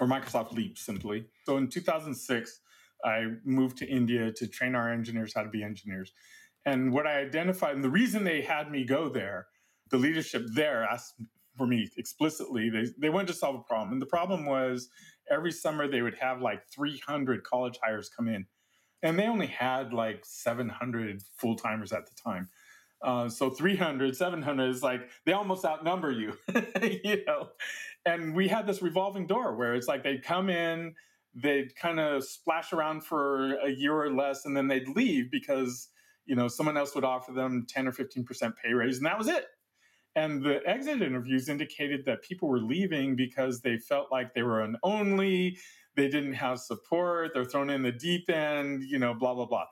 or 0.00 0.06
Microsoft 0.06 0.52
Leap 0.52 0.76
simply. 0.76 1.26
So 1.46 1.56
in 1.56 1.68
2006, 1.68 2.60
I 3.04 3.24
moved 3.44 3.78
to 3.78 3.86
India 3.88 4.32
to 4.32 4.46
train 4.46 4.74
our 4.74 4.92
engineers 4.92 5.32
how 5.34 5.44
to 5.44 5.48
be 5.48 5.62
engineers. 5.62 6.12
And 6.66 6.92
what 6.92 7.06
I 7.06 7.20
identified, 7.20 7.74
and 7.74 7.84
the 7.84 7.88
reason 7.88 8.24
they 8.24 8.42
had 8.42 8.70
me 8.70 8.84
go 8.84 9.08
there, 9.08 9.46
the 9.90 9.98
leadership 9.98 10.44
there 10.54 10.84
asked 10.84 11.14
for 11.56 11.66
me 11.66 11.90
explicitly, 11.96 12.70
they, 12.70 12.86
they 12.98 13.10
wanted 13.10 13.28
to 13.28 13.34
solve 13.34 13.56
a 13.56 13.62
problem. 13.62 13.92
And 13.92 14.00
the 14.00 14.06
problem 14.06 14.46
was 14.46 14.88
every 15.30 15.52
summer 15.52 15.88
they 15.88 16.02
would 16.02 16.16
have 16.18 16.40
like 16.40 16.66
300 16.68 17.42
college 17.42 17.78
hires 17.82 18.08
come 18.08 18.28
in. 18.28 18.46
And 19.02 19.18
they 19.18 19.26
only 19.26 19.46
had 19.46 19.92
like 19.92 20.24
700 20.24 21.22
full 21.36 21.56
timers 21.56 21.92
at 21.92 22.06
the 22.06 22.14
time. 22.14 22.48
Uh, 23.02 23.28
so 23.28 23.50
300, 23.50 24.16
700 24.16 24.70
is 24.70 24.82
like 24.82 25.08
they 25.24 25.32
almost 25.32 25.64
outnumber 25.64 26.10
you, 26.10 26.32
you 27.04 27.24
know. 27.26 27.50
And 28.04 28.34
we 28.34 28.48
had 28.48 28.66
this 28.66 28.82
revolving 28.82 29.26
door 29.26 29.54
where 29.54 29.74
it's 29.74 29.86
like 29.86 30.02
they'd 30.02 30.24
come 30.24 30.50
in, 30.50 30.94
they'd 31.34 31.76
kind 31.76 32.00
of 32.00 32.24
splash 32.24 32.72
around 32.72 33.04
for 33.04 33.54
a 33.60 33.70
year 33.70 33.94
or 33.94 34.12
less, 34.12 34.46
and 34.46 34.56
then 34.56 34.66
they'd 34.66 34.88
leave 34.88 35.30
because 35.30 35.88
you 36.26 36.34
know 36.34 36.48
someone 36.48 36.76
else 36.76 36.94
would 36.96 37.04
offer 37.04 37.32
them 37.32 37.66
10 37.68 37.86
or 37.86 37.92
15 37.92 38.24
percent 38.24 38.54
pay 38.62 38.72
raise, 38.72 38.96
and 38.96 39.06
that 39.06 39.18
was 39.18 39.28
it. 39.28 39.46
And 40.18 40.42
the 40.42 40.60
exit 40.66 41.00
interviews 41.00 41.48
indicated 41.48 42.04
that 42.06 42.22
people 42.22 42.48
were 42.48 42.58
leaving 42.58 43.14
because 43.14 43.60
they 43.60 43.78
felt 43.78 44.10
like 44.10 44.34
they 44.34 44.42
were 44.42 44.62
an 44.62 44.76
only, 44.82 45.58
they 45.94 46.08
didn't 46.08 46.32
have 46.32 46.58
support, 46.58 47.30
they're 47.32 47.44
thrown 47.44 47.70
in 47.70 47.82
the 47.82 47.92
deep 47.92 48.28
end, 48.28 48.82
you 48.82 48.98
know, 48.98 49.14
blah, 49.14 49.34
blah, 49.34 49.46
blah. 49.46 49.66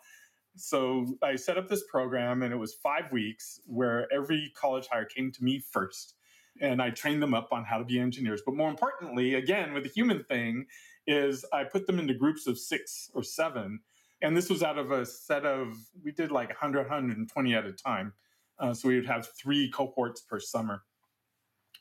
So 0.55 1.07
I 1.21 1.35
set 1.35 1.59
up 1.59 1.69
this 1.69 1.83
program 1.91 2.45
and 2.45 2.53
it 2.53 2.57
was 2.57 2.75
five 2.75 3.11
weeks 3.11 3.61
where 3.67 4.07
every 4.13 4.53
college 4.55 4.87
hire 4.87 5.05
came 5.05 5.33
to 5.33 5.43
me 5.43 5.59
first. 5.59 6.15
And 6.61 6.81
I 6.81 6.91
trained 6.91 7.23
them 7.23 7.35
up 7.35 7.49
on 7.51 7.65
how 7.65 7.79
to 7.79 7.85
be 7.85 7.99
engineers. 7.99 8.41
But 8.47 8.55
more 8.55 8.71
importantly, 8.71 9.35
again, 9.35 9.75
with 9.75 9.83
the 9.83 9.91
human 9.91 10.23
thing, 10.25 10.67
is 11.09 11.45
I 11.53 11.65
put 11.65 11.89
them 11.89 11.99
into 11.99 12.15
groups 12.15 12.47
of 12.47 12.57
six 12.57 13.11
or 13.15 13.25
seven. 13.25 13.81
And 14.23 14.37
this 14.37 14.49
was 14.49 14.63
out 14.63 14.79
of 14.79 14.93
a 14.93 15.05
set 15.05 15.45
of, 15.45 15.77
we 16.05 16.13
did 16.13 16.31
like 16.31 16.49
100, 16.49 16.79
120 16.83 17.55
at 17.55 17.67
a 17.67 17.73
time. 17.73 18.13
Uh, 18.59 18.75
so 18.75 18.89
we 18.89 18.97
would 18.97 19.07
have 19.07 19.29
three 19.37 19.71
cohorts 19.71 20.21
per 20.21 20.41
summer. 20.41 20.83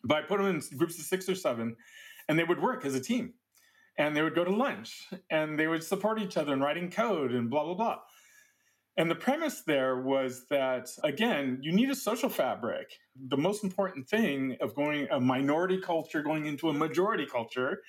But 0.03 0.17
I 0.17 0.21
put 0.23 0.37
them 0.37 0.47
in 0.47 0.77
groups 0.77 0.99
of 0.99 1.05
six 1.05 1.27
or 1.27 1.35
seven, 1.35 1.75
and 2.27 2.37
they 2.37 2.43
would 2.43 2.61
work 2.61 2.85
as 2.85 2.95
a 2.95 2.99
team. 2.99 3.33
And 3.97 4.15
they 4.15 4.21
would 4.21 4.35
go 4.35 4.43
to 4.43 4.51
lunch 4.51 5.07
and 5.29 5.57
they 5.57 5.67
would 5.67 5.81
support 5.81 6.19
each 6.19 6.35
other 6.35 6.51
in 6.51 6.59
writing 6.59 6.91
code 6.91 7.31
and 7.31 7.49
blah, 7.49 7.63
blah, 7.63 7.75
blah. 7.75 7.99
And 8.97 9.09
the 9.09 9.15
premise 9.15 9.61
there 9.61 10.01
was 10.01 10.47
that, 10.49 10.89
again, 11.03 11.59
you 11.61 11.71
need 11.71 11.89
a 11.89 11.95
social 11.95 12.29
fabric. 12.29 12.87
The 13.29 13.37
most 13.37 13.63
important 13.63 14.07
thing 14.07 14.57
of 14.61 14.75
going 14.75 15.07
a 15.11 15.19
minority 15.19 15.79
culture 15.79 16.21
going 16.21 16.45
into 16.45 16.69
a 16.69 16.73
majority 16.73 17.25
culture 17.25 17.81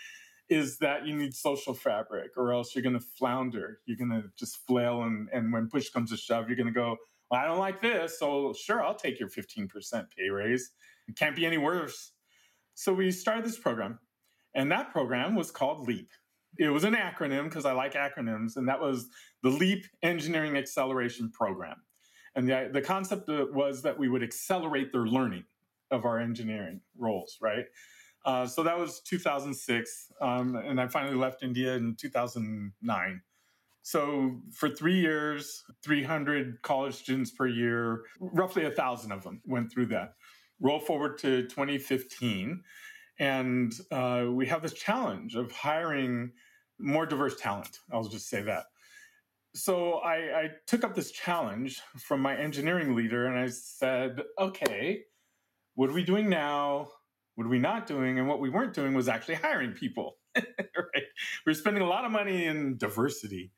is 0.49 0.79
that 0.79 1.07
you 1.07 1.17
need 1.17 1.35
social 1.35 1.75
fabric, 1.75 2.31
or 2.37 2.53
else 2.53 2.75
you're 2.75 2.83
going 2.83 2.99
to 2.99 3.05
flounder. 3.19 3.81
You're 3.87 3.97
going 3.97 4.11
to 4.11 4.25
just 4.39 4.65
flail. 4.67 5.03
And, 5.03 5.29
and 5.33 5.53
when 5.53 5.69
push 5.69 5.91
comes 5.91 6.11
to 6.11 6.17
shove, 6.17 6.49
you're 6.49 6.57
going 6.57 6.67
to 6.67 6.73
go, 6.73 6.97
well, 7.31 7.41
I 7.41 7.45
don't 7.45 7.59
like 7.59 7.81
this. 7.81 8.19
So 8.19 8.53
sure, 8.53 8.83
I'll 8.83 8.95
take 8.95 9.19
your 9.19 9.29
15% 9.29 9.69
pay 10.17 10.29
raise. 10.31 10.71
It 11.09 11.17
can't 11.17 11.37
be 11.37 11.47
any 11.47 11.59
worse. 11.59 12.13
So 12.75 12.93
we 12.93 13.11
started 13.11 13.45
this 13.45 13.59
program, 13.59 13.99
and 14.55 14.71
that 14.71 14.93
program 14.93 15.35
was 15.35 15.51
called 15.51 15.87
LEAP. 15.89 16.11
It 16.59 16.69
was 16.69 16.85
an 16.85 16.95
acronym 16.95 17.45
because 17.45 17.65
I 17.65 17.73
like 17.73 17.95
acronyms, 17.95 18.57
and 18.57 18.69
that 18.69 18.81
was 18.81 19.09
the 19.43 19.51
LEAP 19.51 19.85
Engineering 20.03 20.57
Acceleration 20.57 21.31
Program. 21.31 21.77
And 22.35 22.49
the, 22.49 22.69
the 22.73 22.83
concept 22.83 23.29
was 23.29 23.83
that 23.83 23.99
we 23.99 24.09
would 24.09 24.23
accelerate 24.23 24.93
their 24.93 25.07
learning 25.07 25.45
of 25.91 26.05
our 26.05 26.19
engineering 26.19 26.81
roles, 26.99 27.39
right? 27.41 27.65
Uh, 28.25 28.47
so 28.47 28.63
that 28.63 28.79
was 28.79 29.01
2006, 29.01 30.13
um, 30.21 30.57
and 30.57 30.81
I 30.81 30.89
finally 30.89 31.17
left 31.17 31.43
India 31.43 31.75
in 31.75 31.95
2009. 31.95 33.23
So 33.87 34.41
for 34.53 34.69
three 34.69 34.99
years, 34.99 35.63
300 35.85 36.61
college 36.63 36.97
students 36.97 37.31
per 37.31 37.47
year, 37.47 38.03
roughly 38.19 38.65
a 38.65 38.71
thousand 38.73 39.13
of 39.13 39.23
them 39.23 39.41
went 39.45 39.71
through 39.71 39.87
that. 39.87 40.15
Roll 40.59 40.81
forward 40.81 41.19
to 41.19 41.43
2015, 41.43 42.65
and 43.21 43.73
uh, 43.93 44.25
we 44.29 44.45
have 44.49 44.61
this 44.61 44.73
challenge 44.73 45.37
of 45.37 45.53
hiring 45.53 46.33
more 46.81 47.07
diverse 47.07 47.37
talent. 47.37 47.79
I'll 47.93 48.09
just 48.09 48.29
say 48.29 48.43
that. 48.43 48.65
So 49.55 49.99
I, 49.99 50.15
I 50.15 50.51
took 50.67 50.83
up 50.83 50.97
this 50.97 51.13
challenge 51.13 51.81
from 51.97 52.21
my 52.21 52.37
engineering 52.37 52.97
leader, 52.97 53.27
and 53.27 53.39
I 53.39 53.47
said, 53.47 54.21
"Okay, 54.37 55.03
what 55.77 55.91
are 55.91 55.95
we 55.95 56.03
doing 56.03 56.29
now? 56.29 56.89
What 57.37 57.47
are 57.47 57.51
we 57.51 57.61
not 57.61 57.87
doing? 57.87 58.19
And 58.19 58.27
what 58.27 58.41
we 58.41 58.51
weren't 58.51 58.75
doing 58.75 58.95
was 58.95 59.07
actually 59.07 59.37
hiring 59.37 59.75
people." 59.75 60.17
right? 60.37 61.05
We're 61.47 61.55
spending 61.55 61.83
a 61.83 61.89
lot 61.89 62.05
of 62.05 62.11
money 62.11 62.47
in 62.47 62.77
diversity, 62.79 63.53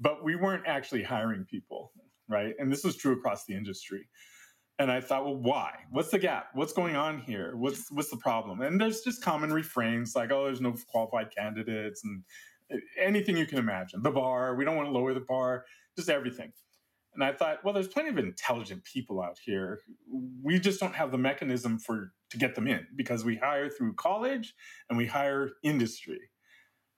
but 0.00 0.24
we 0.24 0.36
weren't 0.36 0.66
actually 0.66 1.02
hiring 1.02 1.44
people, 1.44 1.92
right? 2.28 2.54
And 2.58 2.70
this 2.70 2.84
was 2.84 2.96
true 2.96 3.12
across 3.12 3.44
the 3.44 3.54
industry. 3.54 4.08
And 4.78 4.90
I 4.90 5.00
thought, 5.00 5.24
well, 5.24 5.36
why? 5.36 5.72
What's 5.90 6.10
the 6.10 6.18
gap? 6.18 6.48
What's 6.54 6.72
going 6.72 6.96
on 6.96 7.20
here? 7.20 7.56
What's 7.56 7.90
what's 7.92 8.10
the 8.10 8.16
problem? 8.16 8.60
And 8.60 8.80
there's 8.80 9.02
just 9.02 9.22
common 9.22 9.52
refrains 9.52 10.16
like, 10.16 10.32
oh, 10.32 10.46
there's 10.46 10.60
no 10.60 10.74
qualified 10.88 11.28
candidates 11.36 12.02
and 12.02 12.24
eh, 12.72 12.78
anything 13.00 13.36
you 13.36 13.46
can 13.46 13.58
imagine. 13.58 14.02
The 14.02 14.10
bar, 14.10 14.56
we 14.56 14.64
don't 14.64 14.76
want 14.76 14.88
to 14.88 14.92
lower 14.92 15.14
the 15.14 15.20
bar, 15.20 15.64
just 15.96 16.08
everything. 16.08 16.52
And 17.14 17.22
I 17.22 17.32
thought, 17.32 17.64
well, 17.64 17.72
there's 17.72 17.86
plenty 17.86 18.08
of 18.08 18.18
intelligent 18.18 18.84
people 18.84 19.22
out 19.22 19.38
here. 19.44 19.80
We 20.42 20.58
just 20.58 20.80
don't 20.80 20.96
have 20.96 21.12
the 21.12 21.18
mechanism 21.18 21.78
for 21.78 22.12
to 22.30 22.38
get 22.38 22.56
them 22.56 22.66
in 22.66 22.84
because 22.96 23.24
we 23.24 23.36
hire 23.36 23.68
through 23.68 23.94
college 23.94 24.54
and 24.88 24.98
we 24.98 25.06
hire 25.06 25.50
industry. 25.62 26.18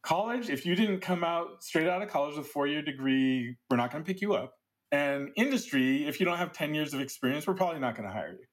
College, 0.06 0.50
if 0.50 0.64
you 0.64 0.76
didn't 0.76 1.00
come 1.00 1.24
out 1.24 1.64
straight 1.64 1.88
out 1.88 2.00
of 2.00 2.08
college 2.08 2.36
with 2.36 2.46
a 2.46 2.48
four 2.48 2.68
year 2.68 2.80
degree, 2.80 3.56
we're 3.68 3.76
not 3.76 3.90
going 3.90 4.04
to 4.04 4.06
pick 4.06 4.20
you 4.20 4.34
up. 4.34 4.54
And 4.92 5.30
industry, 5.34 6.06
if 6.06 6.20
you 6.20 6.26
don't 6.26 6.38
have 6.38 6.52
10 6.52 6.74
years 6.74 6.94
of 6.94 7.00
experience, 7.00 7.44
we're 7.44 7.54
probably 7.54 7.80
not 7.80 7.96
going 7.96 8.06
to 8.06 8.14
hire 8.14 8.30
you. 8.30 8.46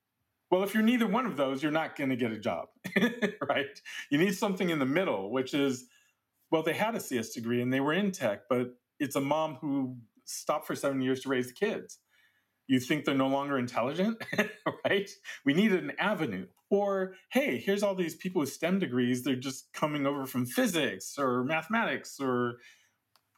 Well, 0.50 0.64
if 0.64 0.74
you're 0.74 0.82
neither 0.82 1.06
one 1.06 1.28
of 1.28 1.38
those, 1.38 1.62
you're 1.62 1.72
not 1.72 1.96
going 1.96 2.10
to 2.10 2.16
get 2.16 2.32
a 2.32 2.40
job, 2.40 2.70
right? 3.48 3.80
You 4.10 4.18
need 4.18 4.36
something 4.36 4.72
in 4.72 4.80
the 4.80 4.88
middle, 4.88 5.32
which 5.32 5.54
is, 5.54 5.86
well, 6.50 6.64
they 6.64 6.74
had 6.74 6.96
a 6.96 7.00
CS 7.00 7.30
degree 7.30 7.62
and 7.62 7.72
they 7.72 7.82
were 7.82 7.94
in 7.94 8.12
tech, 8.12 8.50
but 8.50 8.70
it's 9.00 9.16
a 9.16 9.22
mom 9.22 9.60
who 9.62 9.98
stopped 10.26 10.66
for 10.66 10.74
seven 10.74 11.02
years 11.02 11.20
to 11.22 11.30
raise 11.30 11.50
the 11.50 11.54
kids. 11.54 12.00
You 12.66 12.80
think 12.80 13.06
they're 13.06 13.14
no 13.14 13.28
longer 13.28 13.60
intelligent, 13.60 14.18
right? 14.90 15.08
We 15.46 15.54
need 15.54 15.72
an 15.72 15.92
avenue. 16.00 16.48
Or, 16.74 17.14
hey, 17.32 17.60
here's 17.60 17.84
all 17.84 17.94
these 17.94 18.16
people 18.16 18.40
with 18.40 18.52
STEM 18.52 18.80
degrees. 18.80 19.24
They're 19.24 19.36
just 19.36 19.72
coming 19.74 20.08
over 20.08 20.26
from 20.26 20.48
physics 20.48 21.20
or 21.20 21.44
mathematics 21.44 22.20
or 22.20 22.56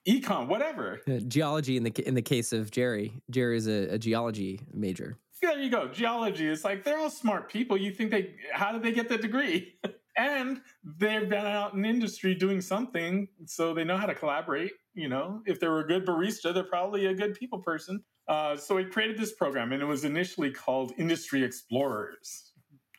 econ, 0.07 0.47
whatever. 0.47 1.01
Uh, 1.05 1.17
geology 1.27 1.75
in 1.75 1.83
the 1.83 2.07
in 2.07 2.13
the 2.13 2.21
case 2.21 2.53
of 2.53 2.71
Jerry. 2.71 3.11
Jerry 3.29 3.57
is 3.57 3.67
a, 3.67 3.95
a 3.95 3.97
geology 3.97 4.61
major. 4.73 5.17
There 5.41 5.59
you 5.59 5.69
go. 5.69 5.89
Geology. 5.89 6.47
It's 6.47 6.63
like 6.63 6.86
they're 6.86 6.97
all 6.97 7.09
smart 7.09 7.51
people. 7.51 7.75
You 7.75 7.91
think 7.91 8.11
they 8.11 8.36
how 8.53 8.71
did 8.71 8.83
they 8.83 8.93
get 8.93 9.09
the 9.09 9.17
degree? 9.17 9.73
and 10.17 10.61
they've 10.86 11.27
been 11.27 11.45
out 11.45 11.73
in 11.73 11.83
industry 11.83 12.36
doing 12.36 12.61
something, 12.61 13.27
so 13.47 13.73
they 13.73 13.83
know 13.83 13.97
how 13.97 14.05
to 14.05 14.15
collaborate. 14.15 14.71
You 14.93 15.09
know, 15.09 15.41
if 15.45 15.59
they 15.59 15.67
were 15.67 15.81
a 15.81 15.88
good 15.88 16.05
barista, 16.05 16.53
they're 16.53 16.63
probably 16.63 17.07
a 17.07 17.13
good 17.13 17.33
people 17.33 17.59
person. 17.59 18.01
Uh, 18.29 18.55
so 18.55 18.75
we 18.75 18.86
created 18.86 19.17
this 19.17 19.33
program, 19.33 19.73
and 19.73 19.81
it 19.81 19.86
was 19.86 20.05
initially 20.05 20.51
called 20.51 20.93
Industry 20.97 21.43
Explorers 21.43 22.44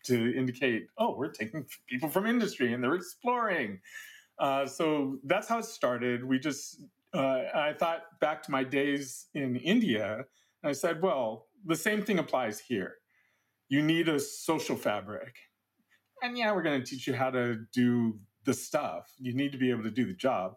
to 0.07 0.37
indicate, 0.37 0.87
oh, 0.99 1.17
we're 1.17 1.31
taking 1.31 1.67
people 1.89 2.09
from 2.09 2.27
industry 2.27 2.73
and 2.73 2.83
they're 2.83 2.95
exploring. 2.95 3.81
Uh, 4.39 4.67
so 4.67 5.19
that's 5.25 5.49
how 5.49 5.59
it 5.59 5.65
started. 5.65 6.25
We 6.25 6.39
just, 6.39 6.83
uh, 7.15 7.43
I 7.55 7.75
thought 7.79 8.03
back 8.21 8.43
to 8.45 8.51
my 8.51 8.65
days 8.65 9.27
in 9.35 9.57
India, 9.57 10.25
and 10.63 10.71
I 10.71 10.73
said, 10.73 11.03
well, 11.03 11.47
the 11.65 11.77
same 11.77 12.03
thing 12.03 12.19
applies 12.19 12.61
here. 12.61 12.97
You 13.69 13.83
need 13.83 14.09
a 14.09 14.21
social 14.21 14.77
fabric. 14.77 15.35
And 16.23 16.37
yeah, 16.37 16.53
we're 16.53 16.63
going 16.63 16.81
to 16.81 16.87
teach 16.87 17.07
you 17.07 17.15
how 17.15 17.31
to 17.31 17.59
do 17.73 18.19
the 18.45 18.55
stuff. 18.55 19.13
You 19.19 19.35
need 19.35 19.53
to 19.53 19.59
be 19.59 19.71
able 19.71 19.83
to 19.83 19.91
do 19.91 20.07
the 20.07 20.15
job 20.15 20.57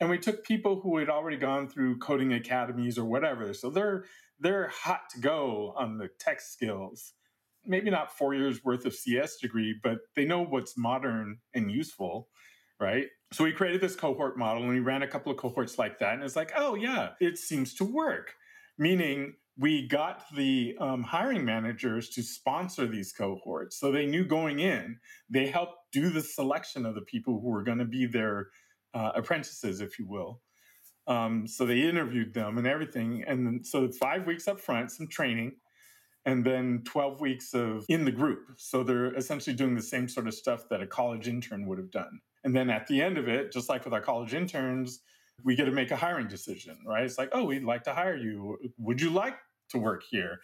and 0.00 0.10
we 0.10 0.18
took 0.18 0.44
people 0.44 0.80
who 0.80 0.98
had 0.98 1.08
already 1.08 1.36
gone 1.36 1.68
through 1.68 1.98
coding 1.98 2.32
academies 2.32 2.98
or 2.98 3.04
whatever 3.04 3.52
so 3.54 3.70
they're 3.70 4.04
they're 4.38 4.68
hot 4.68 5.08
to 5.10 5.20
go 5.20 5.72
on 5.76 5.98
the 5.98 6.08
tech 6.18 6.40
skills 6.40 7.14
maybe 7.66 7.90
not 7.90 8.16
four 8.16 8.34
years 8.34 8.64
worth 8.64 8.84
of 8.86 8.94
cs 8.94 9.36
degree 9.36 9.74
but 9.82 9.98
they 10.14 10.24
know 10.24 10.42
what's 10.42 10.76
modern 10.76 11.38
and 11.54 11.70
useful 11.70 12.28
right 12.80 13.06
so 13.32 13.44
we 13.44 13.52
created 13.52 13.80
this 13.80 13.96
cohort 13.96 14.38
model 14.38 14.62
and 14.62 14.72
we 14.72 14.80
ran 14.80 15.02
a 15.02 15.08
couple 15.08 15.32
of 15.32 15.38
cohorts 15.38 15.78
like 15.78 15.98
that 15.98 16.14
and 16.14 16.22
it's 16.22 16.36
like 16.36 16.52
oh 16.56 16.74
yeah 16.74 17.10
it 17.20 17.38
seems 17.38 17.74
to 17.74 17.84
work 17.84 18.34
meaning 18.78 19.34
we 19.58 19.88
got 19.88 20.24
the 20.34 20.76
um, 20.80 21.02
hiring 21.02 21.44
managers 21.44 22.10
to 22.10 22.22
sponsor 22.22 22.86
these 22.86 23.12
cohorts. 23.12 23.80
So 23.80 23.90
they 23.90 24.04
knew 24.04 24.24
going 24.24 24.60
in, 24.60 24.98
they 25.30 25.46
helped 25.46 25.78
do 25.92 26.10
the 26.10 26.20
selection 26.20 26.84
of 26.84 26.94
the 26.94 27.00
people 27.02 27.40
who 27.40 27.48
were 27.48 27.62
going 27.62 27.78
to 27.78 27.86
be 27.86 28.06
their 28.06 28.48
uh, 28.92 29.12
apprentices, 29.14 29.80
if 29.80 29.98
you 29.98 30.06
will. 30.06 30.42
Um, 31.06 31.46
so 31.46 31.64
they 31.64 31.82
interviewed 31.82 32.34
them 32.34 32.58
and 32.58 32.66
everything. 32.66 33.24
And 33.26 33.66
so 33.66 33.90
five 33.92 34.26
weeks 34.26 34.46
up 34.46 34.60
front, 34.60 34.90
some 34.90 35.06
training, 35.06 35.52
and 36.26 36.44
then 36.44 36.82
12 36.84 37.20
weeks 37.20 37.54
of 37.54 37.86
in 37.88 38.04
the 38.04 38.12
group. 38.12 38.40
So 38.56 38.82
they're 38.82 39.14
essentially 39.14 39.54
doing 39.54 39.74
the 39.74 39.82
same 39.82 40.08
sort 40.08 40.26
of 40.26 40.34
stuff 40.34 40.68
that 40.70 40.82
a 40.82 40.86
college 40.86 41.28
intern 41.28 41.66
would 41.66 41.78
have 41.78 41.92
done. 41.92 42.20
And 42.44 42.54
then 42.54 42.68
at 42.68 42.86
the 42.88 43.00
end 43.00 43.16
of 43.16 43.28
it, 43.28 43.52
just 43.52 43.68
like 43.68 43.84
with 43.84 43.94
our 43.94 44.00
college 44.00 44.34
interns, 44.34 45.00
we 45.44 45.54
get 45.54 45.66
to 45.66 45.70
make 45.70 45.90
a 45.92 45.96
hiring 45.96 46.28
decision, 46.28 46.76
right? 46.84 47.04
It's 47.04 47.18
like, 47.18 47.30
oh, 47.32 47.44
we'd 47.44 47.64
like 47.64 47.84
to 47.84 47.94
hire 47.94 48.16
you. 48.16 48.58
Would 48.78 49.00
you 49.00 49.10
like 49.10 49.36
to 49.70 49.78
work 49.78 50.02
here? 50.10 50.40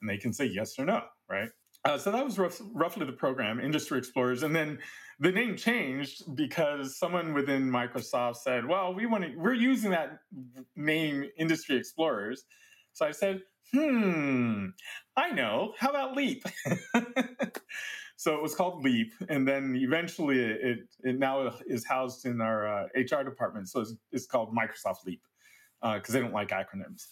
And 0.00 0.08
they 0.08 0.16
can 0.16 0.32
say 0.32 0.46
yes 0.46 0.78
or 0.78 0.84
no, 0.84 1.02
right? 1.28 1.48
Uh, 1.84 1.98
so 1.98 2.10
that 2.10 2.24
was 2.24 2.38
rough, 2.38 2.60
roughly 2.72 3.04
the 3.04 3.12
program, 3.12 3.60
Industry 3.60 3.98
Explorers. 3.98 4.42
And 4.42 4.54
then 4.54 4.78
the 5.20 5.32
name 5.32 5.56
changed 5.56 6.34
because 6.34 6.98
someone 6.98 7.34
within 7.34 7.70
Microsoft 7.70 8.36
said, 8.36 8.66
well, 8.66 8.94
we 8.94 9.06
want 9.06 9.24
to, 9.24 9.36
we're 9.36 9.54
using 9.54 9.90
that 9.90 10.20
name 10.76 11.26
Industry 11.36 11.76
Explorers. 11.76 12.44
So 12.92 13.04
I 13.04 13.10
said, 13.10 13.42
hmm, 13.72 14.66
I 15.16 15.30
know. 15.30 15.74
How 15.78 15.90
about 15.90 16.16
Leap? 16.16 16.44
so 18.16 18.34
it 18.34 18.42
was 18.42 18.54
called 18.54 18.82
Leap, 18.82 19.12
and 19.28 19.46
then 19.46 19.76
eventually 19.76 20.40
it 20.40 20.78
it 21.02 21.18
now 21.18 21.52
is 21.66 21.84
housed 21.86 22.26
in 22.26 22.40
our 22.40 22.66
uh, 22.66 22.86
HR 22.96 23.22
department. 23.22 23.68
So 23.68 23.80
it's, 23.80 23.94
it's 24.12 24.26
called 24.26 24.54
Microsoft 24.54 25.04
Leap 25.06 25.22
because 25.82 26.10
uh, 26.10 26.12
they 26.12 26.20
don't 26.20 26.32
like 26.32 26.50
acronyms. 26.50 27.08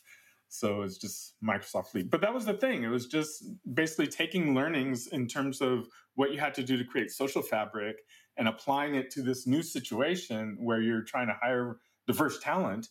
So 0.48 0.82
it's 0.82 0.98
just 0.98 1.34
Microsoft 1.42 1.94
Leap. 1.94 2.11
But 2.11 2.20
that 2.20 2.34
was 2.34 2.44
the 2.44 2.53
thing. 2.53 2.84
It 2.84 2.88
was 2.88 3.07
just 3.07 3.44
basically 3.72 4.07
taking 4.07 4.55
learnings 4.55 5.07
in 5.07 5.26
terms 5.26 5.62
of 5.62 5.86
what 6.14 6.30
you 6.30 6.38
had 6.38 6.55
to 6.55 6.62
do 6.62 6.76
to 6.76 6.84
create 6.84 7.11
social 7.11 7.40
fabric 7.40 7.96
and 8.36 8.46
applying 8.46 8.94
it 8.94 9.11
to 9.12 9.22
this 9.22 9.46
new 9.46 9.62
situation 9.62 10.59
where 10.61 10.80
you're 10.80 11.05
trying 11.05 11.28
to 11.28 11.36
hire 11.40 11.78
diverse 12.07 12.38
talent 12.40 12.88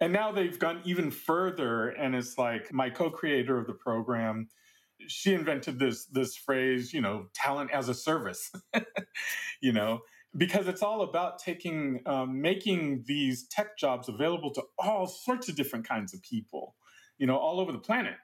and 0.00 0.12
now 0.12 0.32
they've 0.32 0.58
gone 0.58 0.80
even 0.84 1.10
further, 1.10 1.88
and 1.88 2.14
it's 2.14 2.38
like 2.38 2.72
my 2.72 2.90
co-creator 2.90 3.58
of 3.58 3.66
the 3.66 3.74
program. 3.74 4.48
She 5.06 5.32
invented 5.34 5.78
this 5.78 6.06
this 6.06 6.36
phrase, 6.36 6.92
you 6.92 7.00
know, 7.00 7.26
talent 7.34 7.70
as 7.72 7.88
a 7.88 7.94
service. 7.94 8.50
you 9.60 9.72
know, 9.72 10.00
because 10.36 10.68
it's 10.68 10.82
all 10.82 11.02
about 11.02 11.38
taking 11.38 12.00
um, 12.06 12.40
making 12.40 13.04
these 13.06 13.46
tech 13.48 13.78
jobs 13.78 14.08
available 14.08 14.52
to 14.54 14.62
all 14.78 15.06
sorts 15.06 15.48
of 15.48 15.56
different 15.56 15.88
kinds 15.88 16.12
of 16.14 16.22
people 16.22 16.74
you 17.18 17.26
know 17.26 17.36
all 17.36 17.60
over 17.60 17.72
the 17.72 17.78
planet 17.78 18.14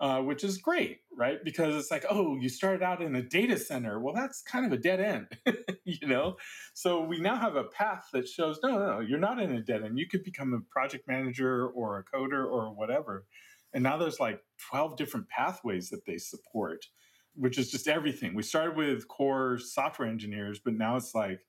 uh, 0.00 0.20
which 0.20 0.44
is 0.44 0.58
great, 0.58 1.00
right? 1.16 1.42
Because 1.44 1.74
it's 1.74 1.90
like, 1.90 2.04
oh, 2.08 2.36
you 2.36 2.48
started 2.48 2.82
out 2.82 3.02
in 3.02 3.16
a 3.16 3.22
data 3.22 3.58
center. 3.58 3.98
Well, 3.98 4.14
that's 4.14 4.42
kind 4.42 4.64
of 4.64 4.72
a 4.72 4.76
dead 4.76 5.00
end, 5.00 5.26
you 5.84 6.06
know? 6.06 6.36
So 6.74 7.02
we 7.02 7.20
now 7.20 7.36
have 7.36 7.56
a 7.56 7.64
path 7.64 8.08
that 8.12 8.28
shows 8.28 8.60
no, 8.62 8.70
no, 8.70 8.86
no, 8.86 9.00
you're 9.00 9.18
not 9.18 9.40
in 9.40 9.52
a 9.52 9.60
dead 9.60 9.82
end. 9.82 9.98
You 9.98 10.06
could 10.06 10.22
become 10.22 10.52
a 10.54 10.60
project 10.72 11.08
manager 11.08 11.66
or 11.66 11.98
a 11.98 12.16
coder 12.16 12.44
or 12.44 12.70
whatever. 12.74 13.24
And 13.74 13.82
now 13.82 13.98
there's 13.98 14.20
like 14.20 14.40
12 14.70 14.96
different 14.96 15.28
pathways 15.28 15.90
that 15.90 16.06
they 16.06 16.18
support, 16.18 16.86
which 17.34 17.58
is 17.58 17.70
just 17.70 17.88
everything. 17.88 18.34
We 18.34 18.42
started 18.42 18.76
with 18.76 19.08
core 19.08 19.58
software 19.58 20.08
engineers, 20.08 20.60
but 20.64 20.74
now 20.74 20.96
it's 20.96 21.14
like 21.14 21.40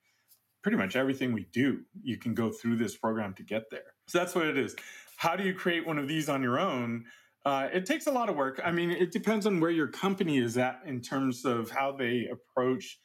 pretty 0.62 0.78
much 0.78 0.96
everything 0.96 1.34
we 1.34 1.46
do, 1.52 1.82
you 2.02 2.18
can 2.18 2.34
go 2.34 2.52
through 2.52 2.76
this 2.76 2.98
program 2.98 3.34
to 3.36 3.44
get 3.44 3.70
there. 3.72 3.94
So 4.08 4.18
that's 4.18 4.36
what 4.36 4.48
it 4.48 4.58
is. 4.58 4.76
How 5.18 5.36
do 5.36 5.44
you 5.44 5.54
create 5.54 5.86
one 5.86 5.98
of 5.98 6.08
these 6.08 6.30
on 6.30 6.42
your 6.42 6.60
own? 6.60 7.06
Uh, 7.50 7.68
it 7.74 7.84
takes 7.84 8.06
a 8.06 8.12
lot 8.12 8.30
of 8.30 8.36
work. 8.36 8.62
I 8.64 8.70
mean, 8.70 8.92
it 8.92 9.12
depends 9.12 9.48
on 9.48 9.60
where 9.60 9.72
your 9.72 9.88
company 9.88 10.38
is 10.38 10.56
at 10.56 10.82
in 10.86 11.02
terms 11.02 11.46
of 11.46 11.72
how 11.72 11.92
they 11.92 12.28
approach. 12.32 13.00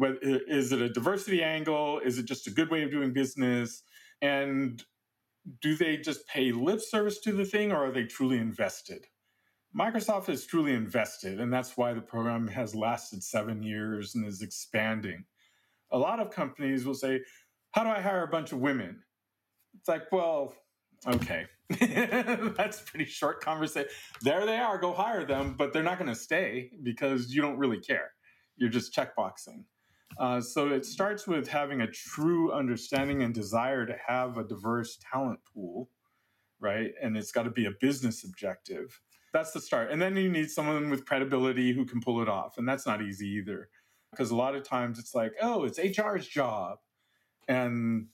Is 0.00 0.72
it 0.72 0.80
a 0.80 0.88
diversity 0.88 1.42
angle? 1.42 2.00
Is 2.02 2.16
it 2.18 2.24
just 2.24 2.46
a 2.46 2.50
good 2.50 2.70
way 2.70 2.84
of 2.84 2.90
doing 2.90 3.12
business? 3.12 3.82
And 4.22 4.82
do 5.60 5.76
they 5.76 5.98
just 5.98 6.26
pay 6.26 6.52
lip 6.52 6.80
service 6.80 7.20
to 7.20 7.32
the 7.32 7.44
thing 7.44 7.70
or 7.70 7.88
are 7.88 7.92
they 7.92 8.04
truly 8.04 8.38
invested? 8.38 9.08
Microsoft 9.78 10.30
is 10.30 10.46
truly 10.46 10.72
invested, 10.72 11.38
and 11.38 11.52
that's 11.52 11.76
why 11.76 11.92
the 11.92 12.00
program 12.00 12.48
has 12.48 12.74
lasted 12.74 13.22
seven 13.22 13.62
years 13.62 14.14
and 14.14 14.24
is 14.24 14.40
expanding. 14.40 15.22
A 15.92 15.98
lot 15.98 16.18
of 16.18 16.30
companies 16.30 16.86
will 16.86 16.94
say, 16.94 17.20
How 17.72 17.84
do 17.84 17.90
I 17.90 18.00
hire 18.00 18.22
a 18.22 18.28
bunch 18.28 18.52
of 18.52 18.58
women? 18.60 19.02
It's 19.78 19.88
like, 19.88 20.10
well, 20.10 20.54
okay, 21.06 21.44
That's 21.80 22.80
pretty 22.80 23.06
short 23.06 23.42
conversation. 23.42 23.88
There 24.22 24.46
they 24.46 24.58
are, 24.58 24.78
go 24.78 24.92
hire 24.92 25.24
them, 25.24 25.54
but 25.58 25.72
they're 25.72 25.82
not 25.82 25.98
going 25.98 26.12
to 26.12 26.18
stay 26.18 26.70
because 26.82 27.32
you 27.34 27.42
don't 27.42 27.58
really 27.58 27.80
care. 27.80 28.12
You're 28.56 28.70
just 28.70 28.94
checkboxing. 28.94 29.64
Uh, 30.18 30.40
so 30.40 30.68
it 30.68 30.86
starts 30.86 31.26
with 31.26 31.48
having 31.48 31.80
a 31.80 31.90
true 31.90 32.52
understanding 32.52 33.22
and 33.22 33.34
desire 33.34 33.84
to 33.84 33.96
have 34.06 34.38
a 34.38 34.44
diverse 34.44 34.98
talent 35.12 35.40
pool, 35.52 35.90
right? 36.60 36.92
And 37.02 37.16
it's 37.16 37.32
got 37.32 37.42
to 37.42 37.50
be 37.50 37.66
a 37.66 37.72
business 37.80 38.24
objective. 38.24 39.00
That's 39.32 39.52
the 39.52 39.60
start. 39.60 39.90
And 39.90 40.00
then 40.00 40.16
you 40.16 40.30
need 40.30 40.50
someone 40.50 40.88
with 40.88 41.04
credibility 41.04 41.72
who 41.72 41.84
can 41.84 42.00
pull 42.00 42.22
it 42.22 42.28
off. 42.28 42.58
And 42.58 42.66
that's 42.66 42.86
not 42.86 43.02
easy 43.02 43.26
either. 43.28 43.68
Because 44.10 44.30
a 44.30 44.36
lot 44.36 44.54
of 44.54 44.62
times 44.62 44.98
it's 44.98 45.14
like, 45.14 45.32
oh, 45.42 45.64
it's 45.64 45.78
HR's 45.78 46.26
job. 46.26 46.78
And 47.48 48.06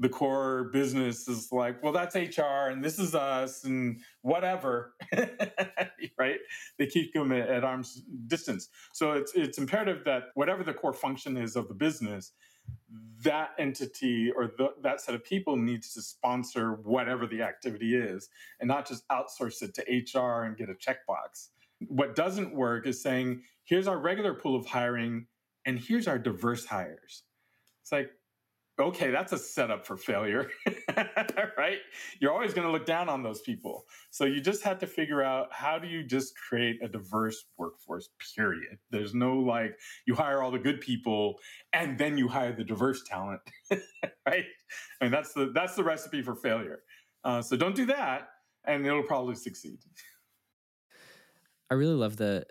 the 0.00 0.08
core 0.08 0.70
business 0.72 1.28
is 1.28 1.52
like, 1.52 1.82
well, 1.82 1.92
that's 1.92 2.14
HR 2.14 2.70
and 2.70 2.82
this 2.82 2.98
is 2.98 3.14
us 3.14 3.64
and 3.64 4.00
whatever, 4.22 4.94
right? 6.18 6.38
They 6.78 6.86
keep 6.86 7.12
them 7.12 7.32
at, 7.32 7.50
at, 7.50 7.64
arm's 7.64 8.02
distance. 8.26 8.70
So 8.92 9.12
it's 9.12 9.32
it's 9.34 9.58
imperative 9.58 10.02
that 10.06 10.30
whatever 10.34 10.64
the 10.64 10.72
core 10.72 10.94
function 10.94 11.36
is 11.36 11.54
of 11.54 11.68
the 11.68 11.74
business, 11.74 12.32
that 13.22 13.50
entity 13.58 14.32
or 14.34 14.54
the, 14.56 14.70
that 14.82 15.02
set 15.02 15.14
of 15.14 15.22
people 15.22 15.56
needs 15.56 15.92
to 15.92 16.00
sponsor 16.00 16.80
whatever 16.82 17.26
the 17.26 17.42
activity 17.42 17.94
is, 17.94 18.30
and 18.58 18.68
not 18.68 18.88
just 18.88 19.06
outsource 19.08 19.60
it 19.60 19.74
to 19.74 20.20
HR 20.20 20.44
and 20.44 20.56
get 20.56 20.70
a 20.70 20.74
checkbox. 20.74 21.48
What 21.88 22.16
doesn't 22.16 22.54
work 22.54 22.86
is 22.86 23.02
saying, 23.02 23.42
here's 23.64 23.86
our 23.86 23.98
regular 23.98 24.32
pool 24.32 24.56
of 24.56 24.64
hiring, 24.64 25.26
and 25.66 25.78
here's 25.78 26.08
our 26.08 26.18
diverse 26.18 26.64
hires. 26.64 27.24
It's 27.82 27.92
like 27.92 28.10
okay, 28.80 29.10
that's 29.10 29.32
a 29.32 29.38
setup 29.38 29.86
for 29.86 29.96
failure, 29.96 30.50
right? 31.56 31.78
You're 32.20 32.32
always 32.32 32.54
going 32.54 32.66
to 32.66 32.72
look 32.72 32.86
down 32.86 33.08
on 33.08 33.22
those 33.22 33.40
people. 33.40 33.86
So 34.10 34.24
you 34.24 34.40
just 34.40 34.62
have 34.62 34.78
to 34.80 34.86
figure 34.86 35.22
out 35.22 35.52
how 35.52 35.78
do 35.78 35.88
you 35.88 36.02
just 36.02 36.36
create 36.36 36.82
a 36.82 36.88
diverse 36.88 37.44
workforce, 37.58 38.08
period. 38.36 38.78
There's 38.90 39.14
no 39.14 39.38
like 39.38 39.78
you 40.06 40.14
hire 40.14 40.42
all 40.42 40.50
the 40.50 40.58
good 40.58 40.80
people 40.80 41.38
and 41.72 41.98
then 41.98 42.18
you 42.18 42.28
hire 42.28 42.52
the 42.52 42.64
diverse 42.64 43.02
talent, 43.04 43.40
right? 43.70 44.44
I 45.00 45.04
mean, 45.04 45.10
that's 45.10 45.32
the, 45.32 45.50
that's 45.54 45.74
the 45.74 45.84
recipe 45.84 46.22
for 46.22 46.34
failure. 46.34 46.80
Uh, 47.24 47.42
so 47.42 47.56
don't 47.56 47.74
do 47.74 47.86
that 47.86 48.28
and 48.64 48.86
it'll 48.86 49.02
probably 49.02 49.34
succeed. 49.34 49.78
I 51.70 51.74
really 51.74 51.94
love 51.94 52.16
the 52.16 52.46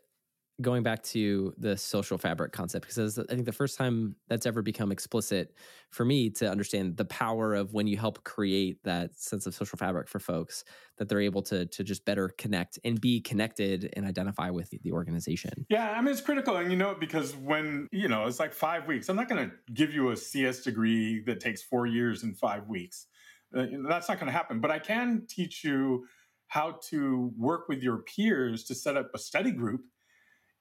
going 0.61 0.83
back 0.83 1.01
to 1.03 1.53
the 1.57 1.77
social 1.77 2.17
fabric 2.17 2.51
concept 2.51 2.87
because 2.87 3.17
I 3.17 3.23
think 3.23 3.45
the 3.45 3.51
first 3.51 3.77
time 3.77 4.15
that's 4.27 4.45
ever 4.45 4.61
become 4.61 4.91
explicit 4.91 5.53
for 5.89 6.03
me 6.03 6.29
to 6.31 6.49
understand 6.49 6.97
the 6.97 7.05
power 7.05 7.53
of 7.55 7.73
when 7.73 7.87
you 7.87 7.97
help 7.97 8.23
create 8.23 8.83
that 8.83 9.15
sense 9.17 9.45
of 9.45 9.55
social 9.55 9.77
fabric 9.77 10.09
for 10.09 10.19
folks 10.19 10.65
that 10.97 11.07
they're 11.07 11.21
able 11.21 11.41
to 11.43 11.65
to 11.67 11.83
just 11.83 12.03
better 12.03 12.29
connect 12.37 12.77
and 12.83 12.99
be 12.99 13.21
connected 13.21 13.89
and 13.93 14.05
identify 14.05 14.49
with 14.49 14.69
the 14.83 14.91
organization. 14.91 15.65
Yeah, 15.69 15.91
I 15.91 16.01
mean 16.01 16.11
it's 16.11 16.21
critical 16.21 16.57
and 16.57 16.71
you 16.71 16.77
know 16.77 16.95
because 16.99 17.35
when 17.35 17.87
you 17.91 18.07
know 18.07 18.25
it's 18.27 18.39
like 18.39 18.53
5 18.53 18.87
weeks 18.87 19.07
I'm 19.07 19.15
not 19.15 19.29
going 19.29 19.49
to 19.49 19.55
give 19.73 19.93
you 19.93 20.09
a 20.11 20.17
CS 20.17 20.61
degree 20.61 21.23
that 21.25 21.39
takes 21.39 21.61
4 21.61 21.87
years 21.87 22.23
in 22.23 22.33
5 22.33 22.67
weeks. 22.67 23.07
Uh, 23.55 23.65
that's 23.87 24.09
not 24.09 24.19
going 24.19 24.27
to 24.27 24.37
happen, 24.37 24.59
but 24.59 24.69
I 24.69 24.77
can 24.77 25.25
teach 25.27 25.63
you 25.63 26.05
how 26.47 26.79
to 26.89 27.31
work 27.37 27.69
with 27.69 27.81
your 27.81 27.99
peers 27.99 28.63
to 28.65 28.75
set 28.75 28.97
up 28.97 29.09
a 29.13 29.19
study 29.19 29.51
group 29.51 29.81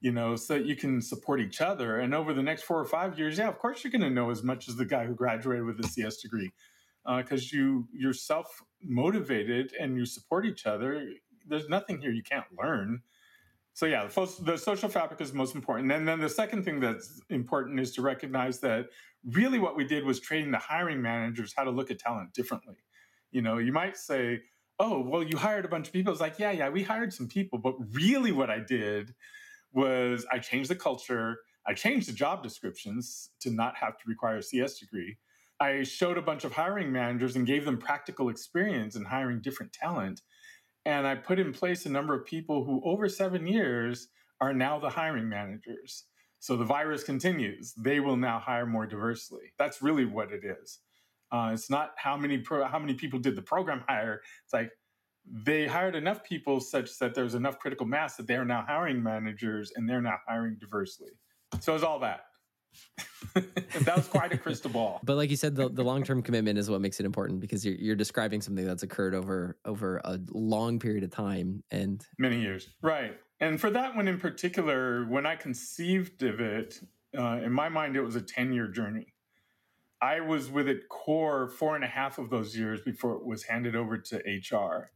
you 0.01 0.13
know, 0.13 0.37
so 0.37 0.55
that 0.55 0.67
you 0.67 0.77
can 0.77 1.01
support 1.01 1.41
each 1.41 1.61
other. 1.61 1.99
And 1.99 2.15
over 2.15 2.33
the 2.33 2.43
next 2.43 2.63
four 2.63 2.79
or 2.79 2.85
five 2.85 3.19
years, 3.19 3.39
yeah, 3.39 3.49
of 3.49 3.59
course 3.59 3.83
you're 3.83 3.91
going 3.91 4.03
to 4.03 4.11
know 4.11 4.31
as 4.31 4.43
much 4.43 4.69
as 4.69 4.77
the 4.77 4.85
guy 4.85 5.05
who 5.07 5.15
graduated 5.15 5.65
with 5.65 5.81
a 5.81 5.89
CS 5.89 6.19
degree, 6.19 6.53
because 7.05 7.43
uh, 7.43 7.57
you 7.57 7.89
you're 7.93 8.13
self 8.13 8.63
motivated 8.83 9.73
and 9.79 9.97
you 9.97 10.07
support 10.07 10.47
each 10.47 10.67
other. 10.67 11.11
There's 11.47 11.69
nothing 11.69 12.01
here 12.01 12.13
you 12.13 12.23
can't 12.23 12.47
learn. 12.57 13.03
So 13.75 13.87
yeah, 13.87 14.07
the, 14.07 14.35
the 14.43 14.57
social 14.57 14.89
fabric 14.89 15.21
is 15.21 15.33
most 15.33 15.55
important. 15.55 15.91
And 15.93 16.07
then 16.07 16.19
the 16.21 16.29
second 16.29 16.65
thing 16.65 16.81
that's 16.81 17.21
important 17.31 17.79
is 17.79 17.93
to 17.93 18.03
recognize 18.03 18.59
that 18.61 18.87
really 19.25 19.59
what 19.59 19.77
we 19.77 19.85
did 19.85 20.05
was 20.05 20.21
training 20.21 20.51
the 20.51 20.59
hiring 20.59 21.01
managers 21.01 21.55
how 21.57 21.65
to 21.65 21.71
look 21.71 21.91
at 21.91 21.99
talent 21.99 22.35
differently. 22.35 22.77
You 23.31 23.43
know, 23.43 23.59
you 23.59 23.73
might 23.73 23.97
say, 23.97 24.41
"Oh, 24.79 25.01
well, 25.01 25.23
you 25.23 25.37
hired 25.37 25.65
a 25.65 25.69
bunch 25.69 25.89
of 25.89 25.93
people." 25.93 26.13
It's 26.13 26.21
like, 26.21 26.39
yeah, 26.39 26.53
yeah, 26.53 26.69
we 26.69 26.83
hired 26.83 27.13
some 27.13 27.29
people, 27.29 27.59
but 27.59 27.75
really, 27.93 28.33
what 28.33 28.49
I 28.49 28.61
did 28.61 29.15
was 29.73 30.27
I 30.33 30.39
changed 30.39 30.71
the 30.71 30.77
culture. 30.77 31.39
I 31.67 31.75
changed 31.75 32.09
the 32.09 32.13
job 32.13 32.43
descriptions 32.43 33.31
to 33.41 33.51
not 33.51 33.77
have 33.77 33.99
to 33.99 34.05
require 34.07 34.39
a 34.39 34.43
CS 34.43 34.79
degree. 34.79 35.19
I 35.61 35.83
showed 35.83 36.19
a 36.19 36.23
bunch 36.23 36.45
of 36.45 36.53
hiring 36.53 36.93
managers 36.93 37.37
and 37.37 37.47
gave 37.47 37.65
them 37.65 37.79
practical 37.79 38.29
experience 38.29 38.97
in 38.97 39.05
hiring 39.05 39.41
different 39.41 39.73
talent. 39.73 40.23
And 40.87 41.07
I 41.07 41.17
put 41.17 41.39
in 41.39 41.53
place 41.53 41.85
a 41.85 41.91
number 41.91 42.15
of 42.15 42.25
people 42.25 42.65
who, 42.65 42.81
over 42.85 43.09
seven 43.09 43.47
years, 43.47 44.09
are 44.41 44.55
now 44.55 44.79
the 44.79 44.89
hiring 44.89 45.29
managers. 45.29 46.05
So 46.39 46.57
the 46.57 46.65
virus 46.65 47.03
continues. 47.03 47.75
They 47.75 47.99
will 48.01 48.17
now 48.17 48.39
hire 48.39 48.67
more 48.67 48.87
diversely. 48.87 49.53
That's 49.59 49.83
really 49.83 50.05
what 50.05 50.31
it 50.31 50.45
is. 50.45 50.79
Uh, 51.31 51.51
it's 51.53 51.69
not 51.69 51.91
how 51.97 52.17
many 52.17 52.39
pro- 52.39 52.65
how 52.65 52.79
many 52.79 52.95
people 52.95 53.19
did 53.19 53.37
the 53.37 53.43
program 53.43 53.85
hire. 53.87 54.23
It's 54.45 54.53
like 54.53 54.71
they 55.31 55.67
hired 55.67 55.95
enough 55.95 56.25
people 56.25 56.61
such 56.61 56.99
that 56.99 57.15
there's 57.15 57.35
enough 57.35 57.59
critical 57.59 57.87
mass 57.87 58.17
that 58.17 58.27
they 58.27 58.37
are 58.37 58.45
now 58.45 58.65
hiring 58.67 59.03
managers 59.03 59.73
and 59.77 59.89
they're 59.89 60.01
now 60.01 60.19
hiring 60.27 60.57
diversely. 60.61 61.11
So 61.61 61.75
it's 61.75 61.85
all 61.85 61.99
that. 62.01 62.21
that 63.35 63.97
was 63.97 64.07
quite 64.07 64.33
a 64.33 64.39
crystal 64.39 64.71
ball. 64.71 65.01
But 65.03 65.17
like 65.17 65.31
you 65.31 65.37
said, 65.37 65.57
the, 65.57 65.69
the 65.69 65.83
long 65.83 66.03
term 66.03 66.23
commitment 66.23 66.59
is 66.59 66.71
what 66.71 66.81
makes 66.81 67.01
it 67.01 67.07
important 67.07 67.41
because 67.41 67.65
you're, 67.65 67.75
you're 67.75 67.97
describing 67.97 68.41
something 68.41 68.67
that's 68.67 68.83
occurred 68.83 69.15
over 69.15 69.59
over 69.65 70.01
a 70.05 70.19
long 70.31 70.79
period 70.79 71.05
of 71.05 71.11
time 71.11 71.63
and 71.71 72.07
many 72.19 72.41
years, 72.41 72.69
right? 72.83 73.17
And 73.41 73.61
for 73.61 73.71
that 73.71 73.95
one 73.95 74.09
in 74.09 74.19
particular, 74.19 75.05
when 75.07 75.27
I 75.27 75.37
conceived 75.37 76.23
of 76.23 76.41
it, 76.41 76.81
uh, 77.17 77.41
in 77.43 77.53
my 77.53 77.69
mind, 77.69 77.97
it 77.97 78.03
was 78.03 78.17
a 78.17 78.23
ten 78.23 78.53
year 78.53 78.69
journey. 78.69 79.15
I 80.01 80.21
was 80.21 80.51
with 80.51 80.69
it 80.69 80.89
core 80.89 81.49
four 81.49 81.75
and 81.75 81.85
a 81.85 81.89
half 81.89 82.19
of 82.19 82.31
those 82.31 82.57
years 82.57 82.81
before 82.81 83.15
it 83.15 83.25
was 83.25 83.45
handed 83.45 83.75
over 83.75 83.99
to 83.99 84.17
HR. 84.17 84.91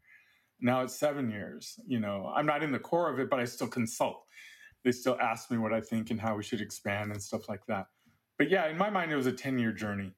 Now 0.63 0.83
it's 0.83 0.95
seven 0.95 1.31
years. 1.31 1.79
You 1.87 2.01
know, 2.01 2.33
I'm 2.35 2.47
not 2.47 2.63
in 2.63 2.73
the 2.73 2.79
core 2.79 3.13
of 3.13 3.19
it, 3.19 3.29
but 3.29 3.39
I 3.41 3.45
still 3.45 3.69
consult 3.69 4.25
they 4.85 4.93
still 4.93 5.17
ask 5.21 5.51
me 5.51 5.59
what 5.59 5.73
I 5.73 5.81
think 5.81 6.11
and 6.11 6.21
how 6.21 6.37
we 6.37 6.43
should 6.43 6.61
expand 6.61 7.13
and 7.13 7.23
stuff 7.23 7.49
like 7.49 7.65
that. 7.67 7.87
But 8.39 8.51
yeah, 8.51 8.69
in 8.69 8.77
my 8.77 8.91
mind, 8.91 9.13
it 9.13 9.17
was 9.17 9.27
a 9.27 9.33
10 9.33 9.59
year 9.59 9.73
journey. 9.73 10.13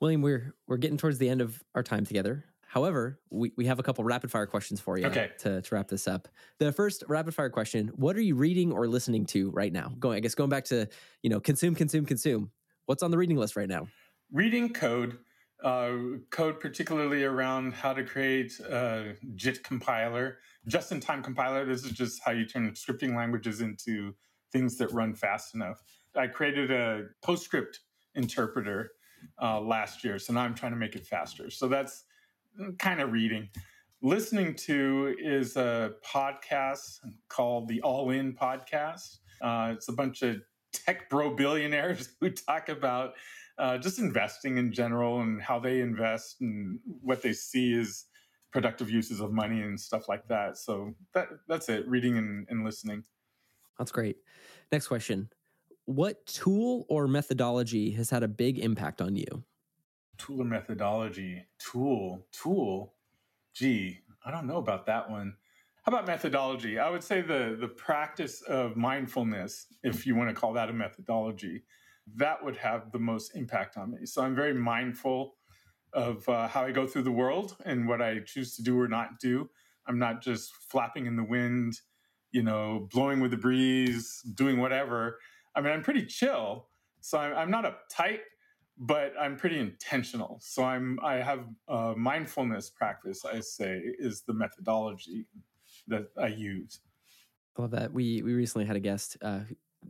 William, 0.00 0.22
we're 0.22 0.54
we're 0.66 0.76
getting 0.76 0.98
towards 0.98 1.18
the 1.18 1.28
end 1.28 1.40
of 1.40 1.62
our 1.74 1.82
time 1.82 2.04
together. 2.04 2.44
However, 2.66 3.20
we, 3.30 3.52
we 3.56 3.66
have 3.66 3.78
a 3.78 3.84
couple 3.84 4.02
rapid 4.02 4.32
fire 4.32 4.46
questions 4.46 4.80
for 4.80 4.98
you 4.98 5.06
okay. 5.06 5.30
to, 5.38 5.62
to 5.62 5.74
wrap 5.74 5.86
this 5.86 6.08
up. 6.08 6.26
The 6.58 6.72
first 6.72 7.04
rapid 7.06 7.32
fire 7.32 7.48
question, 7.48 7.92
what 7.94 8.16
are 8.16 8.20
you 8.20 8.34
reading 8.34 8.72
or 8.72 8.88
listening 8.88 9.26
to 9.26 9.50
right 9.50 9.72
now? 9.72 9.92
Going 10.00 10.16
I 10.16 10.20
guess 10.20 10.34
going 10.34 10.50
back 10.50 10.64
to, 10.66 10.88
you 11.22 11.30
know, 11.30 11.38
consume, 11.38 11.76
consume, 11.76 12.04
consume. 12.04 12.50
What's 12.86 13.02
on 13.02 13.12
the 13.12 13.18
reading 13.18 13.36
list 13.36 13.54
right 13.54 13.68
now? 13.68 13.86
Reading 14.32 14.72
code, 14.72 15.18
uh, 15.64 15.92
code 16.30 16.60
particularly 16.60 17.24
around 17.24 17.72
how 17.72 17.94
to 17.94 18.04
create 18.04 18.52
a 18.60 19.14
JIT 19.34 19.64
compiler 19.64 20.38
just 20.68 20.92
in 20.92 21.00
time 21.00 21.22
compiler. 21.22 21.64
This 21.64 21.84
is 21.84 21.92
just 21.92 22.20
how 22.22 22.32
you 22.32 22.44
turn 22.44 22.70
scripting 22.72 23.16
languages 23.16 23.62
into 23.62 24.14
things 24.52 24.76
that 24.76 24.92
run 24.92 25.14
fast 25.14 25.54
enough. 25.54 25.82
I 26.14 26.26
created 26.26 26.70
a 26.70 27.06
PostScript 27.24 27.78
interpreter 28.14 28.92
uh, 29.42 29.60
last 29.60 30.04
year, 30.04 30.18
so 30.18 30.32
now 30.32 30.42
I'm 30.42 30.54
trying 30.54 30.72
to 30.72 30.78
make 30.78 30.96
it 30.96 31.06
faster. 31.06 31.50
So 31.50 31.66
that's 31.66 32.04
kind 32.78 33.00
of 33.00 33.10
reading. 33.10 33.48
Listening 34.02 34.54
to 34.54 35.16
is 35.18 35.56
a 35.56 35.94
podcast 36.06 36.98
called 37.28 37.68
the 37.68 37.80
All 37.80 38.10
In 38.10 38.34
Podcast. 38.34 39.18
Uh, 39.40 39.72
it's 39.74 39.88
a 39.88 39.92
bunch 39.92 40.22
of 40.22 40.36
tech 40.72 41.08
bro 41.08 41.34
billionaires 41.34 42.10
who 42.20 42.30
talk 42.30 42.68
about 42.68 43.14
uh, 43.58 43.78
just 43.78 43.98
investing 43.98 44.58
in 44.58 44.72
general 44.72 45.20
and 45.20 45.40
how 45.40 45.58
they 45.58 45.80
invest 45.80 46.40
and 46.40 46.78
what 47.02 47.22
they 47.22 47.32
see 47.32 47.74
as 47.78 48.06
productive 48.52 48.90
uses 48.90 49.20
of 49.20 49.32
money 49.32 49.62
and 49.62 49.78
stuff 49.78 50.08
like 50.08 50.26
that. 50.28 50.56
So 50.56 50.94
that 51.12 51.28
that's 51.48 51.68
it. 51.68 51.86
Reading 51.88 52.18
and, 52.18 52.46
and 52.48 52.64
listening. 52.64 53.04
That's 53.78 53.92
great. 53.92 54.16
Next 54.70 54.88
question. 54.88 55.28
What 55.86 56.24
tool 56.26 56.86
or 56.88 57.06
methodology 57.06 57.90
has 57.92 58.10
had 58.10 58.22
a 58.22 58.28
big 58.28 58.58
impact 58.58 59.02
on 59.02 59.16
you? 59.16 59.44
Tool 60.16 60.40
or 60.40 60.44
methodology? 60.44 61.44
Tool, 61.58 62.26
tool. 62.32 62.94
Gee, 63.52 64.00
I 64.24 64.30
don't 64.30 64.46
know 64.46 64.56
about 64.56 64.86
that 64.86 65.10
one. 65.10 65.34
How 65.82 65.92
about 65.92 66.06
methodology? 66.06 66.78
I 66.78 66.88
would 66.88 67.04
say 67.04 67.20
the 67.20 67.56
the 67.60 67.68
practice 67.68 68.40
of 68.42 68.76
mindfulness, 68.76 69.66
if 69.82 70.06
you 70.06 70.14
want 70.14 70.30
to 70.30 70.34
call 70.34 70.54
that 70.54 70.70
a 70.70 70.72
methodology, 70.72 71.64
that 72.16 72.44
would 72.44 72.56
have 72.56 72.92
the 72.92 72.98
most 72.98 73.34
impact 73.34 73.76
on 73.76 73.92
me. 73.92 74.06
So 74.06 74.22
I'm 74.22 74.34
very 74.34 74.54
mindful 74.54 75.36
of 75.92 76.28
uh, 76.28 76.48
how 76.48 76.62
I 76.64 76.72
go 76.72 76.86
through 76.86 77.02
the 77.02 77.12
world 77.12 77.56
and 77.64 77.88
what 77.88 78.02
I 78.02 78.18
choose 78.20 78.56
to 78.56 78.62
do 78.62 78.78
or 78.78 78.88
not 78.88 79.20
do. 79.20 79.48
I'm 79.86 79.98
not 79.98 80.22
just 80.22 80.52
flapping 80.70 81.06
in 81.06 81.16
the 81.16 81.24
wind, 81.24 81.80
you 82.32 82.42
know, 82.42 82.88
blowing 82.90 83.20
with 83.20 83.30
the 83.30 83.36
breeze, 83.36 84.22
doing 84.34 84.58
whatever. 84.58 85.18
I 85.54 85.60
mean, 85.60 85.72
I'm 85.72 85.82
pretty 85.82 86.04
chill, 86.06 86.68
so 87.00 87.18
I'm, 87.18 87.36
I'm 87.36 87.50
not 87.50 87.64
uptight, 87.64 88.20
but 88.76 89.12
I'm 89.20 89.36
pretty 89.36 89.58
intentional. 89.58 90.40
So 90.42 90.64
I'm 90.64 90.98
I 91.02 91.16
have 91.16 91.46
a 91.68 91.94
mindfulness 91.96 92.70
practice. 92.70 93.24
I 93.24 93.40
say 93.40 93.80
is 93.98 94.22
the 94.22 94.34
methodology 94.34 95.26
that 95.86 96.08
I 96.20 96.28
use. 96.28 96.80
I 97.56 97.62
love 97.62 97.70
that. 97.72 97.92
We 97.92 98.22
we 98.22 98.34
recently 98.34 98.64
had 98.64 98.76
a 98.76 98.80
guest 98.80 99.16
uh, 99.22 99.40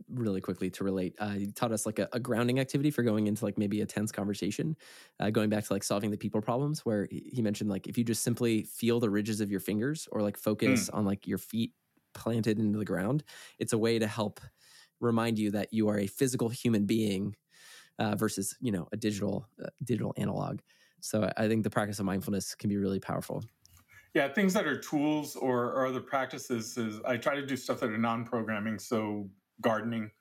really 0.09 0.41
quickly 0.41 0.69
to 0.69 0.83
relate. 0.83 1.15
Uh, 1.19 1.29
he 1.29 1.51
taught 1.51 1.71
us 1.71 1.85
like 1.85 1.99
a, 1.99 2.07
a, 2.13 2.19
grounding 2.19 2.59
activity 2.59 2.91
for 2.91 3.03
going 3.03 3.27
into 3.27 3.43
like 3.45 3.57
maybe 3.57 3.81
a 3.81 3.85
tense 3.85 4.11
conversation, 4.11 4.75
uh, 5.19 5.29
going 5.29 5.49
back 5.49 5.63
to 5.63 5.73
like 5.73 5.83
solving 5.83 6.11
the 6.11 6.17
people 6.17 6.41
problems. 6.41 6.85
Where 6.85 7.07
he 7.09 7.41
mentioned 7.41 7.69
like 7.69 7.87
if 7.87 7.97
you 7.97 8.03
just 8.03 8.23
simply 8.23 8.63
feel 8.63 8.99
the 8.99 9.09
ridges 9.09 9.41
of 9.41 9.51
your 9.51 9.59
fingers 9.59 10.07
or 10.11 10.21
like 10.21 10.37
focus 10.37 10.89
mm. 10.89 10.97
on 10.97 11.05
like 11.05 11.27
your 11.27 11.37
feet 11.37 11.73
planted 12.13 12.59
into 12.59 12.79
the 12.79 12.85
ground, 12.85 13.23
it's 13.59 13.73
a 13.73 13.77
way 13.77 13.99
to 13.99 14.07
help 14.07 14.39
remind 14.99 15.37
you 15.37 15.51
that 15.51 15.73
you 15.73 15.89
are 15.89 15.99
a 15.99 16.07
physical 16.07 16.49
human 16.49 16.85
being 16.85 17.35
uh, 17.99 18.15
versus 18.15 18.55
you 18.61 18.71
know 18.71 18.87
a 18.91 18.97
digital 18.97 19.47
uh, 19.63 19.69
digital 19.83 20.13
analog. 20.17 20.59
So 21.01 21.31
I 21.37 21.47
think 21.47 21.63
the 21.63 21.69
practice 21.69 21.99
of 21.99 22.05
mindfulness 22.05 22.55
can 22.55 22.69
be 22.69 22.77
really 22.77 22.99
powerful. 22.99 23.43
Yeah, 24.15 24.29
things 24.29 24.53
that 24.53 24.65
are 24.65 24.79
tools 24.79 25.35
or, 25.35 25.73
or 25.73 25.85
other 25.85 25.99
practices 25.99 26.77
is 26.77 27.01
I 27.05 27.17
try 27.17 27.35
to 27.35 27.45
do 27.45 27.57
stuff 27.57 27.81
that 27.81 27.89
are 27.89 27.97
non-programming. 27.97 28.79
So 28.79 29.29
gardening, 29.61 30.11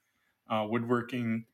uh, 0.51 0.66
woodworking. 0.68 1.47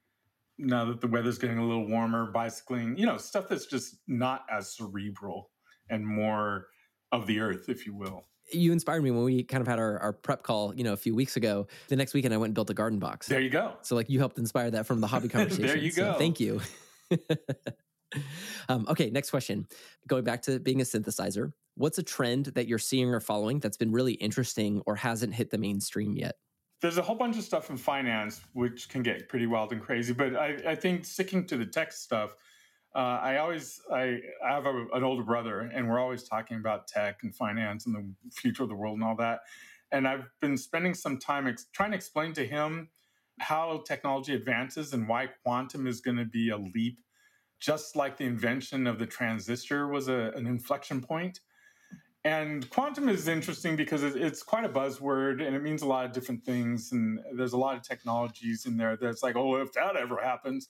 Now 0.59 0.85
that 0.87 1.01
the 1.01 1.07
weather's 1.07 1.39
getting 1.39 1.59
a 1.59 1.66
little 1.66 1.87
warmer, 1.87 2.31
bicycling, 2.31 2.97
you 2.99 3.07
know, 3.07 3.16
stuff 3.16 3.49
that's 3.49 3.66
just 3.66 3.97
not 4.07 4.45
as 4.51 4.74
cerebral 4.74 5.51
and 5.89 6.07
more 6.07 6.66
of 7.12 7.26
the 7.26 7.41
earth, 7.41 7.68
if 7.68 7.87
you 7.87 7.95
will. 7.95 8.24
You 8.53 8.72
inspired 8.72 9.03
me 9.03 9.11
when 9.11 9.24
we 9.24 9.43
kind 9.43 9.61
of 9.61 9.68
had 9.68 9.78
our, 9.78 9.99
our 9.99 10.12
prep 10.12 10.43
call, 10.43 10.74
you 10.74 10.83
know, 10.83 10.93
a 10.93 10.97
few 10.97 11.14
weeks 11.14 11.37
ago. 11.37 11.66
The 11.89 11.97
next 11.97 12.14
weekend, 12.14 12.35
I 12.35 12.37
went 12.37 12.49
and 12.49 12.55
built 12.55 12.68
a 12.68 12.74
garden 12.74 12.99
box. 12.99 13.28
There 13.28 13.41
you 13.41 13.51
go. 13.51 13.74
So, 13.83 13.95
like, 13.95 14.11
you 14.11 14.18
helped 14.18 14.39
inspire 14.39 14.70
that 14.72 14.87
from 14.87 15.01
the 15.01 15.07
hobby 15.07 15.28
conversation. 15.31 15.66
there 15.66 15.78
you 15.78 15.93
go. 15.93 16.12
So 16.12 16.18
thank 16.18 16.41
you. 16.41 16.61
um, 18.68 18.87
okay, 18.89 19.11
next 19.11 19.31
question. 19.31 19.66
Going 20.09 20.24
back 20.24 20.43
to 20.43 20.59
being 20.59 20.81
a 20.81 20.85
synthesizer, 20.85 21.53
what's 21.76 21.99
a 21.99 22.03
trend 22.03 22.47
that 22.47 22.66
you're 22.66 22.78
seeing 22.78 23.09
or 23.09 23.20
following 23.20 23.61
that's 23.61 23.76
been 23.76 23.93
really 23.93 24.14
interesting 24.14 24.83
or 24.87 24.97
hasn't 24.97 25.35
hit 25.35 25.51
the 25.51 25.59
mainstream 25.59 26.16
yet? 26.16 26.37
There's 26.81 26.99
a 26.99 27.03
whole 27.03 27.16
bunch 27.16 27.37
of 27.37 27.45
stuff 27.45 27.70
in 27.70 27.76
finance 27.76 28.41
which 28.55 28.89
can 28.89 29.03
get 29.03 29.28
pretty 29.28 29.47
wild 29.47 29.72
and 29.72 29.81
crazy 29.81 30.12
but 30.12 30.35
i, 30.37 30.57
I 30.66 30.74
think 30.74 31.05
sticking 31.05 31.47
to 31.47 31.57
the 31.57 31.66
tech 31.66 31.93
stuff 31.93 32.35
uh, 32.95 33.18
i 33.22 33.37
always 33.39 33.81
i, 33.93 34.18
I 34.45 34.55
have 34.55 34.66
a, 34.66 34.87
an 34.95 35.05
older 35.05 35.22
brother 35.22 35.61
and 35.61 35.89
we're 35.89 36.01
always 36.01 36.24
talking 36.24 36.57
about 36.57 36.89
tech 36.89 37.20
and 37.22 37.35
finance 37.35 37.87
and 37.87 37.95
the 37.95 38.31
future 38.33 38.62
of 38.62 38.68
the 38.68 38.74
world 38.74 38.95
and 38.95 39.05
all 39.05 39.16
that. 39.16 39.41
And 39.93 40.07
i've 40.09 40.28
been 40.41 40.57
spending 40.57 40.95
some 40.95 41.18
time 41.18 41.47
ex- 41.47 41.66
trying 41.72 41.91
to 41.93 41.97
explain 41.97 42.33
to 42.35 42.47
him 42.47 42.89
how 43.39 43.83
technology 43.87 44.35
advances 44.35 44.93
and 44.93 45.09
why 45.09 45.28
quantum 45.43 45.87
is 45.87 46.01
going 46.01 46.16
to 46.16 46.24
be 46.24 46.51
a 46.51 46.57
leap 46.57 46.99
just 47.59 47.95
like 47.95 48.16
the 48.16 48.24
invention 48.24 48.87
of 48.87 48.99
the 48.99 49.07
transistor 49.07 49.89
was 49.89 50.09
a, 50.09 50.33
an 50.35 50.47
inflection 50.47 51.01
point 51.01 51.41
and 52.24 52.68
quantum 52.68 53.08
is 53.08 53.28
interesting 53.28 53.76
because 53.76 54.02
it's 54.02 54.42
quite 54.42 54.64
a 54.64 54.68
buzzword 54.68 55.44
and 55.44 55.56
it 55.56 55.62
means 55.62 55.80
a 55.80 55.86
lot 55.86 56.04
of 56.04 56.12
different 56.12 56.44
things. 56.44 56.92
And 56.92 57.18
there's 57.34 57.54
a 57.54 57.58
lot 57.58 57.76
of 57.76 57.82
technologies 57.82 58.66
in 58.66 58.76
there 58.76 58.96
that's 58.96 59.22
like, 59.22 59.36
oh, 59.36 59.56
if 59.56 59.72
that 59.72 59.96
ever 59.96 60.18
happens. 60.22 60.68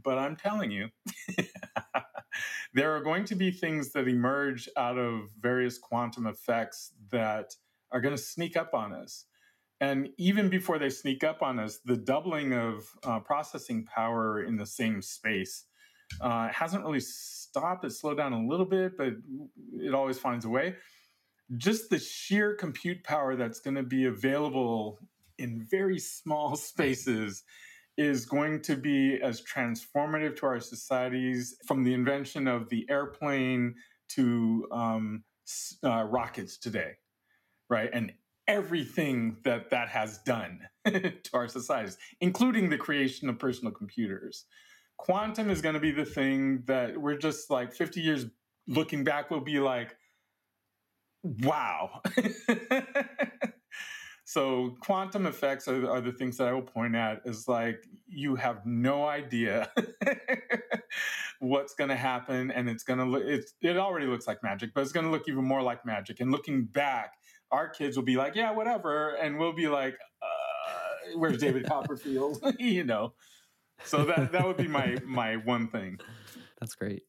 But 0.00 0.18
I'm 0.18 0.36
telling 0.36 0.70
you, 0.70 0.88
there 2.74 2.94
are 2.94 3.00
going 3.00 3.24
to 3.24 3.34
be 3.34 3.50
things 3.50 3.90
that 3.92 4.06
emerge 4.06 4.68
out 4.76 4.98
of 4.98 5.30
various 5.40 5.78
quantum 5.78 6.28
effects 6.28 6.92
that 7.10 7.54
are 7.90 8.00
going 8.00 8.14
to 8.14 8.22
sneak 8.22 8.56
up 8.56 8.72
on 8.72 8.92
us. 8.92 9.24
And 9.80 10.10
even 10.16 10.48
before 10.48 10.78
they 10.78 10.90
sneak 10.90 11.24
up 11.24 11.42
on 11.42 11.58
us, 11.58 11.78
the 11.84 11.96
doubling 11.96 12.52
of 12.52 12.84
uh, 13.02 13.18
processing 13.20 13.84
power 13.84 14.44
in 14.44 14.56
the 14.56 14.66
same 14.66 15.02
space 15.02 15.64
uh, 16.20 16.48
hasn't 16.48 16.84
really 16.84 17.00
stopped. 17.48 17.84
It 17.84 17.90
slowed 17.90 18.18
down 18.18 18.32
a 18.32 18.46
little 18.46 18.66
bit, 18.66 18.96
but 18.96 19.14
it 19.74 19.94
always 19.94 20.18
finds 20.18 20.44
a 20.44 20.48
way. 20.48 20.74
Just 21.56 21.90
the 21.90 21.98
sheer 21.98 22.54
compute 22.54 23.02
power 23.04 23.36
that's 23.36 23.60
going 23.60 23.76
to 23.76 23.82
be 23.82 24.04
available 24.04 24.98
in 25.38 25.66
very 25.70 25.98
small 25.98 26.56
spaces 26.70 27.44
is 27.96 28.26
going 28.26 28.62
to 28.62 28.76
be 28.76 29.20
as 29.20 29.42
transformative 29.42 30.36
to 30.36 30.46
our 30.46 30.60
societies 30.60 31.56
from 31.66 31.82
the 31.82 31.92
invention 31.92 32.46
of 32.46 32.68
the 32.68 32.86
airplane 32.88 33.74
to 34.08 34.68
um, 34.70 35.24
uh, 35.82 36.04
rockets 36.04 36.56
today, 36.58 36.92
right? 37.68 37.90
And 37.92 38.12
everything 38.46 39.36
that 39.44 39.70
that 39.70 39.88
has 39.88 40.18
done 40.18 40.60
to 40.86 41.30
our 41.34 41.48
societies, 41.48 41.98
including 42.20 42.70
the 42.70 42.78
creation 42.78 43.28
of 43.28 43.38
personal 43.38 43.72
computers 43.72 44.44
quantum 44.98 45.48
is 45.48 45.62
going 45.62 45.74
to 45.74 45.80
be 45.80 45.92
the 45.92 46.04
thing 46.04 46.62
that 46.66 47.00
we're 47.00 47.16
just 47.16 47.50
like 47.50 47.72
50 47.72 48.00
years 48.00 48.26
looking 48.66 49.04
back 49.04 49.30
will 49.30 49.40
be 49.40 49.58
like 49.58 49.96
Wow. 51.22 52.02
so 54.24 54.76
quantum 54.80 55.26
effects 55.26 55.66
are, 55.66 55.90
are, 55.90 56.00
the 56.00 56.12
things 56.12 56.36
that 56.36 56.48
I 56.48 56.52
will 56.52 56.62
point 56.62 56.94
at 56.94 57.22
is 57.24 57.48
like 57.48 57.84
you 58.06 58.36
have 58.36 58.64
no 58.64 59.06
idea 59.06 59.70
what's 61.40 61.74
going 61.74 61.90
to 61.90 61.96
happen 61.96 62.50
and 62.50 62.68
it's 62.68 62.84
going 62.84 63.00
to 63.00 63.04
look 63.04 63.24
it 63.24 63.76
already 63.76 64.06
looks 64.06 64.26
like 64.26 64.42
magic 64.42 64.70
but 64.74 64.82
it's 64.82 64.92
going 64.92 65.06
to 65.06 65.12
look 65.12 65.28
even 65.28 65.44
more 65.44 65.62
like 65.62 65.84
magic. 65.84 66.20
And 66.20 66.30
looking 66.30 66.64
back 66.64 67.14
our 67.50 67.68
kids 67.68 67.96
will 67.96 68.04
be 68.04 68.16
like 68.16 68.36
yeah 68.36 68.52
whatever. 68.52 69.16
And 69.16 69.38
we'll 69.38 69.54
be 69.54 69.68
like 69.68 69.98
uh, 70.22 71.16
where's 71.16 71.38
David 71.38 71.66
Copperfield? 71.66 72.42
You 72.58 72.84
know 72.84 73.14
so 73.84 74.04
that 74.04 74.32
that 74.32 74.46
would 74.46 74.56
be 74.56 74.68
my 74.78 74.96
my 75.04 75.36
one 75.36 75.68
thing 75.68 75.98
that's 76.60 76.74
great 76.74 77.02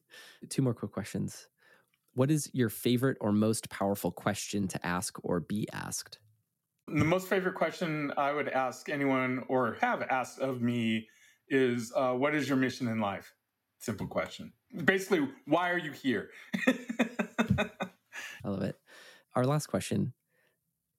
two 0.50 0.62
more 0.62 0.74
quick 0.74 0.92
questions 0.92 1.48
what 2.14 2.32
is 2.32 2.50
your 2.54 2.70
favorite 2.70 3.18
or 3.22 3.32
most 3.32 3.70
powerful 3.70 4.12
question 4.12 4.68
to 4.70 4.86
ask 4.86 5.18
or 5.24 5.40
be 5.40 5.68
asked? 5.72 6.20
The 6.88 7.06
most 7.06 7.28
favorite 7.28 7.56
question 7.56 8.12
I 8.18 8.34
would 8.34 8.50
ask 8.50 8.90
anyone 8.90 9.44
or 9.48 9.78
have 9.82 10.02
asked 10.02 10.40
of 10.40 10.62
me 10.62 11.08
is 11.48 11.94
uh, 11.96 12.14
What 12.14 12.36
is 12.36 12.50
your 12.50 12.58
mission 12.58 12.88
in 12.88 13.00
life? 13.00 13.34
Simple 13.78 14.08
question. 14.08 14.52
Basically, 14.84 15.28
why 15.46 15.70
are 15.70 15.78
you 15.78 15.92
here? 15.92 16.32
I 16.68 17.70
love 18.44 18.64
it. 18.64 18.76
Our 19.36 19.46
last 19.46 19.68
question 19.68 20.14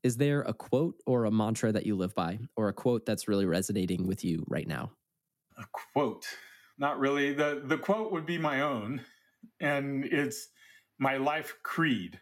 Is 0.02 0.16
there 0.16 0.42
a 0.42 0.54
quote 0.54 0.94
or 1.06 1.24
a 1.24 1.30
mantra 1.30 1.72
that 1.72 1.86
you 1.86 1.96
live 1.96 2.14
by, 2.14 2.38
or 2.56 2.68
a 2.68 2.72
quote 2.72 3.04
that's 3.04 3.28
really 3.28 3.46
resonating 3.46 4.06
with 4.06 4.24
you 4.24 4.44
right 4.48 4.66
now? 4.66 4.92
A 5.60 5.64
quote. 5.72 6.26
Not 6.78 6.98
really. 6.98 7.32
The, 7.32 7.62
the 7.64 7.78
quote 7.78 8.10
would 8.10 8.26
be 8.26 8.38
my 8.38 8.62
own. 8.62 9.02
And 9.60 10.04
it's 10.04 10.48
my 10.98 11.16
life 11.16 11.54
creed 11.62 12.20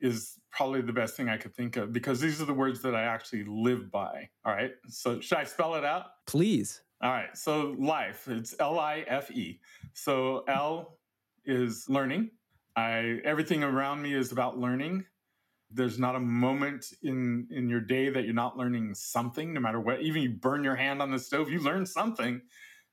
is 0.00 0.38
probably 0.50 0.80
the 0.80 0.92
best 0.92 1.16
thing 1.16 1.28
I 1.28 1.36
could 1.36 1.54
think 1.54 1.76
of 1.76 1.92
because 1.92 2.20
these 2.20 2.40
are 2.40 2.46
the 2.46 2.54
words 2.54 2.80
that 2.82 2.94
I 2.94 3.02
actually 3.02 3.44
live 3.44 3.90
by. 3.90 4.28
All 4.44 4.52
right. 4.52 4.72
So 4.88 5.20
should 5.20 5.38
I 5.38 5.44
spell 5.44 5.74
it 5.74 5.84
out? 5.84 6.06
Please. 6.26 6.80
All 7.02 7.10
right. 7.10 7.36
So 7.36 7.76
life, 7.78 8.26
it's 8.28 8.54
L 8.58 8.78
I 8.78 9.04
F 9.06 9.30
E. 9.30 9.60
So 9.92 10.44
L 10.48 10.98
is 11.44 11.88
learning. 11.88 12.30
I 12.76 13.20
everything 13.24 13.62
around 13.62 14.02
me 14.02 14.14
is 14.14 14.32
about 14.32 14.58
learning. 14.58 15.04
There's 15.70 15.98
not 15.98 16.16
a 16.16 16.20
moment 16.20 16.92
in 17.02 17.46
in 17.50 17.68
your 17.68 17.80
day 17.80 18.10
that 18.10 18.24
you're 18.24 18.34
not 18.34 18.56
learning 18.56 18.94
something, 18.94 19.52
no 19.54 19.60
matter 19.60 19.80
what. 19.80 20.00
Even 20.00 20.22
you 20.22 20.30
burn 20.30 20.64
your 20.64 20.76
hand 20.76 21.00
on 21.00 21.10
the 21.10 21.18
stove, 21.18 21.50
you 21.50 21.60
learn 21.60 21.86
something. 21.86 22.42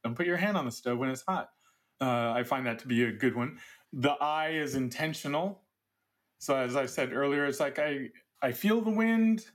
Don't 0.08 0.16
put 0.16 0.26
your 0.26 0.38
hand 0.38 0.55
on 0.55 0.64
the 0.64 0.72
stove 0.72 0.99
when 0.99 1.10
it's 1.10 1.24
hot. 1.28 1.49
Uh, 1.99 2.32
I 2.32 2.43
find 2.43 2.66
that 2.66 2.80
to 2.80 2.88
be 2.88 3.03
a 3.03 3.12
good 3.12 3.36
one 3.36 3.58
the 3.93 4.12
I 4.12 4.49
is 4.49 4.76
intentional. 4.76 5.64
So 6.39 6.55
as 6.55 6.76
I 6.76 6.86
said 6.86 7.14
earlier, 7.14 7.45
it's 7.45 7.60
like 7.60 7.80
I 7.80 8.10
I 8.41 8.51
feel 8.51 8.82
the 8.82 8.91
wind, 8.91 9.45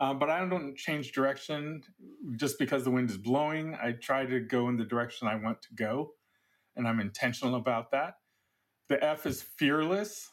uh, 0.00 0.14
but 0.14 0.30
I 0.30 0.44
don't 0.46 0.76
change 0.76 1.12
direction 1.12 1.82
just 2.36 2.58
because 2.58 2.84
the 2.84 2.90
wind 2.90 3.10
is 3.10 3.18
blowing. 3.18 3.76
I 3.80 3.92
try 3.92 4.24
to 4.26 4.40
go 4.40 4.68
in 4.68 4.76
the 4.76 4.84
direction 4.84 5.28
I 5.28 5.36
want 5.36 5.62
to 5.62 5.74
go, 5.74 6.12
and 6.76 6.88
I'm 6.88 7.00
intentional 7.00 7.56
about 7.56 7.90
that. 7.92 8.14
The 8.88 9.02
F 9.04 9.26
is 9.26 9.42
fearless. 9.42 10.30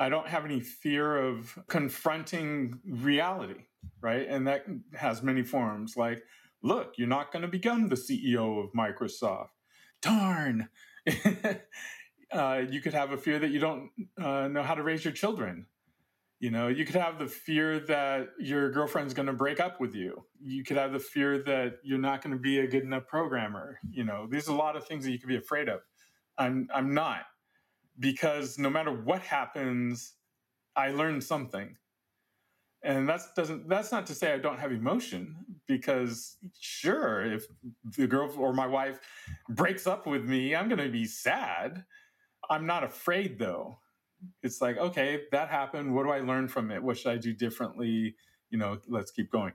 I 0.00 0.08
don't 0.08 0.26
have 0.26 0.44
any 0.44 0.60
fear 0.60 1.16
of 1.16 1.56
confronting 1.68 2.80
reality, 2.84 3.66
right? 4.00 4.26
And 4.28 4.46
that 4.48 4.64
has 4.94 5.22
many 5.22 5.42
forms. 5.42 5.96
Like, 5.96 6.22
look, 6.64 6.94
you're 6.96 7.06
not 7.06 7.30
going 7.30 7.42
to 7.42 7.48
become 7.48 7.88
the 7.88 7.94
CEO 7.94 8.64
of 8.64 8.72
Microsoft. 8.72 9.50
Darn. 10.00 10.68
uh, 12.32 12.62
you 12.68 12.80
could 12.80 12.94
have 12.94 13.12
a 13.12 13.18
fear 13.18 13.38
that 13.38 13.50
you 13.50 13.60
don't 13.60 13.90
uh, 14.20 14.48
know 14.48 14.62
how 14.62 14.74
to 14.74 14.82
raise 14.82 15.04
your 15.04 15.12
children. 15.12 15.66
You 16.40 16.50
know, 16.50 16.68
you 16.68 16.84
could 16.84 16.96
have 16.96 17.18
the 17.18 17.28
fear 17.28 17.78
that 17.80 18.30
your 18.40 18.70
girlfriend's 18.70 19.14
going 19.14 19.26
to 19.26 19.32
break 19.32 19.60
up 19.60 19.80
with 19.80 19.94
you. 19.94 20.24
You 20.42 20.64
could 20.64 20.76
have 20.76 20.92
the 20.92 20.98
fear 20.98 21.42
that 21.44 21.78
you're 21.84 21.98
not 21.98 22.22
going 22.22 22.34
to 22.34 22.40
be 22.40 22.58
a 22.58 22.66
good 22.66 22.82
enough 22.82 23.06
programmer. 23.06 23.78
You 23.88 24.04
know, 24.04 24.26
there's 24.28 24.48
a 24.48 24.54
lot 24.54 24.76
of 24.76 24.86
things 24.86 25.04
that 25.04 25.12
you 25.12 25.18
could 25.18 25.28
be 25.28 25.36
afraid 25.36 25.68
of. 25.68 25.80
I'm 26.36 26.68
I'm 26.74 26.92
not 26.92 27.20
because 27.98 28.58
no 28.58 28.68
matter 28.68 28.90
what 28.90 29.22
happens, 29.22 30.14
I 30.74 30.90
learn 30.90 31.20
something. 31.20 31.76
And 32.84 33.08
that's 33.08 33.32
doesn't 33.32 33.68
that's 33.68 33.90
not 33.90 34.06
to 34.06 34.14
say 34.14 34.32
I 34.34 34.38
don't 34.38 34.60
have 34.60 34.70
emotion 34.70 35.36
because 35.66 36.36
sure, 36.60 37.24
if 37.24 37.46
the 37.96 38.06
girl 38.06 38.30
or 38.36 38.52
my 38.52 38.66
wife 38.66 39.00
breaks 39.48 39.86
up 39.86 40.06
with 40.06 40.24
me, 40.26 40.54
I'm 40.54 40.68
going 40.68 40.82
to 40.82 40.90
be 40.90 41.06
sad 41.06 41.84
I'm 42.50 42.66
not 42.66 42.84
afraid 42.84 43.38
though. 43.38 43.78
It's 44.42 44.60
like, 44.60 44.78
okay, 44.78 45.22
that 45.32 45.48
happened. 45.48 45.94
What 45.94 46.04
do 46.04 46.10
I 46.10 46.20
learn 46.20 46.48
from 46.48 46.70
it? 46.70 46.82
What 46.82 46.96
should 46.96 47.12
I 47.12 47.16
do 47.16 47.32
differently? 47.32 48.14
You 48.50 48.58
know, 48.58 48.78
let's 48.88 49.10
keep 49.10 49.30
going. 49.30 49.52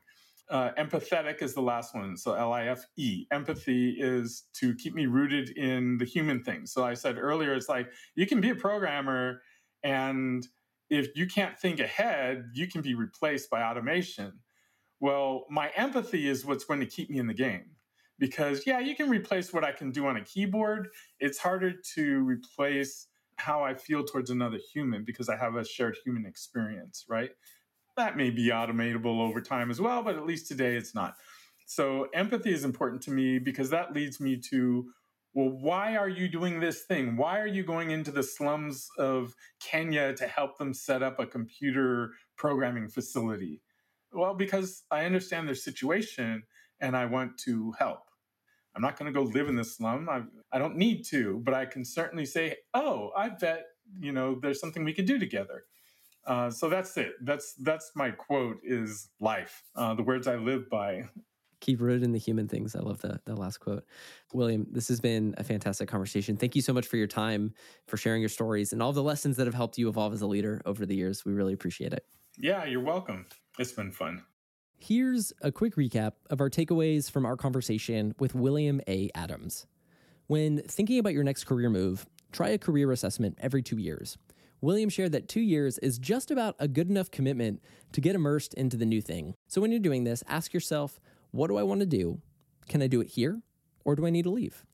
Uh, 0.49 0.71
empathetic 0.77 1.41
is 1.41 1.53
the 1.53 1.61
last 1.61 1.93
one. 1.93 2.17
So 2.17 2.33
L 2.33 2.53
I 2.53 2.65
F 2.65 2.83
E. 2.97 3.25
Empathy 3.31 3.95
is 3.99 4.45
to 4.55 4.75
keep 4.75 4.93
me 4.93 5.05
rooted 5.05 5.51
in 5.51 5.97
the 5.97 6.05
human 6.05 6.43
thing. 6.43 6.65
So 6.65 6.83
I 6.83 6.95
said 6.95 7.17
earlier, 7.17 7.53
it's 7.53 7.69
like 7.69 7.89
you 8.15 8.25
can 8.25 8.41
be 8.41 8.49
a 8.49 8.55
programmer, 8.55 9.41
and 9.83 10.45
if 10.89 11.15
you 11.15 11.27
can't 11.27 11.57
think 11.57 11.79
ahead, 11.79 12.51
you 12.53 12.67
can 12.67 12.81
be 12.81 12.95
replaced 12.95 13.49
by 13.49 13.63
automation. 13.63 14.33
Well, 14.99 15.45
my 15.49 15.71
empathy 15.75 16.27
is 16.27 16.45
what's 16.45 16.65
going 16.65 16.79
to 16.79 16.85
keep 16.85 17.09
me 17.09 17.19
in 17.19 17.27
the 17.27 17.33
game 17.33 17.71
because 18.17 18.65
yeah, 18.67 18.79
you 18.79 18.95
can 18.95 19.09
replace 19.09 19.53
what 19.53 19.63
I 19.63 19.71
can 19.71 19.91
do 19.91 20.07
on 20.07 20.17
a 20.17 20.23
keyboard. 20.23 20.89
It's 21.19 21.37
harder 21.37 21.73
to 21.95 22.19
replace 22.21 23.07
how 23.37 23.63
I 23.63 23.73
feel 23.73 24.03
towards 24.03 24.29
another 24.29 24.59
human 24.73 25.05
because 25.05 25.29
I 25.29 25.37
have 25.37 25.55
a 25.55 25.63
shared 25.63 25.97
human 26.03 26.25
experience, 26.25 27.05
right? 27.07 27.31
That 27.95 28.17
may 28.17 28.29
be 28.29 28.49
automatable 28.49 29.21
over 29.21 29.41
time 29.41 29.71
as 29.71 29.79
well, 29.79 30.03
but 30.03 30.15
at 30.15 30.25
least 30.25 30.47
today 30.47 30.75
it's 30.75 30.93
not. 30.93 31.15
So 31.65 32.07
empathy 32.13 32.51
is 32.51 32.65
important 32.65 33.01
to 33.03 33.11
me 33.11 33.39
because 33.39 33.69
that 33.69 33.93
leads 33.93 34.19
me 34.19 34.37
to 34.49 34.91
well, 35.33 35.49
why 35.49 35.95
are 35.95 36.09
you 36.09 36.27
doing 36.27 36.59
this 36.59 36.83
thing? 36.83 37.15
Why 37.15 37.39
are 37.39 37.47
you 37.47 37.63
going 37.63 37.91
into 37.91 38.11
the 38.11 38.23
slums 38.23 38.89
of 38.97 39.35
Kenya 39.59 40.13
to 40.15 40.27
help 40.27 40.57
them 40.57 40.73
set 40.73 41.03
up 41.03 41.19
a 41.19 41.25
computer 41.25 42.13
programming 42.35 42.87
facility? 42.87 43.61
Well, 44.11 44.33
because 44.33 44.83
I 44.89 45.05
understand 45.05 45.47
their 45.47 45.55
situation 45.55 46.43
and 46.81 46.97
I 46.97 47.05
want 47.05 47.37
to 47.45 47.73
help. 47.77 47.99
I'm 48.75 48.81
not 48.81 48.97
going 48.97 49.11
to 49.11 49.17
go 49.19 49.25
live 49.25 49.49
in 49.49 49.55
the 49.55 49.63
slum. 49.63 50.09
I, 50.09 50.23
I 50.51 50.59
don't 50.59 50.77
need 50.77 51.03
to, 51.07 51.41
but 51.43 51.53
I 51.53 51.65
can 51.65 51.83
certainly 51.83 52.25
say, 52.25 52.55
oh, 52.73 53.11
I 53.15 53.29
bet 53.29 53.65
you 53.99 54.11
know 54.11 54.37
there's 54.39 54.59
something 54.59 54.83
we 54.83 54.93
could 54.93 55.05
do 55.05 55.19
together. 55.19 55.63
Uh, 56.25 56.49
so 56.51 56.69
that's 56.69 56.95
it. 56.97 57.13
That's 57.21 57.53
that's 57.55 57.91
my 57.95 58.11
quote 58.11 58.57
is 58.63 59.09
life. 59.19 59.63
Uh, 59.75 59.95
the 59.95 60.03
words 60.03 60.27
I 60.27 60.35
live 60.35 60.69
by. 60.69 61.09
Keep 61.61 61.81
rooted 61.81 62.03
in 62.03 62.11
the 62.11 62.19
human 62.19 62.47
things. 62.47 62.75
I 62.75 62.79
love 62.79 63.01
that 63.01 63.25
that 63.25 63.37
last 63.37 63.59
quote. 63.59 63.85
William, 64.33 64.65
this 64.71 64.87
has 64.87 64.99
been 64.99 65.35
a 65.37 65.43
fantastic 65.43 65.89
conversation. 65.89 66.37
Thank 66.37 66.55
you 66.55 66.61
so 66.61 66.73
much 66.73 66.87
for 66.87 66.97
your 66.97 67.07
time, 67.07 67.53
for 67.87 67.97
sharing 67.97 68.21
your 68.21 68.29
stories, 68.29 68.71
and 68.71 68.81
all 68.81 68.93
the 68.93 69.03
lessons 69.03 69.37
that 69.37 69.47
have 69.47 69.55
helped 69.55 69.77
you 69.77 69.89
evolve 69.89 70.13
as 70.13 70.21
a 70.21 70.27
leader 70.27 70.61
over 70.65 70.85
the 70.85 70.95
years. 70.95 71.25
We 71.25 71.33
really 71.33 71.53
appreciate 71.53 71.93
it. 71.93 72.05
Yeah, 72.37 72.65
you're 72.65 72.83
welcome. 72.83 73.25
It's 73.57 73.73
been 73.73 73.91
fun. 73.91 74.23
Here's 74.77 75.33
a 75.41 75.51
quick 75.51 75.75
recap 75.75 76.13
of 76.29 76.39
our 76.39 76.49
takeaways 76.49 77.11
from 77.11 77.25
our 77.25 77.35
conversation 77.35 78.15
with 78.17 78.33
William 78.33 78.79
A. 78.87 79.09
Adams. 79.13 79.67
When 80.27 80.61
thinking 80.61 80.99
about 80.99 81.13
your 81.13 81.25
next 81.25 81.43
career 81.43 81.69
move, 81.69 82.05
try 82.31 82.49
a 82.49 82.57
career 82.57 82.89
assessment 82.93 83.37
every 83.41 83.61
two 83.61 83.77
years. 83.77 84.17
William 84.61 84.89
shared 84.89 85.11
that 85.13 85.27
two 85.27 85.41
years 85.41 85.77
is 85.79 85.97
just 85.97 86.31
about 86.31 86.55
a 86.59 86.67
good 86.67 86.89
enough 86.89 87.11
commitment 87.11 87.61
to 87.93 88.01
get 88.01 88.15
immersed 88.15 88.53
into 88.53 88.77
the 88.77 88.85
new 88.85 89.01
thing. 89.01 89.33
So 89.47 89.59
when 89.59 89.71
you're 89.71 89.79
doing 89.79 90.03
this, 90.03 90.23
ask 90.27 90.53
yourself, 90.53 90.99
what 91.31 91.47
do 91.47 91.57
I 91.57 91.63
want 91.63 91.79
to 91.81 91.85
do? 91.85 92.21
Can 92.67 92.81
I 92.81 92.87
do 92.87 93.01
it 93.01 93.09
here? 93.09 93.41
Or 93.85 93.95
do 93.95 94.05
I 94.05 94.09
need 94.09 94.23
to 94.23 94.29
leave? 94.29 94.65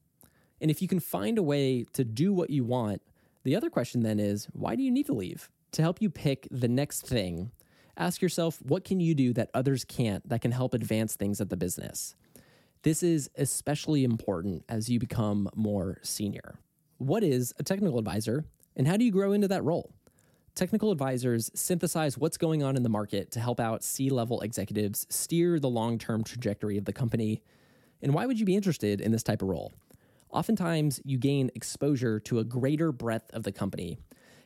And 0.62 0.72
if 0.72 0.82
you 0.82 0.88
can 0.88 1.00
find 1.00 1.38
a 1.38 1.44
way 1.44 1.86
to 1.94 2.04
do 2.04 2.34
what 2.34 2.50
you 2.50 2.64
want, 2.64 3.02
the 3.44 3.56
other 3.56 3.70
question 3.70 4.02
then 4.02 4.20
is, 4.20 4.48
why 4.54 4.76
do 4.76 4.84
you 4.84 4.92
need 4.92 5.06
to 5.06 5.14
leave? 5.14 5.50
To 5.74 5.82
help 5.82 6.02
you 6.02 6.10
pick 6.10 6.48
the 6.50 6.68
next 6.68 7.06
thing 7.06 7.52
ask 7.98 8.22
yourself 8.22 8.62
what 8.62 8.84
can 8.84 9.00
you 9.00 9.16
do 9.16 9.34
that 9.34 9.50
others 9.54 9.86
can't 9.86 10.28
that 10.28 10.42
can 10.42 10.52
help 10.52 10.74
advance 10.74 11.16
things 11.16 11.40
at 11.42 11.50
the 11.50 11.58
business? 11.58 12.16
This 12.84 13.02
is 13.02 13.30
especially 13.36 14.04
important 14.04 14.64
as 14.70 14.90
you 14.90 15.00
become 15.00 15.50
more 15.56 16.00
senior. 16.04 16.60
What 16.98 17.24
is 17.24 17.54
a 17.58 17.64
technical 17.64 17.98
advisor 17.98 18.46
and 18.76 18.88
how 18.88 18.98
do 18.98 19.06
you 19.06 19.12
grow 19.12 19.32
into 19.32 19.48
that 19.48 19.64
role? 19.64 19.94
Technical 20.56 20.92
advisors 20.92 21.52
synthesize 21.54 22.18
what's 22.18 22.38
going 22.38 22.64
on 22.64 22.78
in 22.78 22.84
the 22.84 22.90
market 22.90 23.30
to 23.32 23.42
help 23.42 23.60
out 23.60 23.84
C 23.84 24.10
level 24.10 24.40
executives 24.42 25.06
steer 25.10 25.60
the 25.60 25.70
long 25.70 26.00
term 26.00 26.24
trajectory 26.24 26.78
of 26.78 26.86
the 26.86 26.94
company. 26.94 27.42
And 28.02 28.14
why 28.14 28.26
would 28.26 28.40
you 28.40 28.46
be 28.46 28.56
interested 28.56 29.02
in 29.02 29.12
this 29.12 29.24
type 29.24 29.42
of 29.42 29.50
role? 29.50 29.74
Oftentimes, 30.30 31.02
you 31.04 31.18
gain 31.18 31.52
exposure 31.56 32.20
to 32.22 32.40
a 32.40 32.44
greater 32.44 32.92
breadth 32.92 33.34
of 33.34 33.44
the 33.44 33.52
company. 33.52 33.98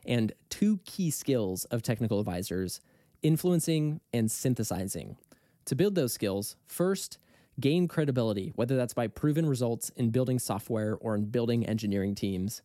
And 0.05 0.33
two 0.49 0.79
key 0.85 1.11
skills 1.11 1.65
of 1.65 1.83
technical 1.83 2.19
advisors 2.19 2.81
influencing, 3.21 3.99
and 4.13 4.31
synthesizing. 4.31 5.17
To 5.65 5.75
build 5.75 5.95
those 5.95 6.13
skills, 6.13 6.55
first, 6.67 7.17
gain 7.59 7.87
credibility, 7.87 8.53
whether 8.55 8.77
that's 8.77 8.93
by 8.93 9.07
proven 9.07 9.45
results 9.45 9.89
in 9.95 10.09
building 10.09 10.39
software 10.39 10.97
or 11.01 11.15
in 11.15 11.25
building 11.25 11.65
engineering 11.65 12.15
teams. 12.15 12.61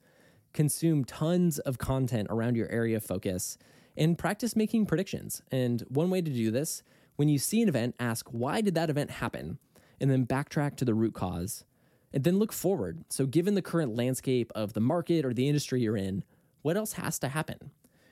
Consume 0.55 1.05
tons 1.05 1.59
of 1.59 1.79
content 1.79 2.29
around 2.31 2.57
your 2.57 2.71
area 2.71 2.97
of 2.97 3.05
focus 3.05 3.59
And 3.97 4.17
practice 4.17 4.57
making 4.57 4.87
predictions. 4.87 5.43
And 5.53 5.83
one 5.89 6.11
way 6.11 6.23
to 6.23 6.31
do 6.31 6.51
this, 6.51 6.83
when 7.17 7.29
you 7.29 7.39
see 7.39 7.61
an 7.61 7.69
event, 7.69 7.95
ask 8.01 8.29
why 8.31 8.61
did 8.61 8.75
that 8.77 8.91
event 8.91 9.11
happen? 9.11 9.59
And 10.01 10.11
then 10.11 10.27
backtrack 10.27 10.77
to 10.77 10.85
the 10.85 10.95
root 10.95 11.15
cause. 11.15 11.65
And 12.13 12.25
then 12.25 12.39
look 12.39 12.53
forward. 12.53 13.05
So, 13.09 13.27
given 13.27 13.55
the 13.55 13.63
current 13.63 13.97
landscape 13.97 14.53
of 14.55 14.73
the 14.73 14.81
market 14.81 15.25
or 15.25 15.35
the 15.35 15.49
industry 15.49 15.83
you're 15.83 15.97
in, 15.97 16.25
what 16.63 16.77
else 16.77 16.95
has 16.95 17.19
to 17.21 17.29
happen? 17.29 17.71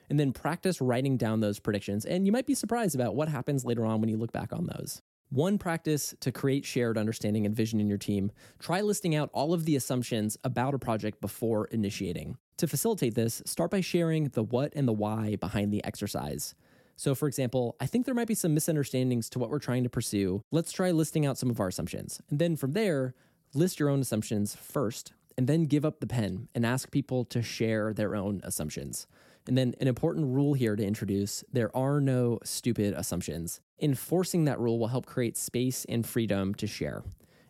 And 0.09 0.19
then 0.19 0.33
practice 0.33 0.81
writing 0.81 1.17
down 1.17 1.39
those 1.39 1.59
predictions. 1.59 2.05
And 2.05 2.25
you 2.25 2.31
might 2.31 2.45
be 2.45 2.55
surprised 2.55 2.95
about 2.95 3.15
what 3.15 3.29
happens 3.29 3.65
later 3.65 3.85
on 3.85 4.01
when 4.01 4.09
you 4.09 4.17
look 4.17 4.33
back 4.33 4.53
on 4.53 4.67
those. 4.67 5.01
One 5.33 5.57
practice 5.57 6.13
to 6.19 6.31
create 6.31 6.63
shared 6.63 6.95
understanding 6.95 7.47
and 7.47 7.55
vision 7.55 7.79
in 7.79 7.89
your 7.89 7.97
team 7.97 8.31
try 8.59 8.81
listing 8.81 9.15
out 9.15 9.31
all 9.33 9.51
of 9.51 9.65
the 9.65 9.75
assumptions 9.75 10.37
about 10.43 10.75
a 10.75 10.77
project 10.77 11.21
before 11.21 11.65
initiating. 11.69 12.37
To 12.57 12.67
facilitate 12.67 13.15
this, 13.15 13.41
start 13.43 13.71
by 13.71 13.81
sharing 13.81 14.25
the 14.25 14.43
what 14.43 14.71
and 14.75 14.87
the 14.87 14.93
why 14.93 15.37
behind 15.37 15.73
the 15.73 15.83
exercise. 15.83 16.53
So, 16.97 17.15
for 17.15 17.27
example, 17.27 17.75
I 17.81 17.87
think 17.87 18.05
there 18.05 18.13
might 18.13 18.27
be 18.27 18.35
some 18.35 18.53
misunderstandings 18.53 19.27
to 19.31 19.39
what 19.39 19.49
we're 19.49 19.57
trying 19.57 19.81
to 19.81 19.89
pursue. 19.89 20.43
Let's 20.51 20.71
try 20.71 20.91
listing 20.91 21.25
out 21.25 21.39
some 21.39 21.49
of 21.49 21.59
our 21.59 21.69
assumptions. 21.69 22.21
And 22.29 22.37
then 22.37 22.55
from 22.55 22.73
there, 22.73 23.15
list 23.55 23.79
your 23.79 23.89
own 23.89 24.01
assumptions 24.01 24.55
first, 24.55 25.13
and 25.35 25.47
then 25.47 25.63
give 25.63 25.83
up 25.83 25.99
the 25.99 26.05
pen 26.05 26.47
and 26.53 26.63
ask 26.63 26.91
people 26.91 27.25
to 27.25 27.41
share 27.41 27.91
their 27.91 28.15
own 28.15 28.39
assumptions. 28.43 29.07
And 29.45 29.57
then, 29.57 29.75
an 29.81 29.87
important 29.87 30.27
rule 30.27 30.53
here 30.53 30.75
to 30.75 30.85
introduce 30.85 31.43
there 31.51 31.75
are 31.75 31.99
no 31.99 32.39
stupid 32.43 32.93
assumptions. 32.93 33.59
Enforcing 33.81 34.45
that 34.45 34.59
rule 34.59 34.79
will 34.79 34.87
help 34.87 35.05
create 35.05 35.35
space 35.35 35.85
and 35.89 36.05
freedom 36.05 36.55
to 36.55 36.67
share. 36.67 37.03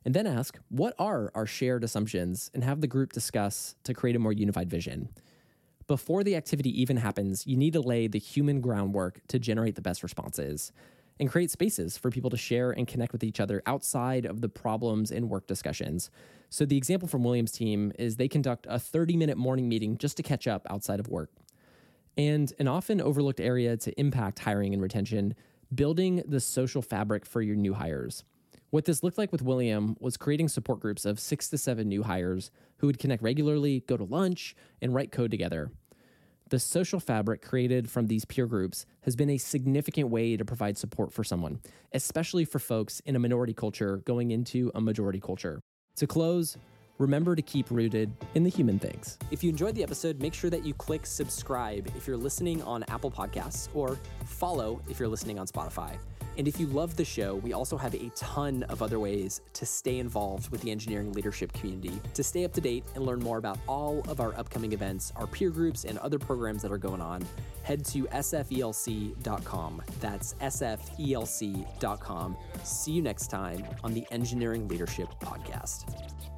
And 0.04 0.14
then 0.14 0.28
ask, 0.28 0.58
what 0.70 0.96
are 0.98 1.32
our 1.36 1.46
shared 1.46 1.84
assumptions? 1.84 2.50
And 2.54 2.64
have 2.64 2.82
the 2.82 2.88
group 2.88 3.14
discuss 3.14 3.76
to 3.84 3.94
create 3.94 4.16
a 4.16 4.20
more 4.20 4.34
unified 4.34 4.70
vision. 4.70 5.10
Before 5.88 6.24
the 6.24 6.36
activity 6.36 6.82
even 6.82 6.98
happens, 6.98 7.46
you 7.46 7.58
need 7.58 7.74
to 7.74 7.82
lay 7.82 8.08
the 8.08 8.20
human 8.20 8.60
groundwork 8.62 9.20
to 9.28 9.38
generate 9.38 9.76
the 9.76 9.82
best 9.82 10.02
responses 10.02 10.72
and 11.20 11.30
create 11.30 11.52
spaces 11.52 11.98
for 11.98 12.10
people 12.10 12.30
to 12.30 12.38
share 12.38 12.72
and 12.72 12.88
connect 12.88 13.14
with 13.14 13.24
each 13.24 13.40
other 13.40 13.62
outside 13.66 14.26
of 14.26 14.42
the 14.42 14.50
problems 14.50 15.12
and 15.12 15.30
work 15.30 15.46
discussions. 15.46 16.10
So, 16.50 16.66
the 16.66 16.78
example 16.78 17.08
from 17.08 17.24
William's 17.24 17.52
team 17.52 17.92
is 18.00 18.16
they 18.16 18.28
conduct 18.28 18.66
a 18.70 18.80
30 18.80 19.16
minute 19.18 19.38
morning 19.38 19.70
meeting 19.70 19.98
just 19.98 20.18
to 20.18 20.24
catch 20.24 20.48
up 20.48 20.66
outside 20.70 21.00
of 21.00 21.08
work. 21.08 21.30
And 22.18 22.54
an 22.60 22.68
often 22.68 23.02
overlooked 23.02 23.40
area 23.40 23.76
to 23.78 24.00
impact 24.00 24.40
hiring 24.40 24.74
and 24.74 24.82
retention, 24.82 25.36
building 25.74 26.24
the 26.28 26.40
social 26.40 26.82
fabric 26.82 27.26
for 27.26 27.42
your 27.42 27.56
new 27.56 27.74
hires. 27.74 28.24
What 28.70 28.86
this 28.86 29.04
looked 29.04 29.18
like 29.18 29.32
with 29.32 29.42
William 29.42 29.96
was 30.00 30.18
creating 30.18 30.48
support 30.50 30.80
groups 30.80 31.06
of 31.06 31.20
six 31.20 31.50
to 31.50 31.58
seven 31.58 31.88
new 31.88 32.04
hires 32.04 32.50
who 32.78 32.88
would 32.88 33.00
connect 33.00 33.22
regularly, 33.22 33.82
go 33.82 33.98
to 33.98 34.04
lunch, 34.04 34.56
and 34.82 34.94
write 34.94 35.12
code 35.12 35.32
together. 35.32 35.72
The 36.50 36.60
social 36.60 37.00
fabric 37.00 37.42
created 37.42 37.90
from 37.90 38.08
these 38.08 38.26
peer 38.26 38.46
groups 38.46 38.86
has 39.02 39.16
been 39.16 39.30
a 39.30 39.38
significant 39.38 40.10
way 40.10 40.38
to 40.38 40.46
provide 40.46 40.78
support 40.78 41.12
for 41.12 41.24
someone, 41.24 41.60
especially 41.94 42.46
for 42.46 42.60
folks 42.60 43.00
in 43.06 43.16
a 43.16 43.20
minority 43.20 43.54
culture 43.54 43.98
going 44.06 44.32
into 44.32 44.72
a 44.76 44.82
majority 44.82 45.20
culture. 45.20 45.62
To 45.96 46.08
close, 46.08 46.58
remember 46.98 47.36
to 47.36 47.42
keep 47.42 47.70
rooted 47.72 48.12
in 48.36 48.44
the 48.44 48.50
human 48.50 48.80
things. 48.80 49.18
If 49.32 49.44
you 49.44 49.50
enjoyed 49.50 49.76
the 49.76 49.84
episode, 49.84 50.22
make 50.22 50.34
sure 50.34 50.50
that 50.50 50.66
you 50.66 50.74
click 50.74 51.06
subscribe 51.06 51.90
if 51.96 52.08
you're 52.08 52.18
listening 52.18 52.62
on 52.64 52.84
Apple 52.84 53.12
Podcasts 53.12 53.70
or 53.74 53.98
follow 54.26 54.82
if 54.90 55.00
you're 55.00 55.10
listening 55.10 55.40
on 55.40 55.48
Spotify. 55.48 55.98
And 56.38 56.48
if 56.48 56.60
you 56.60 56.68
love 56.68 56.96
the 56.96 57.06
show, 57.06 57.36
we 57.36 57.54
also 57.54 57.78
have 57.78 57.94
a 57.94 58.10
ton 58.16 58.64
of 58.64 58.82
other 58.82 59.00
ways 59.00 59.42
to 59.54 59.66
stay 59.66 60.00
involved 60.00 60.50
with 60.50 60.62
the 60.62 60.72
engineering 60.72 61.14
leadership 61.14 61.54
community. 61.54 62.02
To 62.16 62.24
stay 62.24 62.44
up 62.44 62.54
to 62.54 62.62
date 62.62 62.84
and 62.96 63.06
learn 63.06 63.20
more 63.20 63.38
about 63.38 63.60
all 63.68 64.04
of 64.08 64.20
our 64.20 64.38
upcoming 64.38 64.74
events, 64.74 65.14
our 65.16 65.28
peer 65.28 65.52
groups, 65.52 65.86
and 65.86 66.00
other 66.00 66.18
programs 66.18 66.62
that 66.64 66.72
are 66.72 66.78
going 66.78 67.02
on, 67.02 67.26
head 67.62 67.86
to 67.86 68.06
sfelc.com. 68.06 69.82
That's 70.00 70.34
sfelc.com. 70.36 72.38
See 72.64 72.92
you 72.92 73.02
next 73.02 73.28
time 73.28 73.66
on 73.84 73.94
the 73.94 74.06
Engineering 74.12 74.68
Leadership 74.68 75.10
Podcast. 75.22 76.33